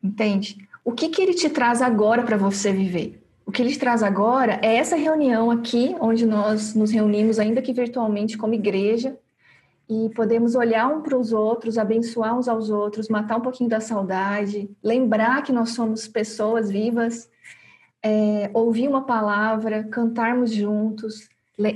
Entende? 0.02 0.68
O 0.84 0.92
que, 0.92 1.08
que 1.08 1.22
ele 1.22 1.34
te 1.34 1.48
traz 1.48 1.80
agora 1.80 2.22
para 2.22 2.36
você 2.36 2.72
viver? 2.72 3.22
O 3.46 3.52
que 3.52 3.62
ele 3.62 3.72
te 3.72 3.78
traz 3.78 4.02
agora 4.02 4.60
é 4.62 4.76
essa 4.76 4.96
reunião 4.96 5.50
aqui, 5.50 5.94
onde 6.00 6.26
nós 6.26 6.74
nos 6.74 6.90
reunimos, 6.90 7.38
ainda 7.38 7.62
que 7.62 7.72
virtualmente, 7.72 8.38
como 8.38 8.54
igreja, 8.54 9.16
e 9.88 10.10
podemos 10.14 10.54
olhar 10.54 10.88
um 10.88 11.02
para 11.02 11.18
os 11.18 11.32
outros, 11.32 11.76
abençoar 11.76 12.38
uns 12.38 12.48
aos 12.48 12.70
outros, 12.70 13.08
matar 13.08 13.36
um 13.36 13.40
pouquinho 13.40 13.68
da 13.68 13.80
saudade, 13.80 14.70
lembrar 14.82 15.42
que 15.42 15.52
nós 15.52 15.70
somos 15.70 16.08
pessoas 16.08 16.70
vivas, 16.70 17.28
é, 18.02 18.50
ouvir 18.54 18.88
uma 18.88 19.02
palavra, 19.02 19.84
cantarmos 19.84 20.52
juntos, 20.52 21.28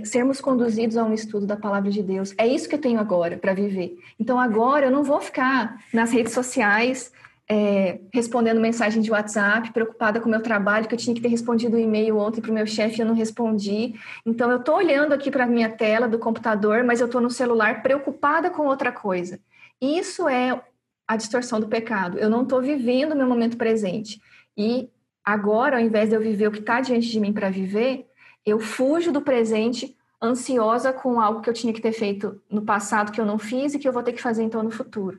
sermos 0.05 0.41
conduzidos 0.41 0.97
a 0.97 1.05
um 1.05 1.13
estudo 1.13 1.47
da 1.47 1.57
palavra 1.57 1.91
de 1.91 2.03
Deus. 2.03 2.35
É 2.39 2.47
isso 2.47 2.69
que 2.69 2.75
eu 2.75 2.81
tenho 2.81 2.99
agora 2.99 3.37
para 3.37 3.55
viver. 3.55 3.99
Então, 4.19 4.39
agora 4.41 4.87
eu 4.87 4.91
não 4.91 5.05
vou 5.05 5.21
ficar 5.21 5.85
nas 5.93 6.11
redes 6.11 6.33
sociais 6.33 7.13
é, 7.49 8.01
respondendo 8.13 8.61
mensagem 8.61 9.01
de 9.01 9.11
WhatsApp, 9.11 9.73
preocupada 9.73 10.21
com 10.21 10.27
o 10.27 10.31
meu 10.31 10.43
trabalho, 10.43 10.89
que 10.89 10.95
eu 10.95 10.99
tinha 10.99 11.15
que 11.15 11.23
ter 11.23 11.29
respondido 11.29 11.77
o 11.77 11.79
um 11.79 11.83
e-mail 11.83 12.19
ontem 12.19 12.41
para 12.41 12.51
o 12.51 12.55
meu 12.55 12.67
chefe 12.67 12.99
e 12.99 13.03
eu 13.03 13.07
não 13.07 13.15
respondi. 13.15 13.95
Então, 14.25 14.51
eu 14.51 14.59
estou 14.59 14.77
olhando 14.77 15.13
aqui 15.13 15.31
para 15.31 15.45
a 15.45 15.47
minha 15.47 15.71
tela 15.71 16.09
do 16.09 16.19
computador, 16.19 16.83
mas 16.83 17.01
eu 17.01 17.07
estou 17.07 17.21
no 17.21 17.31
celular 17.31 17.83
preocupada 17.83 18.51
com 18.51 18.67
outra 18.67 18.91
coisa. 18.91 19.39
Isso 19.81 20.29
é 20.29 20.61
a 21.07 21.17
distorção 21.17 21.61
do 21.61 21.69
pecado. 21.69 22.19
Eu 22.19 22.29
não 22.29 22.43
estou 22.43 22.61
vivendo 22.61 23.13
o 23.13 23.17
meu 23.17 23.29
momento 23.29 23.57
presente. 23.57 24.21
E 24.57 24.91
agora, 25.25 25.77
ao 25.77 25.83
invés 25.83 26.09
de 26.09 26.17
eu 26.17 26.21
viver 26.21 26.49
o 26.49 26.53
que 26.53 26.59
está 26.59 26.81
diante 26.81 27.09
de 27.09 27.21
mim 27.21 27.33
para 27.33 27.49
viver, 27.49 28.07
eu 28.45 28.59
fujo 28.59 29.13
do 29.13 29.21
presente 29.21 29.97
ansiosa 30.21 30.93
com 30.93 31.21
algo 31.21 31.43
que 31.43 31.51
eu 31.51 31.55
tinha 31.55 31.73
que 31.73 31.81
ter 31.81 31.93
feito 31.93 32.41
no 32.51 32.63
passado 32.63 33.13
que 33.13 33.21
eu 33.21 33.27
não 33.27 33.39
fiz 33.39 33.75
e 33.75 33.79
que 33.79 33.87
eu 33.87 33.93
vou 33.93 34.03
ter 34.03 34.13
que 34.13 34.23
fazer 34.23 34.43
então 34.43 34.63
no 34.63 34.71
futuro. 34.71 35.19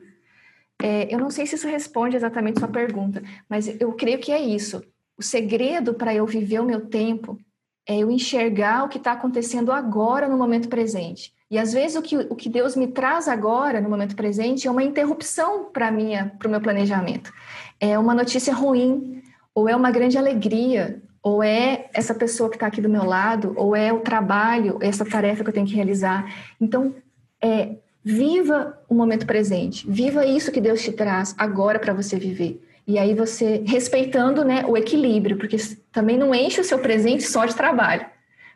É, 0.80 1.12
eu 1.12 1.18
não 1.18 1.30
sei 1.30 1.46
se 1.46 1.56
isso 1.56 1.66
responde 1.66 2.16
exatamente 2.16 2.60
sua 2.60 2.68
pergunta, 2.68 3.22
mas 3.48 3.68
eu 3.80 3.92
creio 3.92 4.18
que 4.18 4.30
é 4.30 4.40
isso. 4.40 4.82
O 5.16 5.22
segredo 5.22 5.94
para 5.94 6.14
eu 6.14 6.24
viver 6.24 6.60
o 6.60 6.64
meu 6.64 6.86
tempo 6.86 7.38
é 7.86 7.98
eu 7.98 8.10
enxergar 8.10 8.84
o 8.84 8.88
que 8.88 8.98
está 8.98 9.12
acontecendo 9.12 9.72
agora 9.72 10.28
no 10.28 10.36
momento 10.36 10.68
presente. 10.68 11.32
E 11.50 11.58
às 11.58 11.72
vezes 11.72 11.96
o 11.96 12.02
que, 12.02 12.16
o 12.16 12.36
que 12.36 12.48
Deus 12.48 12.76
me 12.76 12.86
traz 12.86 13.26
agora, 13.26 13.80
no 13.80 13.88
momento 13.88 14.14
presente, 14.14 14.68
é 14.68 14.70
uma 14.70 14.82
interrupção 14.82 15.64
para 15.72 15.90
o 15.90 16.50
meu 16.50 16.60
planejamento. 16.60 17.32
É 17.80 17.98
uma 17.98 18.14
notícia 18.14 18.52
ruim, 18.52 19.22
ou 19.54 19.68
é 19.68 19.74
uma 19.74 19.90
grande 19.90 20.18
alegria, 20.18 21.02
ou 21.22 21.42
é 21.42 21.88
essa 21.92 22.14
pessoa 22.14 22.50
que 22.50 22.56
está 22.56 22.66
aqui 22.66 22.82
do 22.82 22.88
meu 22.88 23.04
lado, 23.04 23.54
ou 23.56 23.74
é 23.74 23.92
o 23.92 24.00
trabalho, 24.00 24.78
essa 24.80 25.04
tarefa 25.04 25.42
que 25.42 25.48
eu 25.48 25.54
tenho 25.54 25.66
que 25.66 25.74
realizar. 25.74 26.30
Então, 26.60 26.94
é, 27.42 27.76
Viva 28.10 28.80
o 28.88 28.94
momento 28.94 29.26
presente. 29.26 29.86
Viva 29.86 30.24
isso 30.24 30.50
que 30.50 30.62
Deus 30.62 30.80
te 30.80 30.90
traz 30.90 31.34
agora 31.36 31.78
para 31.78 31.92
você 31.92 32.18
viver. 32.18 32.58
E 32.86 32.98
aí 32.98 33.14
você 33.14 33.62
respeitando, 33.66 34.46
né, 34.46 34.64
o 34.66 34.78
equilíbrio, 34.78 35.36
porque 35.36 35.58
também 35.92 36.16
não 36.16 36.34
enche 36.34 36.58
o 36.58 36.64
seu 36.64 36.78
presente 36.78 37.22
só 37.24 37.44
de 37.44 37.54
trabalho, 37.54 38.06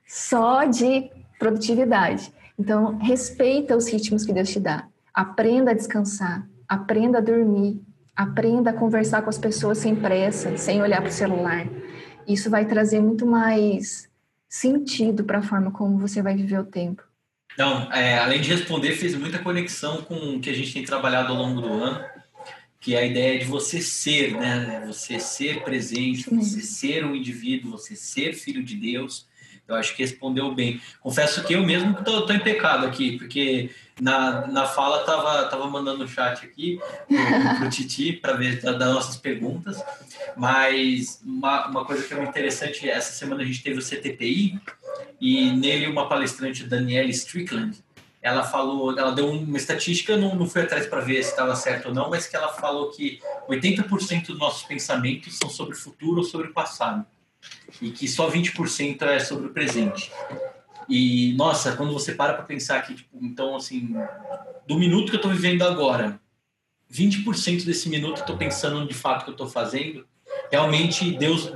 só 0.06 0.64
de 0.64 1.10
produtividade. 1.38 2.32
Então, 2.58 2.96
respeita 2.96 3.76
os 3.76 3.86
ritmos 3.86 4.24
que 4.24 4.32
Deus 4.32 4.48
te 4.48 4.58
dá. 4.58 4.86
Aprenda 5.12 5.72
a 5.72 5.74
descansar, 5.74 6.48
aprenda 6.66 7.18
a 7.18 7.20
dormir, 7.20 7.78
aprenda 8.16 8.70
a 8.70 8.72
conversar 8.72 9.20
com 9.20 9.28
as 9.28 9.36
pessoas 9.36 9.76
sem 9.76 9.94
pressa, 9.94 10.56
sem 10.56 10.80
olhar 10.80 11.02
para 11.02 11.10
o 11.10 11.12
celular. 11.12 11.68
Isso 12.26 12.48
vai 12.48 12.64
trazer 12.64 13.02
muito 13.02 13.26
mais 13.26 14.08
sentido 14.48 15.24
para 15.24 15.40
a 15.40 15.42
forma 15.42 15.70
como 15.70 15.98
você 15.98 16.22
vai 16.22 16.34
viver 16.34 16.58
o 16.58 16.64
tempo. 16.64 17.11
Então, 17.54 17.92
é, 17.92 18.18
além 18.18 18.40
de 18.40 18.48
responder, 18.48 18.92
fez 18.92 19.14
muita 19.14 19.38
conexão 19.38 20.02
com 20.02 20.36
o 20.36 20.40
que 20.40 20.50
a 20.50 20.54
gente 20.54 20.72
tem 20.72 20.84
trabalhado 20.84 21.32
ao 21.32 21.38
longo 21.38 21.60
do 21.60 21.72
ano, 21.72 22.04
que 22.80 22.94
é 22.94 22.98
a 22.98 23.06
ideia 23.06 23.38
de 23.38 23.44
você 23.44 23.80
ser, 23.80 24.32
né? 24.32 24.84
Você 24.86 25.20
ser 25.20 25.62
presente, 25.62 26.28
você 26.28 26.60
ser 26.62 27.04
um 27.04 27.14
indivíduo, 27.14 27.70
você 27.70 27.94
ser 27.94 28.32
filho 28.32 28.62
de 28.62 28.74
Deus. 28.74 29.26
Eu 29.68 29.76
acho 29.76 29.94
que 29.94 30.02
respondeu 30.02 30.52
bem. 30.52 30.80
Confesso 31.00 31.44
que 31.44 31.54
eu 31.54 31.64
mesmo 31.64 31.96
estou 31.98 32.30
em 32.32 32.40
pecado 32.40 32.84
aqui, 32.84 33.16
porque 33.16 33.70
na, 34.00 34.48
na 34.48 34.66
fala 34.66 35.04
tava, 35.04 35.44
tava 35.44 35.68
mandando 35.68 36.04
o 36.04 36.08
chat 36.08 36.44
aqui 36.44 36.80
para 37.08 37.66
o 37.66 37.70
Titi 37.70 38.12
para 38.12 38.32
ver 38.32 38.60
das 38.60 38.76
nossas 38.78 39.16
perguntas. 39.16 39.80
Mas 40.36 41.22
uma, 41.24 41.68
uma 41.68 41.84
coisa 41.84 42.04
que 42.04 42.12
é 42.12 42.16
muito 42.16 42.30
interessante, 42.30 42.90
essa 42.90 43.12
semana 43.12 43.42
a 43.42 43.46
gente 43.46 43.62
teve 43.62 43.78
o 43.78 43.82
CTPI, 43.82 44.60
e 45.20 45.50
nele 45.52 45.86
uma 45.86 46.08
palestrante, 46.08 46.64
Danielle 46.64 47.10
Strickland, 47.10 47.82
ela 48.22 48.44
falou, 48.44 48.96
ela 48.96 49.10
deu 49.10 49.28
uma 49.28 49.56
estatística, 49.56 50.16
não, 50.16 50.36
não 50.36 50.46
fui 50.46 50.62
atrás 50.62 50.86
para 50.86 51.00
ver 51.00 51.22
se 51.24 51.30
estava 51.30 51.56
certo 51.56 51.88
ou 51.88 51.94
não, 51.94 52.08
mas 52.08 52.28
que 52.28 52.36
ela 52.36 52.48
falou 52.48 52.90
que 52.90 53.20
80% 53.48 54.26
dos 54.26 54.38
nossos 54.38 54.62
pensamentos 54.62 55.36
são 55.36 55.50
sobre 55.50 55.74
o 55.74 55.78
futuro 55.78 56.18
ou 56.18 56.24
sobre 56.24 56.48
o 56.48 56.52
passado 56.52 57.04
e 57.80 57.90
que 57.90 58.06
só 58.06 58.30
20% 58.30 59.02
é 59.02 59.18
sobre 59.18 59.48
o 59.48 59.50
presente. 59.50 60.12
E 60.88 61.32
nossa, 61.34 61.76
quando 61.76 61.92
você 61.92 62.14
para 62.14 62.34
para 62.34 62.44
pensar 62.44 62.82
que, 62.82 62.94
tipo, 62.94 63.18
então 63.20 63.56
assim, 63.56 63.92
do 64.68 64.78
minuto 64.78 65.10
que 65.10 65.16
eu 65.16 65.20
estou 65.20 65.32
vivendo 65.32 65.62
agora, 65.62 66.20
20% 66.92 67.64
desse 67.64 67.88
minuto 67.88 68.18
eu 68.18 68.22
estou 68.22 68.36
pensando 68.36 68.86
de 68.86 68.94
fato 68.94 69.24
que 69.24 69.30
eu 69.30 69.34
estou 69.34 69.48
fazendo, 69.48 70.06
realmente 70.50 71.10
Deus 71.16 71.52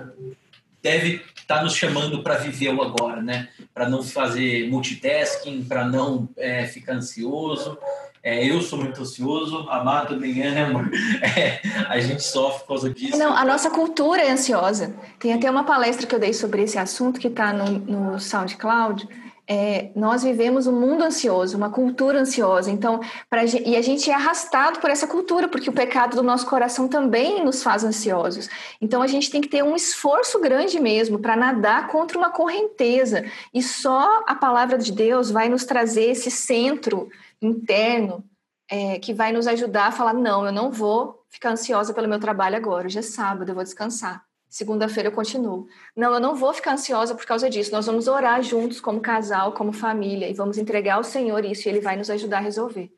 deve 0.82 1.22
estar 1.46 1.58
tá 1.58 1.62
nos 1.62 1.76
chamando 1.76 2.24
para 2.24 2.34
viver 2.38 2.74
o 2.74 2.82
agora, 2.82 3.22
né? 3.22 3.48
Para 3.72 3.88
não 3.88 4.02
fazer 4.02 4.68
multitasking, 4.68 5.64
para 5.64 5.84
não 5.84 6.28
é, 6.36 6.66
ficar 6.66 6.94
ansioso. 6.94 7.78
É, 8.20 8.44
eu 8.44 8.60
sou 8.60 8.80
muito 8.80 9.00
ansioso, 9.00 9.68
amado 9.70 10.14
também 10.14 10.42
é, 10.42 10.50
né? 10.50 10.66
É, 11.22 11.60
a 11.88 12.00
gente 12.00 12.24
sofre 12.24 12.60
por 12.60 12.68
causa 12.68 12.90
disso. 12.90 13.16
Não, 13.16 13.36
a 13.36 13.44
nossa 13.44 13.70
cultura 13.70 14.22
é 14.22 14.32
ansiosa. 14.32 14.92
Tem 15.20 15.32
até 15.32 15.48
uma 15.48 15.62
palestra 15.62 16.06
que 16.06 16.14
eu 16.14 16.18
dei 16.18 16.32
sobre 16.32 16.62
esse 16.62 16.76
assunto 16.76 17.20
que 17.20 17.28
está 17.28 17.52
no, 17.52 17.78
no 17.78 18.18
SoundCloud 18.18 19.08
é, 19.48 19.92
nós 19.94 20.24
vivemos 20.24 20.66
um 20.66 20.72
mundo 20.72 21.04
ansioso, 21.04 21.56
uma 21.56 21.70
cultura 21.70 22.20
ansiosa. 22.20 22.70
Então, 22.70 23.00
pra, 23.30 23.44
e 23.44 23.76
a 23.76 23.82
gente 23.82 24.10
é 24.10 24.14
arrastado 24.14 24.80
por 24.80 24.90
essa 24.90 25.06
cultura, 25.06 25.46
porque 25.46 25.70
o 25.70 25.72
pecado 25.72 26.16
do 26.16 26.22
nosso 26.22 26.46
coração 26.46 26.88
também 26.88 27.44
nos 27.44 27.62
faz 27.62 27.84
ansiosos. 27.84 28.48
Então, 28.80 29.02
a 29.02 29.06
gente 29.06 29.30
tem 29.30 29.40
que 29.40 29.48
ter 29.48 29.62
um 29.62 29.76
esforço 29.76 30.40
grande 30.40 30.80
mesmo 30.80 31.20
para 31.20 31.36
nadar 31.36 31.86
contra 31.88 32.18
uma 32.18 32.30
correnteza. 32.30 33.24
E 33.54 33.62
só 33.62 34.24
a 34.26 34.34
palavra 34.34 34.76
de 34.76 34.90
Deus 34.90 35.30
vai 35.30 35.48
nos 35.48 35.64
trazer 35.64 36.10
esse 36.10 36.30
centro 36.30 37.08
interno 37.40 38.24
é, 38.68 38.98
que 38.98 39.14
vai 39.14 39.30
nos 39.30 39.46
ajudar 39.46 39.86
a 39.86 39.92
falar: 39.92 40.12
não, 40.12 40.44
eu 40.44 40.52
não 40.52 40.72
vou 40.72 41.24
ficar 41.30 41.50
ansiosa 41.50 41.94
pelo 41.94 42.08
meu 42.08 42.18
trabalho 42.18 42.56
agora. 42.56 42.86
Hoje 42.86 42.98
é 42.98 43.02
sábado, 43.02 43.48
eu 43.48 43.54
vou 43.54 43.62
descansar. 43.62 44.25
Segunda-feira 44.48 45.08
eu 45.08 45.12
continuo. 45.12 45.66
Não, 45.94 46.14
eu 46.14 46.20
não 46.20 46.34
vou 46.34 46.54
ficar 46.54 46.74
ansiosa 46.74 47.14
por 47.14 47.26
causa 47.26 47.50
disso. 47.50 47.72
Nós 47.72 47.86
vamos 47.86 48.08
orar 48.08 48.42
juntos 48.42 48.80
como 48.80 49.00
casal, 49.00 49.52
como 49.52 49.72
família, 49.72 50.28
e 50.28 50.34
vamos 50.34 50.56
entregar 50.56 50.94
ao 50.94 51.04
Senhor 51.04 51.44
isso, 51.44 51.66
e 51.66 51.70
Ele 51.70 51.80
vai 51.80 51.96
nos 51.96 52.10
ajudar 52.10 52.38
a 52.38 52.42
resolver. 52.42 52.90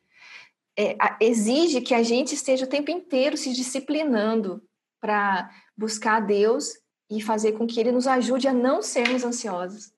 É, 0.77 0.95
exige 1.19 1.81
que 1.81 1.93
a 1.93 2.03
gente 2.03 2.33
esteja 2.33 2.65
o 2.65 2.69
tempo 2.69 2.91
inteiro 2.91 3.35
se 3.35 3.51
disciplinando 3.51 4.61
para 5.01 5.49
buscar 5.75 6.21
Deus 6.21 6.73
e 7.09 7.21
fazer 7.21 7.53
com 7.53 7.65
que 7.65 7.79
Ele 7.79 7.91
nos 7.91 8.07
ajude 8.07 8.47
a 8.47 8.53
não 8.53 8.81
sermos 8.81 9.23
ansiosos. 9.23 9.91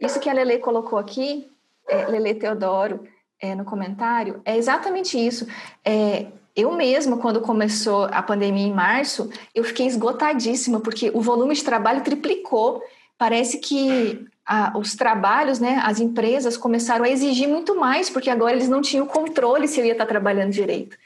Isso 0.00 0.20
que 0.20 0.30
a 0.30 0.32
Lele 0.32 0.58
colocou 0.58 0.98
aqui, 0.98 1.50
é, 1.88 2.06
Lele 2.06 2.34
Teodoro, 2.34 3.06
é, 3.40 3.54
no 3.54 3.64
comentário, 3.64 4.40
é 4.44 4.56
exatamente 4.56 5.18
isso. 5.18 5.46
É, 5.84 6.30
eu 6.56 6.72
mesma, 6.72 7.18
quando 7.18 7.40
começou 7.42 8.04
a 8.04 8.22
pandemia 8.22 8.66
em 8.66 8.72
março, 8.72 9.30
eu 9.54 9.62
fiquei 9.62 9.86
esgotadíssima, 9.86 10.80
porque 10.80 11.10
o 11.12 11.20
volume 11.20 11.54
de 11.54 11.62
trabalho 11.62 12.02
triplicou. 12.02 12.82
Parece 13.18 13.58
que 13.58 14.26
os 14.74 14.94
trabalhos, 14.94 15.58
né, 15.58 15.80
as 15.84 16.00
empresas 16.00 16.56
começaram 16.56 17.04
a 17.04 17.10
exigir 17.10 17.48
muito 17.48 17.78
mais, 17.78 18.08
porque 18.08 18.30
agora 18.30 18.54
eles 18.54 18.68
não 18.68 18.80
tinham 18.80 19.06
controle 19.06 19.68
se 19.68 19.80
eu 19.80 19.84
ia 19.84 19.92
estar 19.92 20.06
trabalhando 20.06 20.52
direito. 20.52 20.96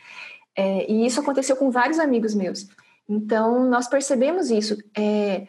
É, 0.55 0.91
e 0.91 1.07
isso 1.07 1.21
aconteceu 1.21 1.57
com 1.57 1.71
vários 1.71 1.99
amigos 1.99 2.35
meus. 2.35 2.69
Então, 3.09 3.69
nós 3.69 3.89
percebemos 3.89 4.51
isso. 4.51 4.77
É, 4.97 5.47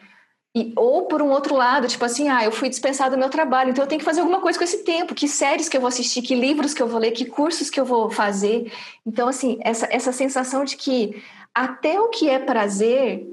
e, 0.54 0.72
ou 0.76 1.06
por 1.06 1.22
um 1.22 1.30
outro 1.30 1.54
lado, 1.54 1.88
tipo 1.88 2.04
assim, 2.04 2.28
ah, 2.28 2.44
eu 2.44 2.52
fui 2.52 2.68
dispensado 2.68 3.16
do 3.16 3.18
meu 3.18 3.30
trabalho, 3.30 3.70
então 3.70 3.84
eu 3.84 3.88
tenho 3.88 3.98
que 3.98 4.04
fazer 4.04 4.20
alguma 4.20 4.40
coisa 4.40 4.58
com 4.58 4.64
esse 4.64 4.84
tempo. 4.84 5.14
Que 5.14 5.26
séries 5.26 5.68
que 5.68 5.76
eu 5.76 5.80
vou 5.80 5.88
assistir, 5.88 6.20
que 6.20 6.34
livros 6.34 6.74
que 6.74 6.82
eu 6.82 6.86
vou 6.86 7.00
ler, 7.00 7.12
que 7.12 7.24
cursos 7.24 7.70
que 7.70 7.80
eu 7.80 7.86
vou 7.86 8.10
fazer. 8.10 8.70
Então, 9.06 9.28
assim, 9.28 9.58
essa, 9.62 9.88
essa 9.90 10.12
sensação 10.12 10.64
de 10.64 10.76
que 10.76 11.22
até 11.54 11.98
o 11.98 12.08
que 12.08 12.28
é 12.28 12.38
prazer 12.38 13.26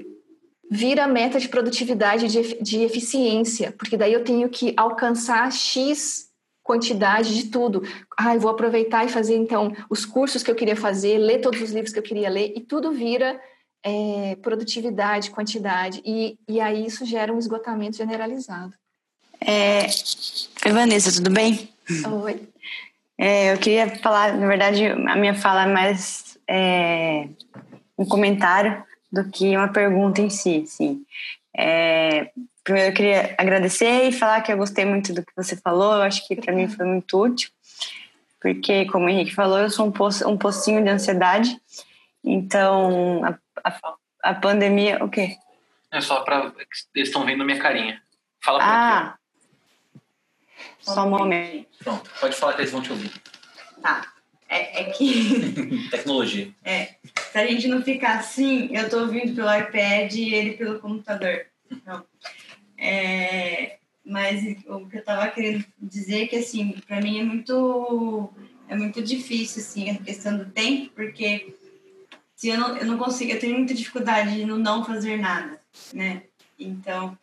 vira 0.70 1.06
meta 1.06 1.38
de 1.38 1.48
produtividade, 1.48 2.26
de, 2.28 2.62
de 2.62 2.82
eficiência, 2.84 3.74
porque 3.76 3.96
daí 3.96 4.12
eu 4.12 4.24
tenho 4.24 4.48
que 4.48 4.72
alcançar 4.76 5.50
X 5.52 6.30
quantidade 6.62 7.34
de 7.34 7.50
tudo. 7.50 7.82
Ah, 8.16 8.34
eu 8.34 8.40
vou 8.40 8.50
aproveitar 8.50 9.04
e 9.04 9.08
fazer, 9.08 9.36
então, 9.36 9.74
os 9.90 10.06
cursos 10.06 10.42
que 10.42 10.50
eu 10.50 10.54
queria 10.54 10.76
fazer, 10.76 11.18
ler 11.18 11.40
todos 11.40 11.60
os 11.60 11.72
livros 11.72 11.92
que 11.92 11.98
eu 11.98 12.02
queria 12.02 12.30
ler, 12.30 12.52
e 12.56 12.60
tudo 12.60 12.92
vira 12.92 13.38
é, 13.82 14.36
produtividade, 14.42 15.30
quantidade, 15.30 16.02
e, 16.04 16.38
e 16.48 16.60
aí 16.60 16.84
isso 16.84 17.04
gera 17.04 17.32
um 17.32 17.38
esgotamento 17.38 17.96
generalizado. 17.96 18.74
É... 19.40 19.86
Vanessa, 20.70 21.12
tudo 21.12 21.30
bem? 21.30 21.68
Oi. 22.24 22.48
É, 23.16 23.52
eu 23.52 23.58
queria 23.58 23.96
falar, 23.98 24.34
na 24.34 24.46
verdade, 24.46 24.86
a 24.86 25.16
minha 25.16 25.34
fala 25.34 25.64
é 25.64 25.72
mais 25.72 26.38
é, 26.48 27.28
um 27.98 28.04
comentário 28.04 28.82
do 29.12 29.28
que 29.28 29.56
uma 29.56 29.68
pergunta 29.68 30.20
em 30.20 30.30
si. 30.30 30.64
Sim. 30.66 31.02
É, 31.56 32.30
primeiro, 32.64 32.90
eu 32.90 32.94
queria 32.94 33.34
agradecer 33.36 34.08
e 34.08 34.12
falar 34.12 34.40
que 34.40 34.52
eu 34.52 34.56
gostei 34.56 34.84
muito 34.84 35.12
do 35.12 35.22
que 35.22 35.32
você 35.36 35.56
falou. 35.56 35.96
Eu 35.96 36.02
acho 36.02 36.26
que 36.26 36.36
para 36.36 36.54
mim 36.54 36.68
foi 36.68 36.86
muito 36.86 37.18
útil, 37.18 37.50
porque, 38.40 38.86
como 38.86 39.06
o 39.06 39.08
Henrique 39.08 39.34
falou, 39.34 39.58
eu 39.58 39.70
sou 39.70 39.86
um, 39.86 39.92
po 39.92 40.08
um 40.26 40.38
pocinho 40.38 40.82
de 40.82 40.88
ansiedade. 40.88 41.60
Então, 42.24 43.22
a 44.22 44.34
pandemia, 44.34 45.02
o 45.04 45.08
quê? 45.08 45.36
É 45.90 46.00
só 46.00 46.20
para 46.20 46.52
eles 46.94 47.08
estão 47.08 47.24
vendo 47.24 47.44
minha 47.44 47.58
carinha. 47.58 48.02
Fala 48.42 48.58
por 48.58 48.64
ah. 48.64 48.98
aqui. 48.98 50.02
Só 50.80 51.06
um 51.06 51.10
momento. 51.10 51.66
Pronto, 51.82 52.10
pode 52.20 52.36
falar 52.36 52.54
que 52.54 52.62
eles 52.62 52.72
vão 52.72 52.82
te 52.82 52.92
ouvir. 52.92 53.12
Tá. 53.82 54.12
É, 54.48 54.82
é 54.82 54.84
que. 54.90 55.88
Tecnologia. 55.90 56.52
É. 56.64 56.94
Se 57.30 57.38
a 57.38 57.46
gente 57.46 57.68
não 57.68 57.82
ficar 57.82 58.18
assim, 58.18 58.74
eu 58.76 58.88
tô 58.88 59.00
ouvindo 59.00 59.34
pelo 59.34 59.54
iPad 59.54 60.12
e 60.14 60.34
ele 60.34 60.56
pelo 60.56 60.80
computador. 60.80 61.46
Então, 61.70 62.04
é, 62.76 63.78
mas 64.04 64.42
o 64.66 64.88
que 64.88 64.98
eu 64.98 65.04
tava 65.04 65.28
querendo 65.28 65.64
dizer 65.78 66.24
é 66.24 66.26
que, 66.26 66.36
assim, 66.36 66.72
para 66.86 67.00
mim 67.00 67.20
é 67.20 67.22
muito, 67.22 68.32
é 68.68 68.74
muito 68.74 69.02
difícil, 69.02 69.62
assim, 69.62 69.90
a 69.90 69.98
questão 69.98 70.36
do 70.36 70.46
tempo, 70.46 70.90
porque 70.94 71.54
se 72.40 72.48
eu 72.48 72.58
não, 72.58 72.74
eu 72.74 72.86
não 72.86 72.96
consigo, 72.96 73.32
eu 73.32 73.38
tenho 73.38 73.58
muita 73.58 73.74
dificuldade 73.74 74.46
no 74.46 74.56
não 74.56 74.82
fazer 74.82 75.18
nada, 75.18 75.60
né? 75.92 76.22
Então, 76.58 77.14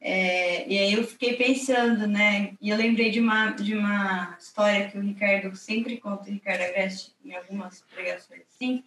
é, 0.00 0.68
e 0.68 0.76
aí 0.76 0.92
eu 0.92 1.06
fiquei 1.06 1.36
pensando, 1.36 2.04
né? 2.08 2.52
E 2.60 2.70
eu 2.70 2.76
lembrei 2.76 3.12
de 3.12 3.20
uma, 3.20 3.52
de 3.52 3.76
uma 3.76 4.36
história 4.36 4.88
que 4.88 4.98
o 4.98 5.00
Ricardo 5.00 5.54
sempre 5.54 5.98
conta, 5.98 6.28
o 6.28 6.32
Ricardo 6.32 6.62
Agreste, 6.62 7.14
em 7.24 7.32
algumas 7.36 7.82
pregações 7.82 8.42
assim, 8.52 8.82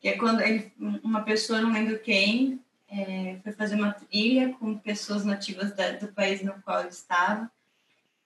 que 0.00 0.08
é 0.08 0.16
quando 0.16 0.40
ele, 0.40 0.72
uma 0.78 1.20
pessoa, 1.20 1.60
não 1.60 1.74
lembro 1.74 1.98
quem, 1.98 2.58
é, 2.88 3.36
foi 3.44 3.52
fazer 3.52 3.74
uma 3.74 3.92
trilha 3.92 4.54
com 4.54 4.78
pessoas 4.78 5.26
nativas 5.26 5.76
da, 5.76 5.90
do 5.90 6.08
país 6.08 6.42
no 6.42 6.54
qual 6.62 6.80
ele 6.80 6.88
estava. 6.88 7.52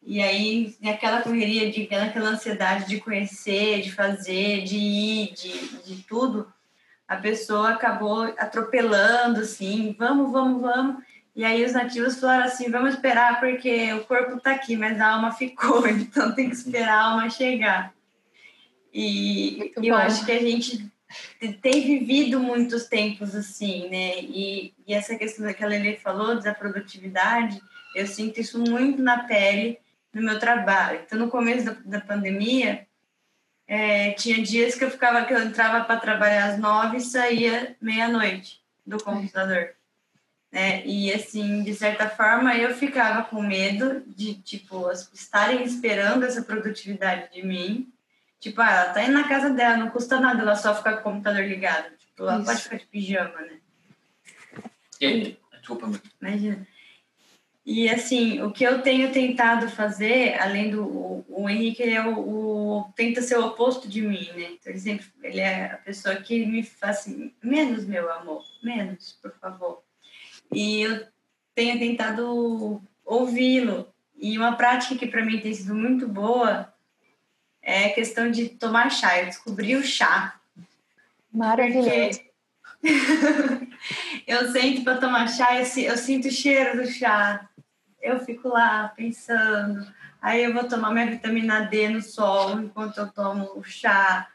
E 0.01 0.22
aí, 0.22 0.76
aquela 0.84 1.20
correria, 1.20 1.68
de, 1.68 1.93
aquela 1.93 2.30
ansiedade 2.30 2.89
de 2.89 3.01
conhecer, 3.01 3.82
de 3.82 3.91
fazer, 3.91 4.62
de 4.62 4.76
ir, 4.76 5.34
de, 5.34 5.82
de 5.82 6.03
tudo, 6.05 6.55
a 7.09 7.16
pessoa 7.16 7.70
acabou 7.70 8.22
atropelando, 8.38 9.40
assim, 9.40 9.94
vamos, 9.98 10.32
vamos, 10.32 10.61
vamos. 10.61 11.04
E 11.34 11.44
aí 11.44 11.64
os 11.64 11.72
nativos 11.72 12.18
falaram 12.18 12.44
assim, 12.44 12.70
vamos 12.70 12.94
esperar 12.94 13.38
porque 13.38 13.92
o 13.92 14.04
corpo 14.04 14.36
está 14.36 14.52
aqui, 14.52 14.76
mas 14.76 15.00
a 15.00 15.12
alma 15.12 15.32
ficou, 15.32 15.86
então 15.88 16.34
tem 16.34 16.48
que 16.48 16.57
esperar 16.57 16.98
a 16.98 17.04
alma 17.11 17.30
chegar. 17.30 17.94
E 18.92 19.72
eu 19.76 19.94
acho 19.94 20.24
que 20.24 20.32
a 20.32 20.40
gente 20.40 20.90
tem 21.61 21.86
vivido 21.86 22.40
muitos 22.40 22.86
tempos 22.86 23.34
assim, 23.34 23.88
né? 23.90 24.18
E, 24.20 24.72
e 24.86 24.94
essa 24.94 25.14
questão 25.16 25.52
que 25.52 25.62
a 25.62 25.66
Lele 25.66 25.96
falou 25.96 26.40
da 26.40 26.54
produtividade, 26.54 27.61
eu 27.94 28.07
sinto 28.07 28.40
isso 28.40 28.59
muito 28.59 29.02
na 29.02 29.24
pele 29.24 29.78
no 30.12 30.22
meu 30.22 30.38
trabalho. 30.38 31.00
Então, 31.04 31.18
no 31.18 31.28
começo 31.28 31.66
da, 31.66 31.76
da 31.84 32.00
pandemia, 32.00 32.86
é, 33.66 34.12
tinha 34.12 34.42
dias 34.42 34.74
que 34.74 34.84
eu 34.84 34.90
ficava 34.90 35.24
que 35.24 35.34
eu 35.34 35.42
entrava 35.42 35.84
para 35.84 36.00
trabalhar 36.00 36.46
às 36.46 36.58
nove 36.58 36.98
e 36.98 37.00
saía 37.00 37.76
meia-noite 37.80 38.60
do 38.86 39.02
computador. 39.02 39.74
É, 40.52 40.86
e 40.86 41.12
assim, 41.12 41.62
de 41.64 41.74
certa 41.74 42.08
forma, 42.08 42.56
eu 42.56 42.74
ficava 42.74 43.24
com 43.24 43.42
medo 43.42 44.02
de, 44.06 44.34
tipo, 44.34 44.90
estarem 45.12 45.62
esperando 45.64 46.24
essa 46.24 46.42
produtividade 46.42 47.32
de 47.32 47.44
mim. 47.44 47.92
Tipo, 48.38 48.60
ah, 48.60 48.70
ela 48.70 48.92
tá 48.92 49.02
indo 49.02 49.12
na 49.12 49.28
casa 49.28 49.50
dela, 49.50 49.76
não 49.76 49.90
custa 49.90 50.20
nada 50.20 50.40
ela 50.40 50.54
só 50.54 50.74
ficar 50.74 50.94
com 50.94 51.10
o 51.10 51.12
computador 51.12 51.42
ligado. 51.42 51.90
Tipo, 51.98 52.22
ela 52.22 52.36
Isso. 52.36 52.44
pode 52.44 52.62
ficar 52.62 52.76
de 52.76 52.86
pijama, 52.86 53.40
né? 53.40 53.58
E? 55.00 55.36
Desculpa, 55.58 55.90
Imagina. 56.22 56.66
E 57.66 57.88
assim, 57.90 58.40
o 58.42 58.52
que 58.52 58.62
eu 58.62 58.80
tenho 58.80 59.10
tentado 59.10 59.68
fazer, 59.68 60.40
além 60.40 60.70
do 60.70 61.24
o, 61.28 61.50
Henrique, 61.50 61.82
é 61.82 62.00
o, 62.06 62.16
o, 62.16 62.92
tenta 62.94 63.20
ser 63.20 63.36
o 63.38 63.46
oposto 63.46 63.88
de 63.88 64.02
mim, 64.02 64.30
né? 64.36 64.52
Então 64.52 64.72
ele 64.72 64.78
sempre 64.78 65.06
ele 65.20 65.40
é 65.40 65.72
a 65.72 65.76
pessoa 65.78 66.14
que 66.14 66.46
me 66.46 66.62
faz 66.62 66.98
assim, 66.98 67.34
menos 67.42 67.84
meu 67.84 68.08
amor, 68.12 68.44
menos, 68.62 69.18
por 69.20 69.32
favor. 69.32 69.82
E 70.52 70.82
eu 70.82 71.08
tenho 71.56 71.76
tentado 71.76 72.80
ouvi-lo. 73.04 73.92
E 74.16 74.38
uma 74.38 74.54
prática 74.54 74.94
que 74.94 75.08
para 75.08 75.24
mim 75.24 75.40
tem 75.40 75.52
sido 75.52 75.74
muito 75.74 76.06
boa 76.06 76.72
é 77.60 77.86
a 77.86 77.94
questão 77.94 78.30
de 78.30 78.48
tomar 78.48 78.90
chá. 78.90 79.18
Eu 79.18 79.26
descobri 79.26 79.74
o 79.74 79.82
chá. 79.82 80.38
Maravilhoso. 81.32 82.20
eu 84.24 84.52
sento 84.52 84.84
para 84.84 84.98
tomar 84.98 85.26
chá, 85.26 85.56
eu, 85.56 85.66
eu 85.82 85.96
sinto 85.96 86.28
o 86.28 86.30
cheiro 86.30 86.80
do 86.80 86.86
chá 86.86 87.48
eu 88.07 88.20
fico 88.20 88.48
lá 88.48 88.88
pensando. 88.88 89.86
Aí 90.22 90.44
eu 90.44 90.54
vou 90.54 90.64
tomar 90.64 90.92
minha 90.92 91.11
vitamina 91.11 91.61
D 91.61 91.88
no 91.88 92.00
sol 92.00 92.61
enquanto 92.61 92.98
eu 92.98 93.12
tomo 93.12 93.52
o 93.57 93.62
chá. 93.62 94.28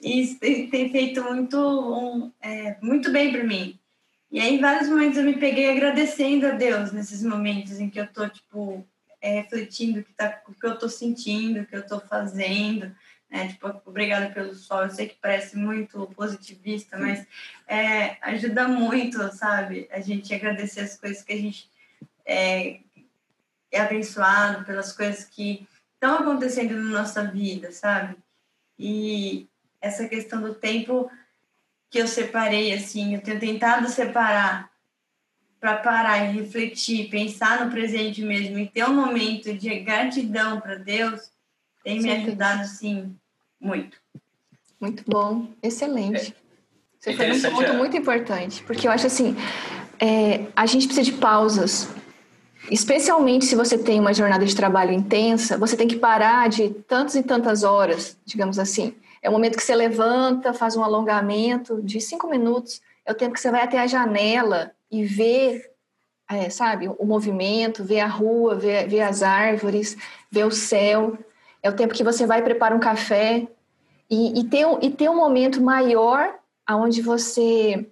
E 0.00 0.22
isso 0.22 0.38
tem, 0.38 0.70
tem 0.70 0.90
feito 0.90 1.22
muito, 1.24 1.58
um, 1.58 2.32
é, 2.40 2.76
muito 2.80 3.10
bem 3.10 3.32
para 3.32 3.42
mim. 3.44 3.78
E 4.30 4.40
aí, 4.40 4.56
em 4.56 4.60
vários 4.60 4.88
momentos, 4.88 5.18
eu 5.18 5.24
me 5.24 5.38
peguei 5.38 5.70
agradecendo 5.70 6.46
a 6.46 6.50
Deus 6.50 6.92
nesses 6.92 7.22
momentos 7.22 7.80
em 7.80 7.88
que 7.88 7.98
eu 7.98 8.06
tô, 8.06 8.28
tipo, 8.28 8.86
é, 9.20 9.40
refletindo 9.40 10.00
o 10.00 10.04
que, 10.04 10.12
tá, 10.12 10.42
o 10.46 10.52
que 10.52 10.66
eu 10.66 10.78
tô 10.78 10.88
sentindo, 10.88 11.60
o 11.60 11.66
que 11.66 11.74
eu 11.74 11.86
tô 11.86 11.98
fazendo. 11.98 12.94
né? 13.30 13.48
Tipo, 13.48 13.80
obrigada 13.86 14.28
pelo 14.32 14.54
sol. 14.54 14.84
Eu 14.84 14.90
sei 14.90 15.08
que 15.08 15.16
parece 15.20 15.56
muito 15.56 16.06
positivista, 16.14 16.96
mas 16.98 17.26
é, 17.66 18.16
ajuda 18.22 18.68
muito, 18.68 19.18
sabe? 19.34 19.88
A 19.90 20.00
gente 20.00 20.32
agradecer 20.32 20.80
as 20.80 20.96
coisas 20.96 21.22
que 21.22 21.32
a 21.32 21.36
gente 21.36 21.68
é, 22.28 22.80
é 23.70 23.80
abençoado, 23.80 24.64
pelas 24.64 24.92
coisas 24.92 25.24
que 25.24 25.66
estão 25.94 26.18
acontecendo 26.18 26.74
na 26.76 27.00
nossa 27.00 27.24
vida, 27.24 27.72
sabe? 27.72 28.16
E 28.78 29.48
essa 29.80 30.08
questão 30.08 30.40
do 30.40 30.54
tempo 30.54 31.10
que 31.90 31.98
eu 31.98 32.06
separei, 32.06 32.72
assim, 32.72 33.14
eu 33.14 33.20
tenho 33.20 33.40
tentado 33.40 33.88
separar 33.88 34.70
para 35.60 35.76
parar 35.76 36.18
e 36.18 36.38
refletir, 36.38 37.10
pensar 37.10 37.64
no 37.64 37.70
presente 37.70 38.22
mesmo 38.22 38.58
e 38.58 38.68
ter 38.68 38.84
um 38.84 38.94
momento 38.94 39.52
de 39.52 39.80
gratidão 39.80 40.60
para 40.60 40.76
Deus, 40.76 41.32
tem 41.82 42.00
me 42.00 42.12
ajudado, 42.12 42.66
sim, 42.66 43.16
muito. 43.60 43.98
Muito 44.80 45.02
bom, 45.06 45.48
excelente. 45.60 46.34
Você 47.00 47.14
foi 47.14 47.32
um 47.32 47.40
ponto 47.40 47.74
muito 47.74 47.96
importante, 47.96 48.62
porque 48.64 48.86
eu 48.86 48.92
acho 48.92 49.06
assim, 49.06 49.34
é, 49.98 50.46
a 50.54 50.66
gente 50.66 50.86
precisa 50.86 51.10
de 51.10 51.18
pausas. 51.18 51.88
Especialmente 52.70 53.46
se 53.46 53.56
você 53.56 53.78
tem 53.78 53.98
uma 53.98 54.12
jornada 54.12 54.44
de 54.44 54.54
trabalho 54.54 54.92
intensa, 54.92 55.56
você 55.56 55.76
tem 55.76 55.88
que 55.88 55.96
parar 55.96 56.48
de 56.48 56.70
tantas 56.70 57.14
e 57.14 57.22
tantas 57.22 57.62
horas, 57.62 58.16
digamos 58.24 58.58
assim. 58.58 58.94
É 59.22 59.28
o 59.28 59.32
momento 59.32 59.56
que 59.56 59.62
você 59.62 59.74
levanta, 59.74 60.52
faz 60.52 60.76
um 60.76 60.84
alongamento 60.84 61.82
de 61.82 62.00
cinco 62.00 62.28
minutos, 62.28 62.80
é 63.04 63.12
o 63.12 63.14
tempo 63.14 63.34
que 63.34 63.40
você 63.40 63.50
vai 63.50 63.62
até 63.62 63.78
a 63.78 63.86
janela 63.86 64.72
e 64.90 65.04
vê, 65.04 65.70
é, 66.30 66.50
sabe, 66.50 66.88
o 66.88 67.04
movimento, 67.04 67.82
vê 67.84 68.00
a 68.00 68.06
rua, 68.06 68.54
vê, 68.54 68.86
vê 68.86 69.00
as 69.00 69.22
árvores, 69.22 69.96
vê 70.30 70.44
o 70.44 70.50
céu. 70.50 71.18
É 71.62 71.70
o 71.70 71.76
tempo 71.76 71.94
que 71.94 72.04
você 72.04 72.26
vai 72.26 72.42
preparar 72.42 72.76
um 72.76 72.80
café 72.80 73.48
e, 74.10 74.40
e, 74.40 74.44
ter, 74.44 74.66
e 74.82 74.90
ter 74.90 75.08
um 75.08 75.16
momento 75.16 75.60
maior 75.60 76.34
onde 76.70 77.00
você 77.00 77.88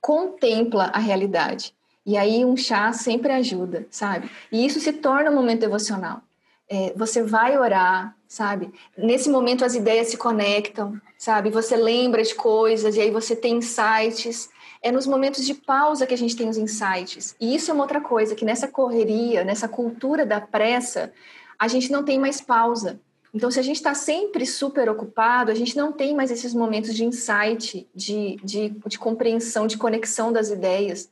contempla 0.00 0.84
a 0.92 0.98
realidade. 0.98 1.74
E 2.04 2.16
aí 2.16 2.44
um 2.44 2.56
chá 2.56 2.92
sempre 2.92 3.32
ajuda, 3.32 3.86
sabe? 3.90 4.30
E 4.50 4.64
isso 4.64 4.80
se 4.80 4.92
torna 4.92 5.30
um 5.30 5.34
momento 5.34 5.60
devocional. 5.60 6.22
É, 6.68 6.92
você 6.96 7.22
vai 7.22 7.58
orar, 7.58 8.16
sabe? 8.26 8.72
Nesse 8.96 9.28
momento 9.28 9.64
as 9.64 9.74
ideias 9.74 10.08
se 10.08 10.16
conectam, 10.16 11.00
sabe? 11.18 11.50
Você 11.50 11.76
lembra 11.76 12.22
de 12.22 12.34
coisas 12.34 12.96
e 12.96 13.00
aí 13.00 13.10
você 13.10 13.34
tem 13.34 13.56
insights. 13.56 14.48
É 14.82 14.90
nos 14.90 15.06
momentos 15.06 15.44
de 15.44 15.52
pausa 15.52 16.06
que 16.06 16.14
a 16.14 16.18
gente 16.18 16.36
tem 16.36 16.48
os 16.48 16.56
insights. 16.56 17.34
E 17.40 17.54
isso 17.54 17.70
é 17.70 17.74
uma 17.74 17.82
outra 17.82 18.00
coisa, 18.00 18.34
que 18.34 18.44
nessa 18.44 18.66
correria, 18.66 19.44
nessa 19.44 19.68
cultura 19.68 20.24
da 20.24 20.40
pressa, 20.40 21.12
a 21.58 21.68
gente 21.68 21.92
não 21.92 22.02
tem 22.02 22.18
mais 22.18 22.40
pausa. 22.40 22.98
Então, 23.34 23.50
se 23.50 23.60
a 23.60 23.62
gente 23.62 23.76
está 23.76 23.94
sempre 23.94 24.44
super 24.46 24.88
ocupado, 24.88 25.50
a 25.50 25.54
gente 25.54 25.76
não 25.76 25.92
tem 25.92 26.14
mais 26.14 26.30
esses 26.30 26.54
momentos 26.54 26.94
de 26.94 27.04
insight, 27.04 27.86
de, 27.94 28.36
de, 28.42 28.70
de 28.86 28.98
compreensão, 28.98 29.66
de 29.66 29.76
conexão 29.76 30.32
das 30.32 30.50
ideias. 30.50 31.08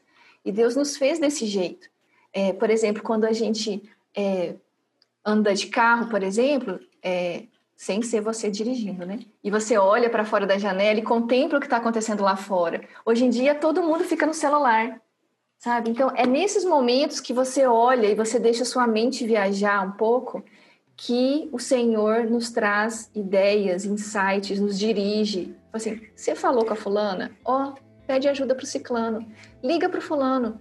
E 0.49 0.53
Deus 0.53 0.75
nos 0.75 0.97
fez 0.97 1.19
desse 1.19 1.47
jeito. 1.47 1.89
É, 2.33 2.53
por 2.53 2.71
exemplo, 2.71 3.03
quando 3.03 3.25
a 3.25 3.33
gente 3.33 3.83
é, 4.17 4.55
anda 5.25 5.55
de 5.55 5.67
carro, 5.67 6.09
por 6.09 6.23
exemplo, 6.23 6.81
é, 7.03 7.45
sem 7.77 8.03
ser 8.03 8.21
você 8.21 8.51
dirigindo, 8.51 9.05
né? 9.05 9.21
E 9.45 9.51
você 9.51 9.77
olha 9.77 10.09
para 10.11 10.25
fora 10.25 10.47
da 10.47 10.59
janela 10.59 10.99
e 10.99 11.03
contempla 11.03 11.59
o 11.59 11.61
que 11.61 11.67
está 11.67 11.77
acontecendo 11.77 12.23
lá 12.23 12.37
fora. 12.37 12.83
Hoje 13.05 13.25
em 13.25 13.31
dia, 13.31 13.55
todo 13.55 13.83
mundo 13.83 14.05
fica 14.05 14.27
no 14.27 14.35
celular 14.35 15.01
sabe? 15.59 15.91
Então, 15.91 16.13
é 16.15 16.27
nesses 16.27 16.65
momentos 16.65 17.21
que 17.21 17.33
você 17.33 17.67
olha 17.67 18.07
e 18.07 18.15
você 18.15 18.39
deixa 18.39 18.65
sua 18.65 18.87
mente 18.87 19.27
viajar 19.27 19.85
um 19.85 19.93
pouco 19.93 20.43
que 20.97 21.49
o 21.53 21.59
Senhor 21.59 22.25
nos 22.25 22.51
traz 22.51 23.11
ideias, 23.15 23.85
insights, 23.85 24.61
nos 24.61 24.79
dirige. 24.79 25.55
Assim, 25.73 26.01
você 26.15 26.35
falou 26.35 26.65
com 26.65 26.73
a 26.73 26.77
fulana? 26.77 27.33
Ó, 27.45 27.69
oh, 27.69 27.88
pede 28.09 28.27
ajuda 28.27 28.55
para 28.55 28.65
o 28.65 28.67
ciclano, 28.67 29.25
liga 29.63 29.87
para 29.87 29.99
o 29.99 30.03
fulano, 30.03 30.59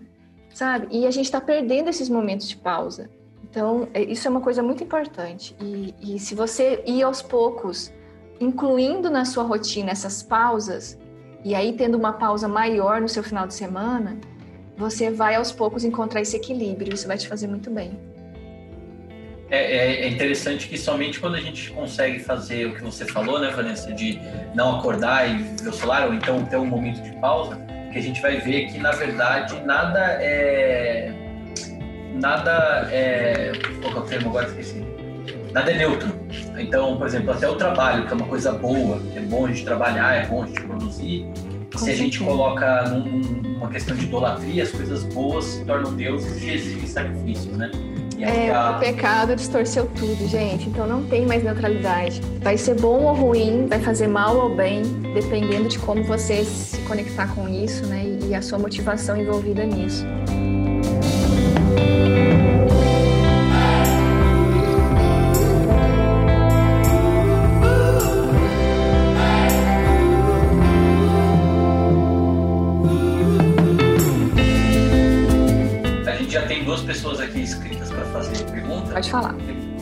sabe? 0.53 0.87
E 0.91 1.07
a 1.07 1.11
gente 1.11 1.25
está 1.25 1.39
perdendo 1.39 1.89
esses 1.89 2.09
momentos 2.09 2.49
de 2.49 2.57
pausa. 2.57 3.09
Então, 3.41 3.87
é, 3.93 4.03
isso 4.03 4.27
é 4.27 4.29
uma 4.29 4.41
coisa 4.41 4.61
muito 4.61 4.83
importante. 4.83 5.55
E, 5.61 5.95
e 6.01 6.19
se 6.19 6.35
você 6.35 6.83
ir 6.85 7.01
aos 7.03 7.21
poucos, 7.21 7.93
incluindo 8.41 9.09
na 9.09 9.23
sua 9.23 9.43
rotina 9.43 9.91
essas 9.91 10.21
pausas, 10.21 10.99
e 11.45 11.55
aí 11.55 11.71
tendo 11.71 11.97
uma 11.97 12.11
pausa 12.11 12.49
maior 12.49 12.99
no 12.99 13.07
seu 13.07 13.23
final 13.23 13.47
de 13.47 13.53
semana, 13.53 14.17
você 14.75 15.09
vai 15.09 15.35
aos 15.35 15.51
poucos 15.51 15.85
encontrar 15.85 16.21
esse 16.21 16.35
equilíbrio, 16.35 16.93
isso 16.93 17.07
vai 17.07 17.17
te 17.17 17.29
fazer 17.29 17.47
muito 17.47 17.71
bem. 17.71 17.97
É, 19.49 19.57
é, 19.57 20.01
é, 20.01 20.07
interessante 20.09 20.67
que 20.67 20.77
somente 20.77 21.21
quando 21.21 21.35
a 21.35 21.39
gente 21.39 21.71
consegue 21.71 22.19
fazer 22.19 22.67
o 22.67 22.75
que 22.75 22.83
você 22.83 23.05
falou, 23.05 23.39
né, 23.39 23.49
Vanessa, 23.49 23.93
de 23.93 24.19
não 24.53 24.77
acordar 24.77 25.29
e 25.29 25.41
ver 25.61 25.69
o 25.69 25.73
celular, 25.73 26.07
ou 26.07 26.13
então 26.13 26.43
ter 26.45 26.57
um 26.57 26.65
momento 26.65 27.01
de 27.01 27.11
pausa, 27.21 27.55
que 27.91 27.97
a 27.97 28.01
gente 28.01 28.21
vai 28.21 28.37
ver 28.37 28.67
que, 28.67 28.77
na 28.77 28.91
verdade, 28.91 29.59
nada 29.61 29.99
é. 30.21 31.13
Nada 32.13 32.89
é. 32.91 33.53
Qual 33.81 33.93
é 33.93 33.99
o 33.99 34.01
termo 34.01 34.29
agora? 34.29 34.47
Esqueci. 34.47 34.85
Nada 35.53 35.71
é 35.71 35.77
neutro. 35.77 36.11
Então, 36.57 36.97
por 36.97 37.07
exemplo, 37.07 37.31
até 37.31 37.47
o 37.47 37.55
trabalho, 37.55 38.05
que 38.05 38.11
é 38.11 38.15
uma 38.15 38.27
coisa 38.27 38.51
boa, 38.51 39.01
é 39.15 39.19
bom 39.21 39.45
a 39.45 39.49
gente 39.49 39.63
trabalhar, 39.63 40.13
é 40.13 40.25
bom 40.25 40.43
a 40.43 40.47
gente 40.47 40.61
produzir, 40.61 41.25
se 41.75 41.91
a 41.91 41.95
gente 41.95 42.19
coloca 42.19 42.89
num, 42.89 43.19
numa 43.19 43.69
questão 43.69 43.95
de 43.95 44.05
idolatria, 44.05 44.63
as 44.63 44.71
coisas 44.71 45.03
boas 45.03 45.45
se 45.45 45.65
tornam 45.65 45.95
deuses 45.95 46.43
e 46.43 46.49
exigem 46.49 46.87
sacrifícios, 46.87 47.55
né? 47.55 47.71
É, 48.19 48.51
o 48.71 48.79
pecado 48.79 49.35
distorceu 49.35 49.85
tudo, 49.95 50.27
gente. 50.27 50.67
Então 50.69 50.87
não 50.87 51.03
tem 51.05 51.25
mais 51.25 51.43
neutralidade. 51.43 52.21
Vai 52.41 52.57
ser 52.57 52.75
bom 52.79 53.03
ou 53.03 53.13
ruim, 53.13 53.67
vai 53.67 53.79
fazer 53.79 54.07
mal 54.07 54.37
ou 54.37 54.55
bem, 54.55 54.83
dependendo 55.13 55.67
de 55.67 55.79
como 55.79 56.03
você 56.03 56.43
se 56.43 56.79
conectar 56.81 57.33
com 57.35 57.47
isso, 57.47 57.85
né? 57.85 58.17
E 58.27 58.33
a 58.33 58.41
sua 58.41 58.57
motivação 58.57 59.17
envolvida 59.17 59.63
nisso. 59.65 60.05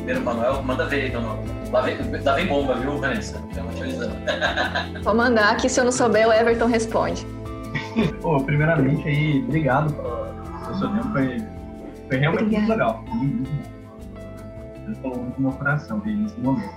Primeiro, 0.06 0.24
Manuel, 0.24 0.62
manda 0.62 0.86
ver, 0.86 1.08
então. 1.08 1.44
Lá 1.72 1.82
vem, 1.82 1.98
lá 2.24 2.34
vem 2.36 2.46
bomba, 2.46 2.76
viu, 2.76 3.00
Vanessa? 3.00 3.42
Vou 5.02 5.16
mandar 5.16 5.58
que 5.58 5.68
se 5.68 5.80
eu 5.80 5.86
não 5.86 5.92
souber, 5.92 6.28
o 6.28 6.32
Everton 6.32 6.68
responde. 6.68 7.26
Pô, 8.22 8.40
primeiramente 8.44 9.08
aí, 9.08 9.44
obrigado 9.44 9.92
pelo 9.96 10.78
seu 10.78 10.90
tempo, 10.90 11.12
foi, 11.12 11.38
foi 12.08 12.18
realmente 12.18 12.44
Obrigada. 12.44 12.68
muito 12.68 12.70
legal. 12.70 13.04
Muito, 13.08 13.50
bom. 13.50 14.22
Ele 14.86 14.96
falou 14.98 15.18
muito 15.18 15.42
no 15.42 15.50
meu 15.50 15.58
coração 15.58 16.02
aí 16.06 16.16
nesse 16.16 16.40
momento. 16.40 16.76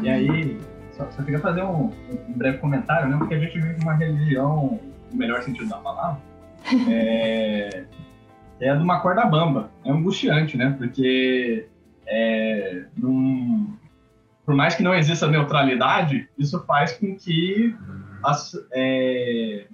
E 0.00 0.08
aí, 0.08 0.60
só, 0.96 1.10
só 1.10 1.22
queria 1.24 1.40
fazer 1.40 1.64
um, 1.64 1.90
um, 2.28 2.32
breve 2.36 2.58
comentário, 2.58 3.08
né? 3.08 3.16
Porque 3.18 3.34
a 3.34 3.40
gente 3.40 3.58
vive 3.58 3.82
uma 3.82 3.94
religião, 3.94 4.78
no 5.10 5.18
melhor 5.18 5.42
sentido 5.42 5.68
da 5.68 5.78
palavra, 5.78 6.20
é, 6.88 7.82
é 8.60 8.76
de 8.76 8.80
uma 8.80 9.00
corda 9.00 9.24
bamba. 9.24 9.70
É 9.84 9.90
angustiante, 9.90 10.56
né? 10.56 10.72
Porque 10.78 11.66
é, 12.06 12.86
num, 12.96 13.76
por 14.44 14.54
mais 14.54 14.74
que 14.74 14.82
não 14.82 14.94
exista 14.94 15.26
neutralidade, 15.26 16.28
isso 16.38 16.62
faz 16.64 16.92
com 16.92 17.16
que 17.16 17.74
as, 18.22 18.52
é, 18.72 19.66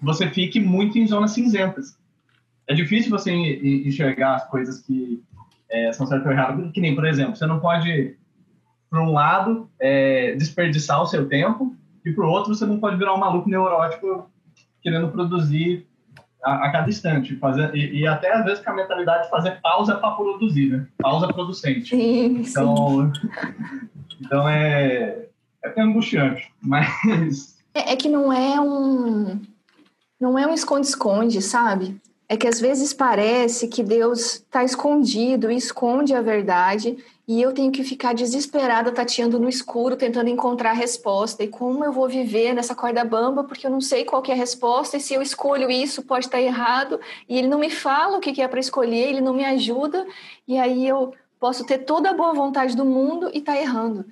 você 0.00 0.28
fique 0.28 0.60
muito 0.60 0.98
em 0.98 1.06
zonas 1.06 1.32
cinzentas. 1.32 1.98
É 2.66 2.74
difícil 2.74 3.10
você 3.10 3.30
enxergar 3.32 4.36
as 4.36 4.48
coisas 4.48 4.80
que 4.80 5.22
é, 5.70 5.92
são 5.92 6.06
certo 6.06 6.26
ou 6.26 6.32
errado, 6.32 6.70
que 6.72 6.80
nem, 6.80 6.94
por 6.94 7.06
exemplo, 7.06 7.36
você 7.36 7.46
não 7.46 7.60
pode, 7.60 8.16
por 8.90 9.00
um 9.00 9.12
lado, 9.12 9.70
é, 9.80 10.34
desperdiçar 10.36 11.00
o 11.02 11.06
seu 11.06 11.28
tempo, 11.28 11.76
e 12.04 12.12
por 12.12 12.24
outro, 12.24 12.54
você 12.54 12.66
não 12.66 12.78
pode 12.78 12.96
virar 12.96 13.14
um 13.14 13.18
maluco 13.18 13.48
neurótico 13.48 14.30
querendo 14.82 15.08
produzir 15.08 15.86
a, 16.42 16.66
a 16.66 16.72
cada 16.72 16.88
instante, 16.88 17.36
fazer, 17.36 17.74
e, 17.74 18.00
e, 18.00 18.06
até 18.06 18.32
às 18.32 18.44
vezes 18.44 18.64
com 18.64 18.70
a 18.70 18.74
mentalidade 18.74 19.24
de 19.24 19.30
fazer 19.30 19.60
pausa 19.62 19.96
para 19.96 20.10
produzir, 20.12 20.70
né? 20.70 20.86
Pausa 20.98 21.28
producente. 21.28 21.90
Sim, 21.90 22.42
então, 22.46 23.12
sim. 23.14 23.30
então 24.20 24.48
é, 24.48 25.26
é 25.62 25.80
angustiante, 25.80 26.52
mas... 26.60 27.56
É, 27.74 27.92
é 27.92 27.96
que 27.96 28.08
não 28.08 28.32
é 28.32 28.60
um... 28.60 29.40
Não 30.20 30.38
é 30.38 30.46
um 30.46 30.54
esconde-esconde, 30.54 31.42
sabe? 31.42 32.00
É 32.28 32.36
que 32.36 32.46
às 32.46 32.60
vezes 32.60 32.92
parece 32.92 33.66
que 33.66 33.82
Deus 33.82 34.36
está 34.36 34.62
escondido 34.62 35.50
e 35.50 35.56
esconde 35.56 36.14
a 36.14 36.22
verdade 36.22 36.96
e 37.26 37.40
eu 37.40 37.52
tenho 37.52 37.70
que 37.70 37.84
ficar 37.84 38.14
desesperada 38.14 38.90
tateando 38.90 39.38
no 39.38 39.48
escuro, 39.48 39.96
tentando 39.96 40.28
encontrar 40.28 40.70
a 40.70 40.74
resposta. 40.74 41.44
E 41.44 41.48
como 41.48 41.84
eu 41.84 41.92
vou 41.92 42.08
viver 42.08 42.52
nessa 42.52 42.74
corda 42.74 43.04
bamba, 43.04 43.44
porque 43.44 43.66
eu 43.66 43.70
não 43.70 43.80
sei 43.80 44.04
qual 44.04 44.22
é 44.26 44.32
a 44.32 44.36
resposta, 44.36 44.96
e 44.96 45.00
se 45.00 45.14
eu 45.14 45.22
escolho 45.22 45.70
isso, 45.70 46.02
pode 46.02 46.26
estar 46.26 46.40
errado, 46.40 47.00
e 47.28 47.38
ele 47.38 47.46
não 47.46 47.60
me 47.60 47.70
fala 47.70 48.18
o 48.18 48.20
que 48.20 48.42
é 48.42 48.48
para 48.48 48.58
escolher, 48.58 49.08
ele 49.08 49.20
não 49.20 49.34
me 49.34 49.44
ajuda, 49.44 50.04
e 50.48 50.58
aí 50.58 50.86
eu 50.86 51.14
posso 51.38 51.64
ter 51.64 51.78
toda 51.78 52.10
a 52.10 52.14
boa 52.14 52.32
vontade 52.34 52.76
do 52.76 52.84
mundo 52.84 53.30
e 53.32 53.38
estar 53.38 53.54
tá 53.54 53.60
errando. 53.60 54.04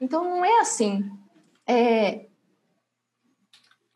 Então 0.00 0.24
não 0.24 0.44
é 0.44 0.60
assim. 0.60 1.08
É... 1.66 2.26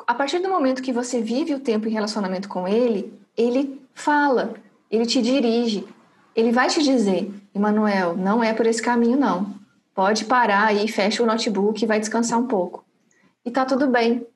A 0.07 0.15
partir 0.15 0.39
do 0.39 0.49
momento 0.49 0.83
que 0.83 0.93
você 0.93 1.21
vive 1.21 1.55
o 1.55 1.61
tempo 1.61 1.89
em 1.89 1.93
relacionamento 1.93 2.49
com 2.49 2.67
ele, 2.67 3.13
ele 3.37 3.81
fala, 3.95 4.55
ele 4.91 5.07
te 5.07 5.21
dirige, 5.21 5.87
ele 6.35 6.51
vai 6.53 6.69
te 6.69 6.83
dizer, 6.83 7.33
Emanuel, 7.55 8.17
não 8.17 8.43
é 8.43 8.53
por 8.53 8.67
esse 8.67 8.83
caminho 8.83 9.19
não. 9.19 9.55
Pode 9.95 10.25
parar 10.25 10.67
aí, 10.67 10.87
fecha 10.89 11.23
o 11.23 11.27
notebook 11.27 11.83
e 11.83 11.87
vai 11.87 12.01
descansar 12.01 12.39
um 12.39 12.47
pouco. 12.47 12.85
E 13.45 13.51
tá 13.51 13.65
tudo 13.65 13.87
bem. 13.87 14.27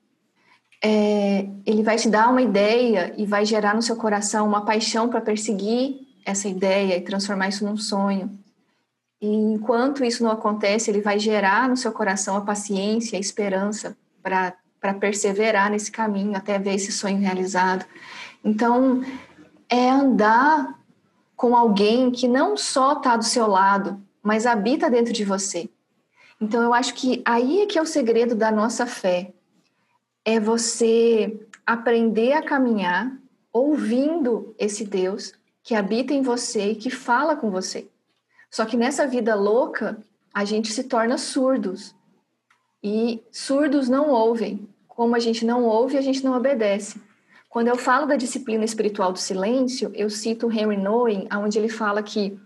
É, 0.82 1.46
ele 1.64 1.82
vai 1.82 1.96
te 1.96 2.08
dar 2.08 2.28
uma 2.28 2.42
ideia 2.42 3.14
e 3.16 3.24
vai 3.24 3.44
gerar 3.44 3.74
no 3.74 3.82
seu 3.82 3.96
coração 3.96 4.46
uma 4.46 4.64
paixão 4.64 5.08
para 5.08 5.20
perseguir 5.20 6.00
essa 6.24 6.48
ideia 6.48 6.96
e 6.96 7.00
transformar 7.00 7.48
isso 7.48 7.64
num 7.64 7.76
sonho. 7.76 8.30
E 9.20 9.26
enquanto 9.26 10.04
isso 10.04 10.22
não 10.22 10.30
acontece, 10.30 10.90
ele 10.90 11.00
vai 11.00 11.18
gerar 11.18 11.68
no 11.68 11.76
seu 11.76 11.92
coração 11.92 12.36
a 12.36 12.42
paciência, 12.42 13.16
a 13.16 13.20
esperança 13.20 13.96
para 14.22 14.94
perseverar 15.00 15.70
nesse 15.70 15.90
caminho 15.90 16.36
até 16.36 16.58
ver 16.58 16.74
esse 16.74 16.92
sonho 16.92 17.18
realizado. 17.18 17.86
Então, 18.44 19.02
é 19.68 19.88
andar 19.88 20.78
com 21.44 21.54
alguém 21.54 22.10
que 22.10 22.26
não 22.26 22.56
só 22.56 22.94
está 22.94 23.18
do 23.18 23.22
seu 23.22 23.46
lado, 23.46 24.02
mas 24.22 24.46
habita 24.46 24.88
dentro 24.88 25.12
de 25.12 25.26
você. 25.26 25.68
Então, 26.40 26.62
eu 26.62 26.72
acho 26.72 26.94
que 26.94 27.20
aí 27.22 27.60
é 27.60 27.66
que 27.66 27.78
é 27.78 27.82
o 27.82 27.86
segredo 27.86 28.34
da 28.34 28.50
nossa 28.50 28.86
fé. 28.86 29.30
É 30.24 30.40
você 30.40 31.38
aprender 31.66 32.32
a 32.32 32.40
caminhar 32.40 33.14
ouvindo 33.52 34.54
esse 34.58 34.86
Deus 34.86 35.34
que 35.62 35.74
habita 35.74 36.14
em 36.14 36.22
você 36.22 36.70
e 36.70 36.76
que 36.76 36.88
fala 36.88 37.36
com 37.36 37.50
você. 37.50 37.88
Só 38.50 38.64
que 38.64 38.78
nessa 38.78 39.06
vida 39.06 39.34
louca, 39.34 39.98
a 40.32 40.46
gente 40.46 40.72
se 40.72 40.84
torna 40.84 41.18
surdos. 41.18 41.94
E 42.82 43.22
surdos 43.30 43.86
não 43.86 44.08
ouvem. 44.08 44.66
Como 44.88 45.14
a 45.14 45.18
gente 45.18 45.44
não 45.44 45.64
ouve, 45.64 45.98
a 45.98 46.00
gente 46.00 46.24
não 46.24 46.34
obedece. 46.34 46.98
Quando 47.54 47.68
eu 47.68 47.76
falo 47.76 48.04
da 48.04 48.16
disciplina 48.16 48.64
espiritual 48.64 49.12
do 49.12 49.18
silêncio, 49.20 49.92
eu 49.94 50.10
cito 50.10 50.50
Henry 50.50 50.76
Nouwen, 50.76 51.28
onde 51.32 51.56
ele 51.56 51.68
fala 51.68 52.02
que 52.02 52.36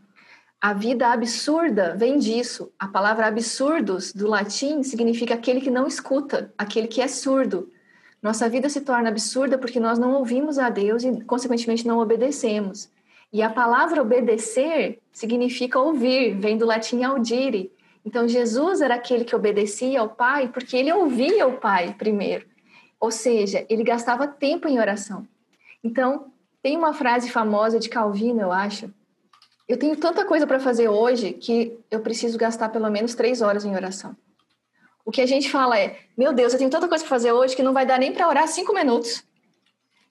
a 0.60 0.74
vida 0.74 1.08
absurda 1.08 1.96
vem 1.96 2.18
disso. 2.18 2.70
A 2.78 2.86
palavra 2.86 3.26
absurdos, 3.26 4.12
do 4.12 4.28
latim, 4.28 4.82
significa 4.82 5.32
aquele 5.32 5.62
que 5.62 5.70
não 5.70 5.86
escuta, 5.86 6.52
aquele 6.58 6.86
que 6.86 7.00
é 7.00 7.08
surdo. 7.08 7.72
Nossa 8.20 8.50
vida 8.50 8.68
se 8.68 8.82
torna 8.82 9.08
absurda 9.08 9.56
porque 9.56 9.80
nós 9.80 9.98
não 9.98 10.12
ouvimos 10.12 10.58
a 10.58 10.68
Deus 10.68 11.02
e, 11.02 11.22
consequentemente, 11.22 11.86
não 11.86 12.00
obedecemos. 12.00 12.90
E 13.32 13.40
a 13.40 13.48
palavra 13.48 14.02
obedecer 14.02 14.98
significa 15.10 15.78
ouvir, 15.78 16.38
vem 16.38 16.58
do 16.58 16.66
latim 16.66 17.02
audire. 17.02 17.72
Então, 18.04 18.28
Jesus 18.28 18.82
era 18.82 18.96
aquele 18.96 19.24
que 19.24 19.34
obedecia 19.34 20.00
ao 20.00 20.10
Pai 20.10 20.48
porque 20.48 20.76
ele 20.76 20.92
ouvia 20.92 21.46
o 21.46 21.54
Pai 21.54 21.94
primeiro. 21.96 22.44
Ou 23.00 23.10
seja, 23.10 23.64
ele 23.68 23.84
gastava 23.84 24.26
tempo 24.26 24.68
em 24.68 24.78
oração. 24.78 25.26
Então, 25.82 26.32
tem 26.62 26.76
uma 26.76 26.92
frase 26.92 27.30
famosa 27.30 27.78
de 27.78 27.88
Calvino, 27.88 28.40
eu 28.40 28.52
acho. 28.52 28.92
Eu 29.68 29.78
tenho 29.78 29.96
tanta 29.96 30.24
coisa 30.24 30.46
para 30.46 30.58
fazer 30.58 30.88
hoje 30.88 31.32
que 31.32 31.78
eu 31.90 32.00
preciso 32.00 32.38
gastar 32.38 32.70
pelo 32.70 32.90
menos 32.90 33.14
três 33.14 33.42
horas 33.42 33.64
em 33.64 33.74
oração. 33.74 34.16
O 35.04 35.10
que 35.10 35.20
a 35.20 35.26
gente 35.26 35.50
fala 35.50 35.78
é: 35.78 35.98
meu 36.16 36.32
Deus, 36.32 36.52
eu 36.52 36.58
tenho 36.58 36.70
tanta 36.70 36.88
coisa 36.88 37.04
para 37.04 37.08
fazer 37.08 37.32
hoje 37.32 37.54
que 37.54 37.62
não 37.62 37.72
vai 37.72 37.86
dar 37.86 37.98
nem 37.98 38.12
para 38.12 38.28
orar 38.28 38.48
cinco 38.48 38.74
minutos. 38.74 39.22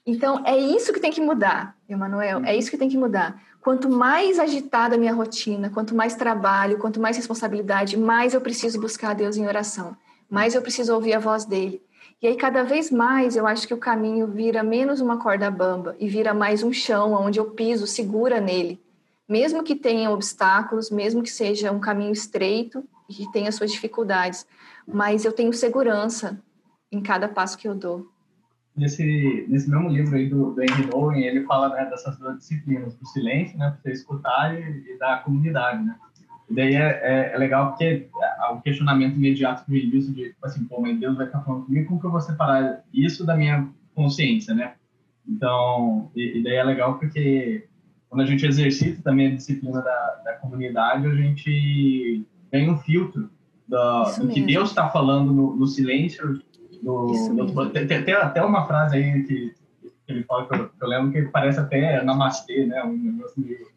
Então, 0.05 0.41
é 0.45 0.57
isso 0.57 0.93
que 0.93 1.01
tem 1.01 1.11
que 1.11 1.19
mudar, 1.19 1.75
Emanuel, 1.89 2.41
é 2.45 2.55
isso 2.55 2.71
que 2.71 2.77
tem 2.77 2.87
que 2.87 2.97
mudar. 2.97 3.43
Quanto 3.59 3.89
mais 3.89 4.39
agitada 4.39 4.95
a 4.95 4.97
minha 4.97 5.13
rotina, 5.13 5.69
quanto 5.69 5.93
mais 5.93 6.15
trabalho, 6.15 6.77
quanto 6.77 6.99
mais 7.01 7.17
responsabilidade, 7.17 7.97
mais 7.97 8.33
eu 8.33 8.39
preciso 8.39 8.79
buscar 8.79 9.09
a 9.09 9.13
Deus 9.13 9.35
em 9.35 9.45
oração, 9.45 9.97
mais 10.29 10.55
eu 10.55 10.61
preciso 10.61 10.93
ouvir 10.95 11.13
a 11.13 11.19
voz 11.19 11.43
dele, 11.43 11.81
e 12.19 12.27
aí, 12.27 12.35
cada 12.35 12.63
vez 12.63 12.89
mais, 12.89 13.35
eu 13.35 13.45
acho 13.45 13.67
que 13.67 13.73
o 13.73 13.77
caminho 13.77 14.25
vira 14.25 14.63
menos 14.63 15.01
uma 15.01 15.17
corda 15.19 15.51
bamba 15.51 15.95
e 15.99 16.07
vira 16.07 16.33
mais 16.33 16.63
um 16.63 16.73
chão 16.73 17.13
onde 17.13 17.39
eu 17.39 17.51
piso 17.51 17.85
segura 17.85 18.41
nele. 18.41 18.81
Mesmo 19.29 19.63
que 19.63 19.75
tenha 19.75 20.09
obstáculos, 20.09 20.89
mesmo 20.89 21.21
que 21.21 21.29
seja 21.29 21.71
um 21.71 21.79
caminho 21.79 22.11
estreito 22.11 22.83
e 23.07 23.13
que 23.13 23.31
tenha 23.31 23.51
suas 23.51 23.71
dificuldades, 23.71 24.47
mas 24.87 25.25
eu 25.25 25.31
tenho 25.31 25.53
segurança 25.53 26.41
em 26.91 27.01
cada 27.01 27.27
passo 27.27 27.57
que 27.57 27.67
eu 27.67 27.75
dou. 27.75 28.07
Nesse, 28.75 29.45
nesse 29.47 29.69
mesmo 29.69 29.89
livro 29.89 30.15
aí 30.15 30.27
do, 30.27 30.53
do 30.53 30.61
Henry 30.61 30.87
Nouwen, 30.87 31.23
ele 31.23 31.43
fala 31.45 31.69
né, 31.69 31.85
dessas 31.85 32.17
duas 32.17 32.37
disciplinas, 32.37 32.95
do 32.95 33.05
silêncio, 33.07 33.57
né, 33.57 33.71
para 33.71 33.79
você 33.81 33.91
escutar, 33.91 34.55
e, 34.55 34.93
e 34.93 34.97
da 34.97 35.17
comunidade, 35.17 35.83
né? 35.83 35.95
E 36.49 36.53
daí 36.53 36.75
é, 36.75 37.01
é, 37.03 37.31
é, 37.33 37.37
legal 37.37 37.69
porque 37.69 38.07
o 38.51 38.61
questionamento 38.61 39.15
imediato 39.15 39.63
vem 39.67 39.89
disso 39.89 40.13
de, 40.13 40.33
assim, 40.43 40.65
pô, 40.65 40.81
mas 40.81 40.99
Deus 40.99 41.15
vai 41.15 41.25
estar 41.25 41.41
falando 41.41 41.65
comigo, 41.65 41.87
como 41.87 41.99
que 41.99 42.05
eu 42.05 42.11
vou 42.11 42.21
separar 42.21 42.83
isso 42.93 43.25
da 43.25 43.35
minha 43.35 43.67
consciência, 43.93 44.53
né? 44.53 44.73
Então, 45.27 46.09
e, 46.15 46.39
e 46.39 46.43
daí 46.43 46.55
é 46.55 46.63
legal 46.63 46.97
porque 46.97 47.67
quando 48.09 48.21
a 48.21 48.25
gente 48.25 48.45
exercita 48.45 49.01
também 49.03 49.27
a 49.27 49.35
disciplina 49.35 49.81
da, 49.81 50.21
da 50.23 50.33
comunidade, 50.33 51.05
a 51.05 51.15
gente 51.15 52.25
tem 52.49 52.69
um 52.69 52.77
filtro 52.77 53.29
do, 53.67 54.03
do 54.19 54.27
que 54.29 54.41
Deus 54.41 54.69
está 54.69 54.89
falando 54.89 55.33
no, 55.33 55.55
no 55.55 55.67
silêncio. 55.67 56.41
No, 56.81 57.33
no, 57.33 57.69
tem, 57.69 57.87
tem, 57.87 58.13
até 58.13 58.41
uma 58.41 58.65
frase 58.65 58.95
aí 58.95 59.23
que, 59.23 59.53
que 59.81 59.91
ele 60.07 60.23
fala 60.23 60.47
que 60.47 60.55
eu, 60.55 60.69
que 60.69 60.83
eu, 60.83 60.87
lembro 60.87 61.11
que 61.11 61.23
parece 61.23 61.59
até 61.59 62.01
namastê, 62.03 62.65
né? 62.65 62.83
Um 62.83 62.97
negócio 62.97 63.41
meio, 63.41 63.67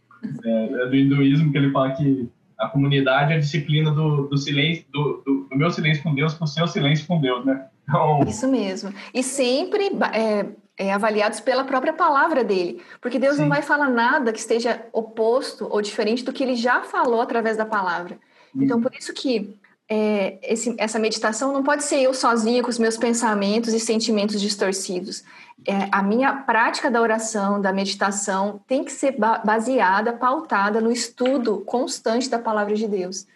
é 0.45 0.87
do 0.87 0.95
hinduísmo 0.95 1.51
que 1.51 1.59
ele 1.59 1.71
fala 1.71 1.93
que 1.93 2.31
a 2.61 2.69
comunidade 2.69 3.33
a 3.33 3.39
disciplina 3.39 3.91
do, 3.91 4.29
do 4.29 4.37
silêncio, 4.37 4.85
do, 4.91 5.23
do, 5.25 5.49
do, 5.51 5.57
meu 5.57 5.71
silêncio 5.71 6.03
com 6.03 6.15
Deus, 6.15 6.35
com 6.35 6.45
o 6.45 6.49
seu 6.49 6.67
silêncio 6.69 7.07
com 7.07 7.21
Deus, 7.21 7.45
né? 7.45 7.67
Então... 7.89 8.21
Isso 8.27 8.47
mesmo. 8.47 8.93
E 9.13 9.23
sempre 9.23 9.91
é, 10.13 10.47
é, 10.77 10.93
avaliados 10.93 11.41
pela 11.41 11.65
própria 11.65 11.93
palavra 11.93 12.45
dele, 12.45 12.83
porque 13.01 13.19
Deus 13.19 13.37
Sim. 13.37 13.43
não 13.43 13.49
vai 13.49 13.63
falar 13.63 13.89
nada 13.89 14.33
que 14.33 14.39
esteja 14.39 14.85
oposto 14.93 15.67
ou 15.71 15.81
diferente 15.81 16.25
do 16.25 16.33
que 16.33 16.43
ele 16.43 16.55
já 16.55 16.83
falou 16.83 17.21
através 17.21 17.57
da 17.57 17.65
palavra. 17.65 18.19
Então, 18.55 18.77
uhum. 18.77 18.83
por 18.83 18.95
isso 18.95 19.15
que 19.15 19.57
é, 19.93 20.39
esse, 20.41 20.73
essa 20.79 21.01
meditação 21.01 21.53
não 21.53 21.65
pode 21.65 21.83
ser 21.83 22.01
eu 22.01 22.15
sozinha 22.15 22.63
com 22.63 22.71
os 22.71 22.79
meus 22.79 22.97
pensamentos 22.97 23.75
e 23.75 23.81
sentimentos 23.81 24.41
distorcidos. 24.41 25.25
É, 25.67 25.89
a 25.91 26.01
minha 26.01 26.33
prática 26.33 26.89
da 26.89 27.03
oração, 27.03 27.61
da 27.61 27.73
meditação, 27.73 28.61
tem 28.69 28.85
que 28.85 28.93
ser 28.93 29.17
baseada, 29.19 30.13
pautada 30.13 30.81
no 30.81 30.93
estudo 30.93 31.63
constante 31.67 32.31
da 32.31 32.39
palavra 32.39 32.77
de 32.77 32.87
Deus. 32.87 33.27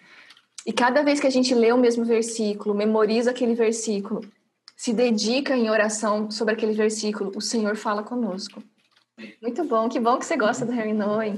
E 0.64 0.72
cada 0.72 1.02
vez 1.02 1.18
que 1.18 1.26
a 1.26 1.30
gente 1.30 1.52
lê 1.54 1.72
o 1.72 1.76
mesmo 1.76 2.04
versículo, 2.04 2.72
memoriza 2.72 3.32
aquele 3.32 3.56
versículo, 3.56 4.20
se 4.76 4.92
dedica 4.92 5.56
em 5.56 5.68
oração 5.68 6.30
sobre 6.30 6.54
aquele 6.54 6.72
versículo, 6.72 7.32
o 7.34 7.40
Senhor 7.40 7.74
fala 7.76 8.04
conosco. 8.04 8.62
Muito 9.42 9.64
bom, 9.64 9.88
que 9.88 9.98
bom 9.98 10.18
que 10.18 10.24
você 10.24 10.36
gosta 10.36 10.64
do 10.64 10.72
Harry 10.72 10.92
Noe. 10.92 11.36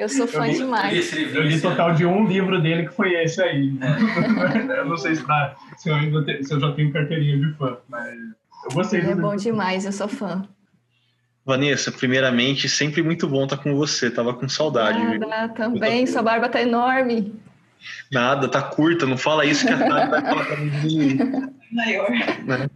Eu 0.00 0.08
sou 0.08 0.26
fã 0.26 0.46
eu 0.46 0.52
li, 0.52 0.56
demais. 0.56 1.12
Eu 1.12 1.42
li 1.42 1.60
total 1.60 1.94
de 1.94 2.06
um 2.06 2.26
livro 2.26 2.58
dele 2.62 2.88
que 2.88 2.94
foi 2.94 3.12
esse 3.22 3.42
aí. 3.42 3.78
É. 3.82 4.72
eu 4.80 4.86
não 4.86 4.96
sei 4.96 5.14
se, 5.14 5.26
tá, 5.26 5.54
se, 5.76 5.90
eu 5.90 5.94
ainda 5.94 6.24
te, 6.24 6.42
se 6.42 6.54
eu 6.54 6.58
já 6.58 6.72
tenho 6.72 6.90
carteirinha 6.90 7.36
de 7.36 7.52
fã, 7.58 7.76
mas 7.86 8.14
eu 8.64 8.70
gostei. 8.72 9.00
Ele 9.00 9.10
é 9.10 9.14
bom 9.14 9.36
demais, 9.36 9.84
eu 9.84 9.92
sou 9.92 10.08
fã. 10.08 10.48
Vanessa, 11.44 11.92
primeiramente, 11.92 12.66
sempre 12.66 13.02
muito 13.02 13.28
bom 13.28 13.44
estar 13.44 13.58
com 13.58 13.76
você. 13.76 14.10
Tava 14.10 14.32
com 14.32 14.48
saudade. 14.48 15.18
Nada, 15.18 15.52
também. 15.52 16.06
Sua 16.06 16.22
barba 16.22 16.48
tá 16.48 16.62
enorme. 16.62 17.34
Nada, 18.10 18.48
tá 18.48 18.62
curta. 18.62 19.04
Não 19.04 19.18
fala 19.18 19.44
isso 19.44 19.66
que 19.66 19.72
a 19.74 19.76
Tati 19.76 20.08
vai 20.08 20.22
falar 20.22 20.46
pra 20.46 20.56
mim. 20.56 21.18
Maior. 21.70 22.10
Né? 22.46 22.70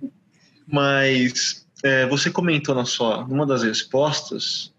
Mas 0.71 1.67
é, 1.83 2.07
você 2.07 2.31
comentou 2.31 2.75
na 2.75 2.85
sua, 2.85 3.27
numa 3.27 3.47
das 3.47 3.63
respostas 3.63 4.74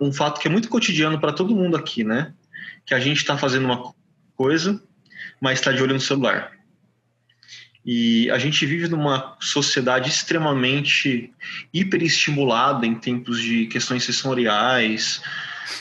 um 0.00 0.12
fato 0.12 0.40
que 0.40 0.48
é 0.48 0.50
muito 0.50 0.68
cotidiano 0.68 1.18
para 1.20 1.32
todo 1.32 1.54
mundo 1.54 1.76
aqui, 1.76 2.04
né? 2.04 2.32
Que 2.84 2.94
a 2.94 3.00
gente 3.00 3.18
está 3.18 3.36
fazendo 3.36 3.64
uma 3.64 3.94
coisa, 4.36 4.82
mas 5.40 5.58
está 5.58 5.72
de 5.72 5.82
olho 5.82 5.94
no 5.94 6.00
celular. 6.00 6.52
E 7.84 8.30
a 8.30 8.38
gente 8.38 8.64
vive 8.64 8.88
numa 8.88 9.36
sociedade 9.40 10.08
extremamente 10.08 11.32
hiperestimulada 11.72 12.86
em 12.86 12.94
tempos 12.94 13.40
de 13.40 13.66
questões 13.66 14.04
sensoriais, 14.04 15.20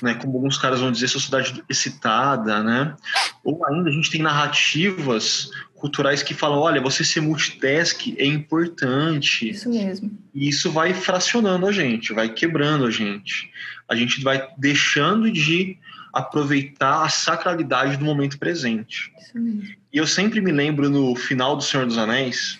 né, 0.01 0.13
como 0.15 0.35
alguns 0.35 0.57
caras 0.57 0.79
vão 0.79 0.91
dizer, 0.91 1.07
sociedade 1.07 1.63
excitada, 1.69 2.63
né? 2.63 2.95
Ou 3.43 3.65
ainda 3.65 3.89
a 3.89 3.93
gente 3.93 4.09
tem 4.09 4.21
narrativas 4.21 5.49
culturais 5.75 6.23
que 6.23 6.33
falam, 6.33 6.59
olha, 6.59 6.79
você 6.79 7.03
ser 7.03 7.19
multitask 7.19 8.07
é 8.17 8.25
importante. 8.25 9.49
Isso 9.49 9.69
mesmo. 9.69 10.17
E 10.33 10.47
isso 10.47 10.71
vai 10.71 10.93
fracionando 10.93 11.67
a 11.67 11.71
gente, 11.71 12.13
vai 12.13 12.29
quebrando 12.29 12.85
a 12.85 12.91
gente. 12.91 13.51
A 13.89 13.95
gente 13.95 14.21
vai 14.21 14.47
deixando 14.57 15.29
de 15.29 15.77
aproveitar 16.13 17.03
a 17.03 17.09
sacralidade 17.09 17.97
do 17.97 18.05
momento 18.05 18.37
presente. 18.37 19.11
Isso 19.19 19.37
mesmo. 19.37 19.63
E 19.91 19.97
eu 19.97 20.07
sempre 20.07 20.39
me 20.39 20.51
lembro 20.51 20.89
no 20.89 21.15
final 21.15 21.57
do 21.57 21.63
Senhor 21.63 21.85
dos 21.85 21.97
Anéis, 21.97 22.59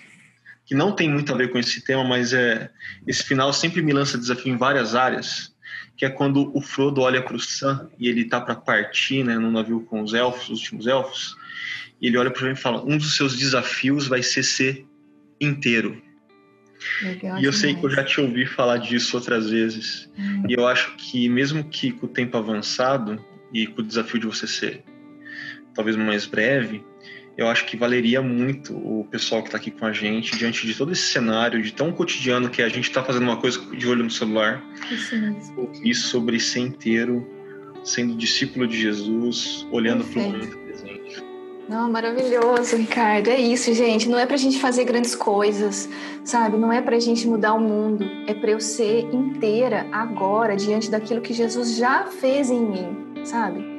que 0.66 0.76
não 0.76 0.92
tem 0.92 1.10
muito 1.10 1.34
a 1.34 1.38
ver 1.38 1.52
com 1.52 1.58
esse 1.58 1.82
tema, 1.82 2.04
mas 2.04 2.34
é 2.34 2.70
esse 3.06 3.24
final 3.24 3.54
sempre 3.54 3.82
me 3.82 3.94
lança 3.94 4.18
desafio 4.18 4.54
em 4.54 4.58
várias 4.58 4.96
áreas, 4.96 5.53
que 5.96 6.06
é 6.06 6.10
quando 6.10 6.56
o 6.56 6.62
Frodo 6.62 7.02
olha 7.02 7.22
para 7.22 7.36
o 7.36 7.40
Sam 7.40 7.90
e 8.00 8.08
ele 8.08 8.26
tá 8.26 8.42
para 8.42 8.56
partir, 8.56 9.24
né, 9.24 9.38
no 9.38 9.52
navio 9.52 9.82
com 9.82 10.02
os 10.02 10.14
elfos, 10.14 10.50
os 10.50 10.60
últimos 10.62 10.88
elfos, 10.88 11.36
E 12.02 12.08
ele 12.08 12.18
olha 12.18 12.32
para 12.32 12.46
mim 12.46 12.54
e 12.54 12.56
fala: 12.56 12.84
um 12.84 12.98
dos 12.98 13.16
seus 13.16 13.38
desafios 13.38 14.08
vai 14.08 14.24
ser 14.24 14.44
ser 14.44 14.86
inteiro. 15.40 16.02
Legal 17.02 17.40
e 17.40 17.46
eu 17.46 17.54
sei 17.54 17.76
que 17.76 17.86
eu 17.86 17.90
já 17.90 18.04
te 18.04 18.20
ouvi 18.20 18.46
falar 18.46 18.78
disso 18.78 19.16
outras 19.16 19.50
vezes. 19.50 20.10
Hum. 20.18 20.44
E 20.50 20.54
eu 20.54 20.68
acho 20.68 20.96
que, 20.98 21.30
mesmo 21.30 21.64
que 21.64 21.92
com 21.92 22.08
o 22.08 22.10
tempo 22.10 22.38
avançado 22.38 23.24
e 23.54 23.68
com 23.68 23.82
o 23.82 23.86
desafio 23.86 24.20
de 24.20 24.28
você 24.28 24.48
ser 24.48 24.84
talvez 25.74 25.96
mais 25.96 26.26
breve, 26.26 26.84
eu 27.38 27.48
acho 27.48 27.66
que 27.66 27.76
valeria 27.76 28.22
muito 28.22 28.74
o 28.74 29.08
pessoal 29.10 29.42
que 29.42 29.48
está 29.48 29.58
aqui 29.58 29.72
com 29.72 29.86
a 29.86 29.92
gente, 29.92 30.38
diante 30.38 30.68
de 30.68 30.76
todo 30.76 30.92
esse 30.92 31.12
cenário 31.12 31.62
de 31.62 31.74
tão 31.74 31.92
cotidiano 31.92 32.50
que 32.50 32.62
a 32.62 32.70
gente 32.70 32.88
está 32.88 33.04
fazendo 33.04 33.24
uma 33.24 33.38
coisa 33.38 33.60
de 33.76 33.88
olho 33.88 34.04
no 34.04 34.12
celular, 34.12 34.64
ouvir 35.58 35.96
sobre 35.96 36.40
ser 36.40 36.60
inteiro, 36.60 37.28
sendo 37.84 38.16
discípulo 38.16 38.68
de 38.68 38.80
Jesus, 38.80 39.68
olhando 39.72 40.04
para 40.04 40.22
o 40.22 40.24
mundo 40.24 40.58
presente. 40.58 41.24
Não, 41.68 41.90
maravilhoso, 41.90 42.76
Ricardo. 42.76 43.30
É 43.30 43.40
isso, 43.40 43.74
gente. 43.74 44.08
Não 44.08 44.20
é 44.20 44.26
para 44.26 44.36
a 44.36 44.40
gente 44.40 44.60
fazer 44.60 44.84
grandes 44.84 45.16
coisas, 45.16 45.90
sabe? 46.24 46.58
Não 46.58 46.72
é 46.72 46.82
para 46.82 46.98
a 46.98 47.00
gente 47.00 47.26
mudar 47.26 47.54
o 47.54 47.60
mundo. 47.60 48.06
É 48.28 48.34
para 48.34 48.52
eu 48.52 48.60
ser 48.60 49.08
inteira 49.14 49.88
agora, 49.92 50.56
diante 50.56 50.92
daquilo 50.92 51.22
que 51.22 51.34
Jesus 51.34 51.78
já 51.78 52.06
fez 52.06 52.52
em 52.52 52.60
mim, 52.60 53.26
sabe? 53.26 53.74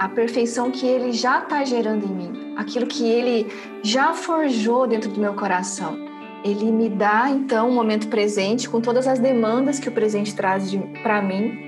a 0.00 0.08
perfeição 0.08 0.70
que 0.70 0.86
ele 0.86 1.12
já 1.12 1.40
está 1.40 1.62
gerando 1.62 2.06
em 2.06 2.08
mim, 2.08 2.49
aquilo 2.60 2.86
que 2.86 3.08
ele 3.08 3.46
já 3.82 4.12
forjou 4.12 4.86
dentro 4.86 5.10
do 5.10 5.18
meu 5.18 5.32
coração. 5.32 5.96
Ele 6.44 6.70
me 6.70 6.90
dá 6.90 7.28
então 7.30 7.70
um 7.70 7.74
momento 7.74 8.08
presente 8.08 8.68
com 8.68 8.80
todas 8.80 9.08
as 9.08 9.18
demandas 9.18 9.78
que 9.78 9.88
o 9.88 9.92
presente 9.92 10.34
traz 10.34 10.70
para 11.02 11.22
mim 11.22 11.58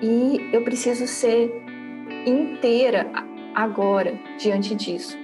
e 0.00 0.50
eu 0.52 0.62
preciso 0.62 1.06
ser 1.06 1.52
inteira 2.24 3.10
agora 3.54 4.18
diante 4.38 4.74
disso. 4.74 5.18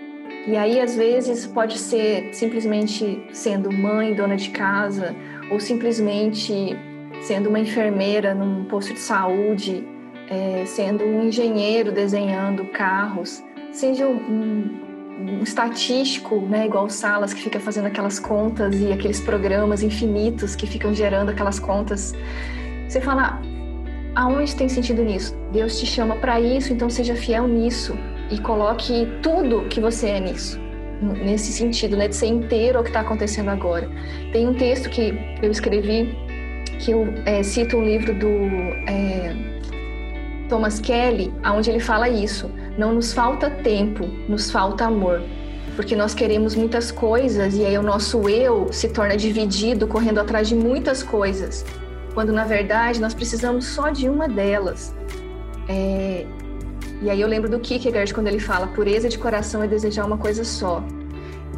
E 0.46 0.56
aí 0.56 0.80
às 0.80 0.96
vezes 0.96 1.46
pode 1.46 1.78
ser 1.78 2.34
simplesmente 2.34 3.26
sendo 3.32 3.72
mãe, 3.72 4.12
dona 4.12 4.36
de 4.36 4.50
casa, 4.50 5.14
ou 5.50 5.60
simplesmente 5.60 6.76
sendo 7.22 7.48
uma 7.48 7.60
enfermeira 7.60 8.34
num 8.34 8.64
posto 8.64 8.92
de 8.92 9.00
saúde, 9.00 9.86
é, 10.28 10.64
sendo 10.66 11.04
um 11.04 11.24
engenheiro 11.24 11.92
desenhando 11.92 12.64
carros, 12.66 13.42
seja 13.72 14.06
um, 14.06 14.85
um 15.18 15.42
estatístico, 15.42 16.40
né, 16.40 16.66
igual 16.66 16.84
o 16.84 16.90
Salas, 16.90 17.32
que 17.32 17.40
fica 17.40 17.58
fazendo 17.58 17.86
aquelas 17.86 18.18
contas 18.18 18.74
e 18.78 18.92
aqueles 18.92 19.20
programas 19.20 19.82
infinitos 19.82 20.54
que 20.54 20.66
ficam 20.66 20.92
gerando 20.92 21.30
aquelas 21.30 21.58
contas. 21.58 22.14
Você 22.88 23.00
fala, 23.00 23.40
aonde 24.14 24.54
tem 24.54 24.68
sentido 24.68 25.02
nisso? 25.02 25.34
Deus 25.52 25.80
te 25.80 25.86
chama 25.86 26.16
para 26.16 26.40
isso, 26.40 26.72
então 26.72 26.90
seja 26.90 27.14
fiel 27.14 27.48
nisso 27.48 27.96
e 28.30 28.38
coloque 28.38 29.06
tudo 29.22 29.68
que 29.68 29.80
você 29.80 30.08
é 30.08 30.20
nisso. 30.20 30.60
Nesse 31.00 31.52
sentido, 31.52 31.96
né, 31.96 32.08
de 32.08 32.16
ser 32.16 32.26
inteiro 32.26 32.78
ao 32.78 32.84
que 32.84 32.90
está 32.90 33.00
acontecendo 33.00 33.50
agora. 33.50 33.88
Tem 34.32 34.46
um 34.46 34.54
texto 34.54 34.88
que 34.88 35.14
eu 35.42 35.50
escrevi 35.50 36.16
que 36.78 36.90
eu 36.90 37.06
é, 37.24 37.42
cito 37.42 37.76
um 37.76 37.84
livro 37.84 38.14
do 38.14 38.28
é, 38.86 39.34
Thomas 40.48 40.78
Kelly, 40.80 41.32
onde 41.44 41.70
ele 41.70 41.80
fala 41.80 42.08
isso. 42.08 42.50
Não 42.76 42.94
nos 42.94 43.12
falta 43.12 43.48
tempo, 43.48 44.06
nos 44.28 44.50
falta 44.50 44.84
amor. 44.84 45.22
Porque 45.74 45.96
nós 45.96 46.14
queremos 46.14 46.54
muitas 46.54 46.90
coisas 46.90 47.54
e 47.54 47.64
aí 47.64 47.76
o 47.76 47.82
nosso 47.82 48.28
eu 48.28 48.72
se 48.72 48.88
torna 48.88 49.16
dividido, 49.16 49.86
correndo 49.86 50.18
atrás 50.18 50.48
de 50.48 50.54
muitas 50.54 51.02
coisas. 51.02 51.64
Quando 52.14 52.32
na 52.32 52.44
verdade 52.44 53.00
nós 53.00 53.14
precisamos 53.14 53.66
só 53.66 53.90
de 53.90 54.08
uma 54.08 54.28
delas. 54.28 54.94
É... 55.68 56.26
E 57.02 57.10
aí 57.10 57.20
eu 57.20 57.28
lembro 57.28 57.48
do 57.48 57.58
Kierkegaard 57.60 58.12
quando 58.12 58.28
ele 58.28 58.40
fala: 58.40 58.66
pureza 58.68 59.08
de 59.08 59.18
coração 59.18 59.62
é 59.62 59.68
desejar 59.68 60.06
uma 60.06 60.16
coisa 60.16 60.44
só. 60.44 60.82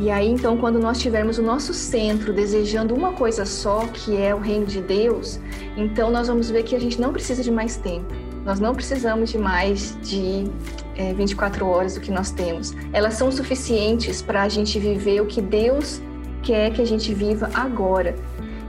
E 0.00 0.10
aí 0.10 0.28
então, 0.28 0.56
quando 0.56 0.78
nós 0.78 0.98
tivermos 0.98 1.38
o 1.38 1.42
nosso 1.42 1.74
centro 1.74 2.32
desejando 2.32 2.94
uma 2.94 3.12
coisa 3.12 3.44
só, 3.44 3.80
que 3.92 4.16
é 4.16 4.32
o 4.32 4.38
reino 4.38 4.66
de 4.66 4.80
Deus, 4.80 5.40
então 5.76 6.10
nós 6.10 6.28
vamos 6.28 6.48
ver 6.50 6.62
que 6.62 6.76
a 6.76 6.80
gente 6.80 7.00
não 7.00 7.12
precisa 7.12 7.42
de 7.42 7.50
mais 7.50 7.76
tempo 7.76 8.14
nós 8.48 8.60
não 8.60 8.74
precisamos 8.74 9.28
de 9.28 9.36
mais 9.36 9.94
de 10.00 10.50
é, 10.98 11.14
24 11.14 11.66
horas 11.66 11.94
do 11.94 12.00
que 12.00 12.10
nós 12.10 12.30
temos. 12.30 12.74
Elas 12.92 13.14
são 13.14 13.30
suficientes 13.32 14.20
para 14.20 14.42
a 14.42 14.48
gente 14.48 14.78
viver 14.78 15.22
o 15.22 15.26
que 15.26 15.40
Deus 15.40 16.02
quer 16.42 16.72
que 16.72 16.82
a 16.82 16.86
gente 16.86 17.14
viva 17.14 17.48
agora. 17.54 18.14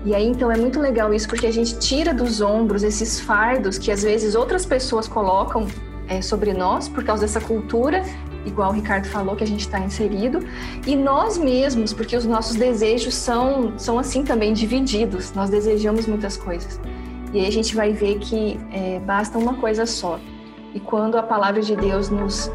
E 0.06 0.16
aí 0.16 0.28
então 0.28 0.50
é 0.50 0.56
muito 0.56 0.80
legal 0.80 1.14
isso 1.14 1.28
porque 1.28 1.48
a 1.48 1.52
gente 1.52 1.78
tira 1.80 2.14
dos 2.14 2.40
ombros 2.40 2.84
esses 2.84 3.20
fardos 3.20 3.78
que 3.78 3.92
às 3.92 4.02
vezes 4.04 4.34
outras 4.36 4.66
pessoas 4.66 5.08
colocam 5.08 5.68
é, 6.08 6.22
sobre 6.22 6.54
nós 6.54 6.88
por 6.88 7.04
causa 7.04 7.24
dessa 7.24 7.42
cultura, 7.42 8.04
igual 8.46 8.72
o 8.72 8.74
Ricardo 8.74 9.08
falou 9.08 9.36
que 9.36 9.44
a 9.44 9.48
gente 9.48 9.62
está 9.62 9.80
inserido, 9.80 10.40
e 10.88 10.96
nós 10.96 11.38
mesmos, 11.38 11.94
porque 11.94 12.16
os 12.16 12.26
nossos 12.26 12.56
desejos 12.56 13.14
são, 13.14 13.78
são 13.78 14.00
assim 14.00 14.24
também 14.24 14.54
divididos, 14.54 15.34
nós 15.34 15.50
desejamos 15.50 16.08
muitas 16.08 16.38
coisas. 16.38 16.80
E 17.34 17.40
aí 17.40 17.46
a 17.46 17.52
gente 17.52 17.76
vai 17.76 17.92
ver 17.92 18.18
que 18.20 18.60
é, 18.72 19.00
basta 19.00 19.38
uma 19.38 19.56
coisa 19.56 19.86
só. 19.86 20.20
E 20.74 20.80
quando 20.80 21.18
a 21.18 21.24
palavra 21.24 21.62
de 21.62 21.76
Deus 21.76 22.10
nos 22.10 22.52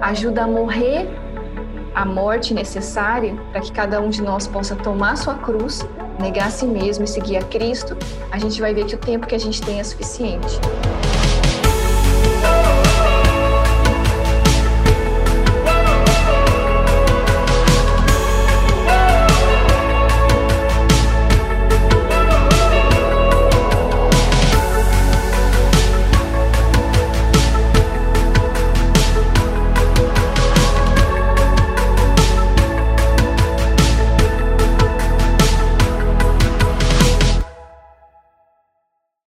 ajuda 0.00 0.44
a 0.44 0.46
morrer 0.46 1.08
a 1.94 2.04
morte 2.04 2.52
necessária 2.52 3.34
para 3.50 3.60
que 3.60 3.72
cada 3.72 4.00
um 4.00 4.10
de 4.10 4.22
nós 4.22 4.46
possa 4.46 4.76
tomar 4.76 5.16
sua 5.16 5.34
cruz, 5.34 5.86
negar 6.20 6.48
a 6.48 6.50
si 6.50 6.66
mesmo 6.66 7.04
e 7.04 7.08
seguir 7.08 7.38
a 7.38 7.42
Cristo, 7.42 7.96
a 8.30 8.38
gente 8.38 8.60
vai 8.60 8.74
ver 8.74 8.84
que 8.84 8.94
o 8.94 8.98
tempo 8.98 9.26
que 9.26 9.34
a 9.34 9.38
gente 9.38 9.62
tem 9.62 9.80
é 9.80 9.84
suficiente. 9.84 10.60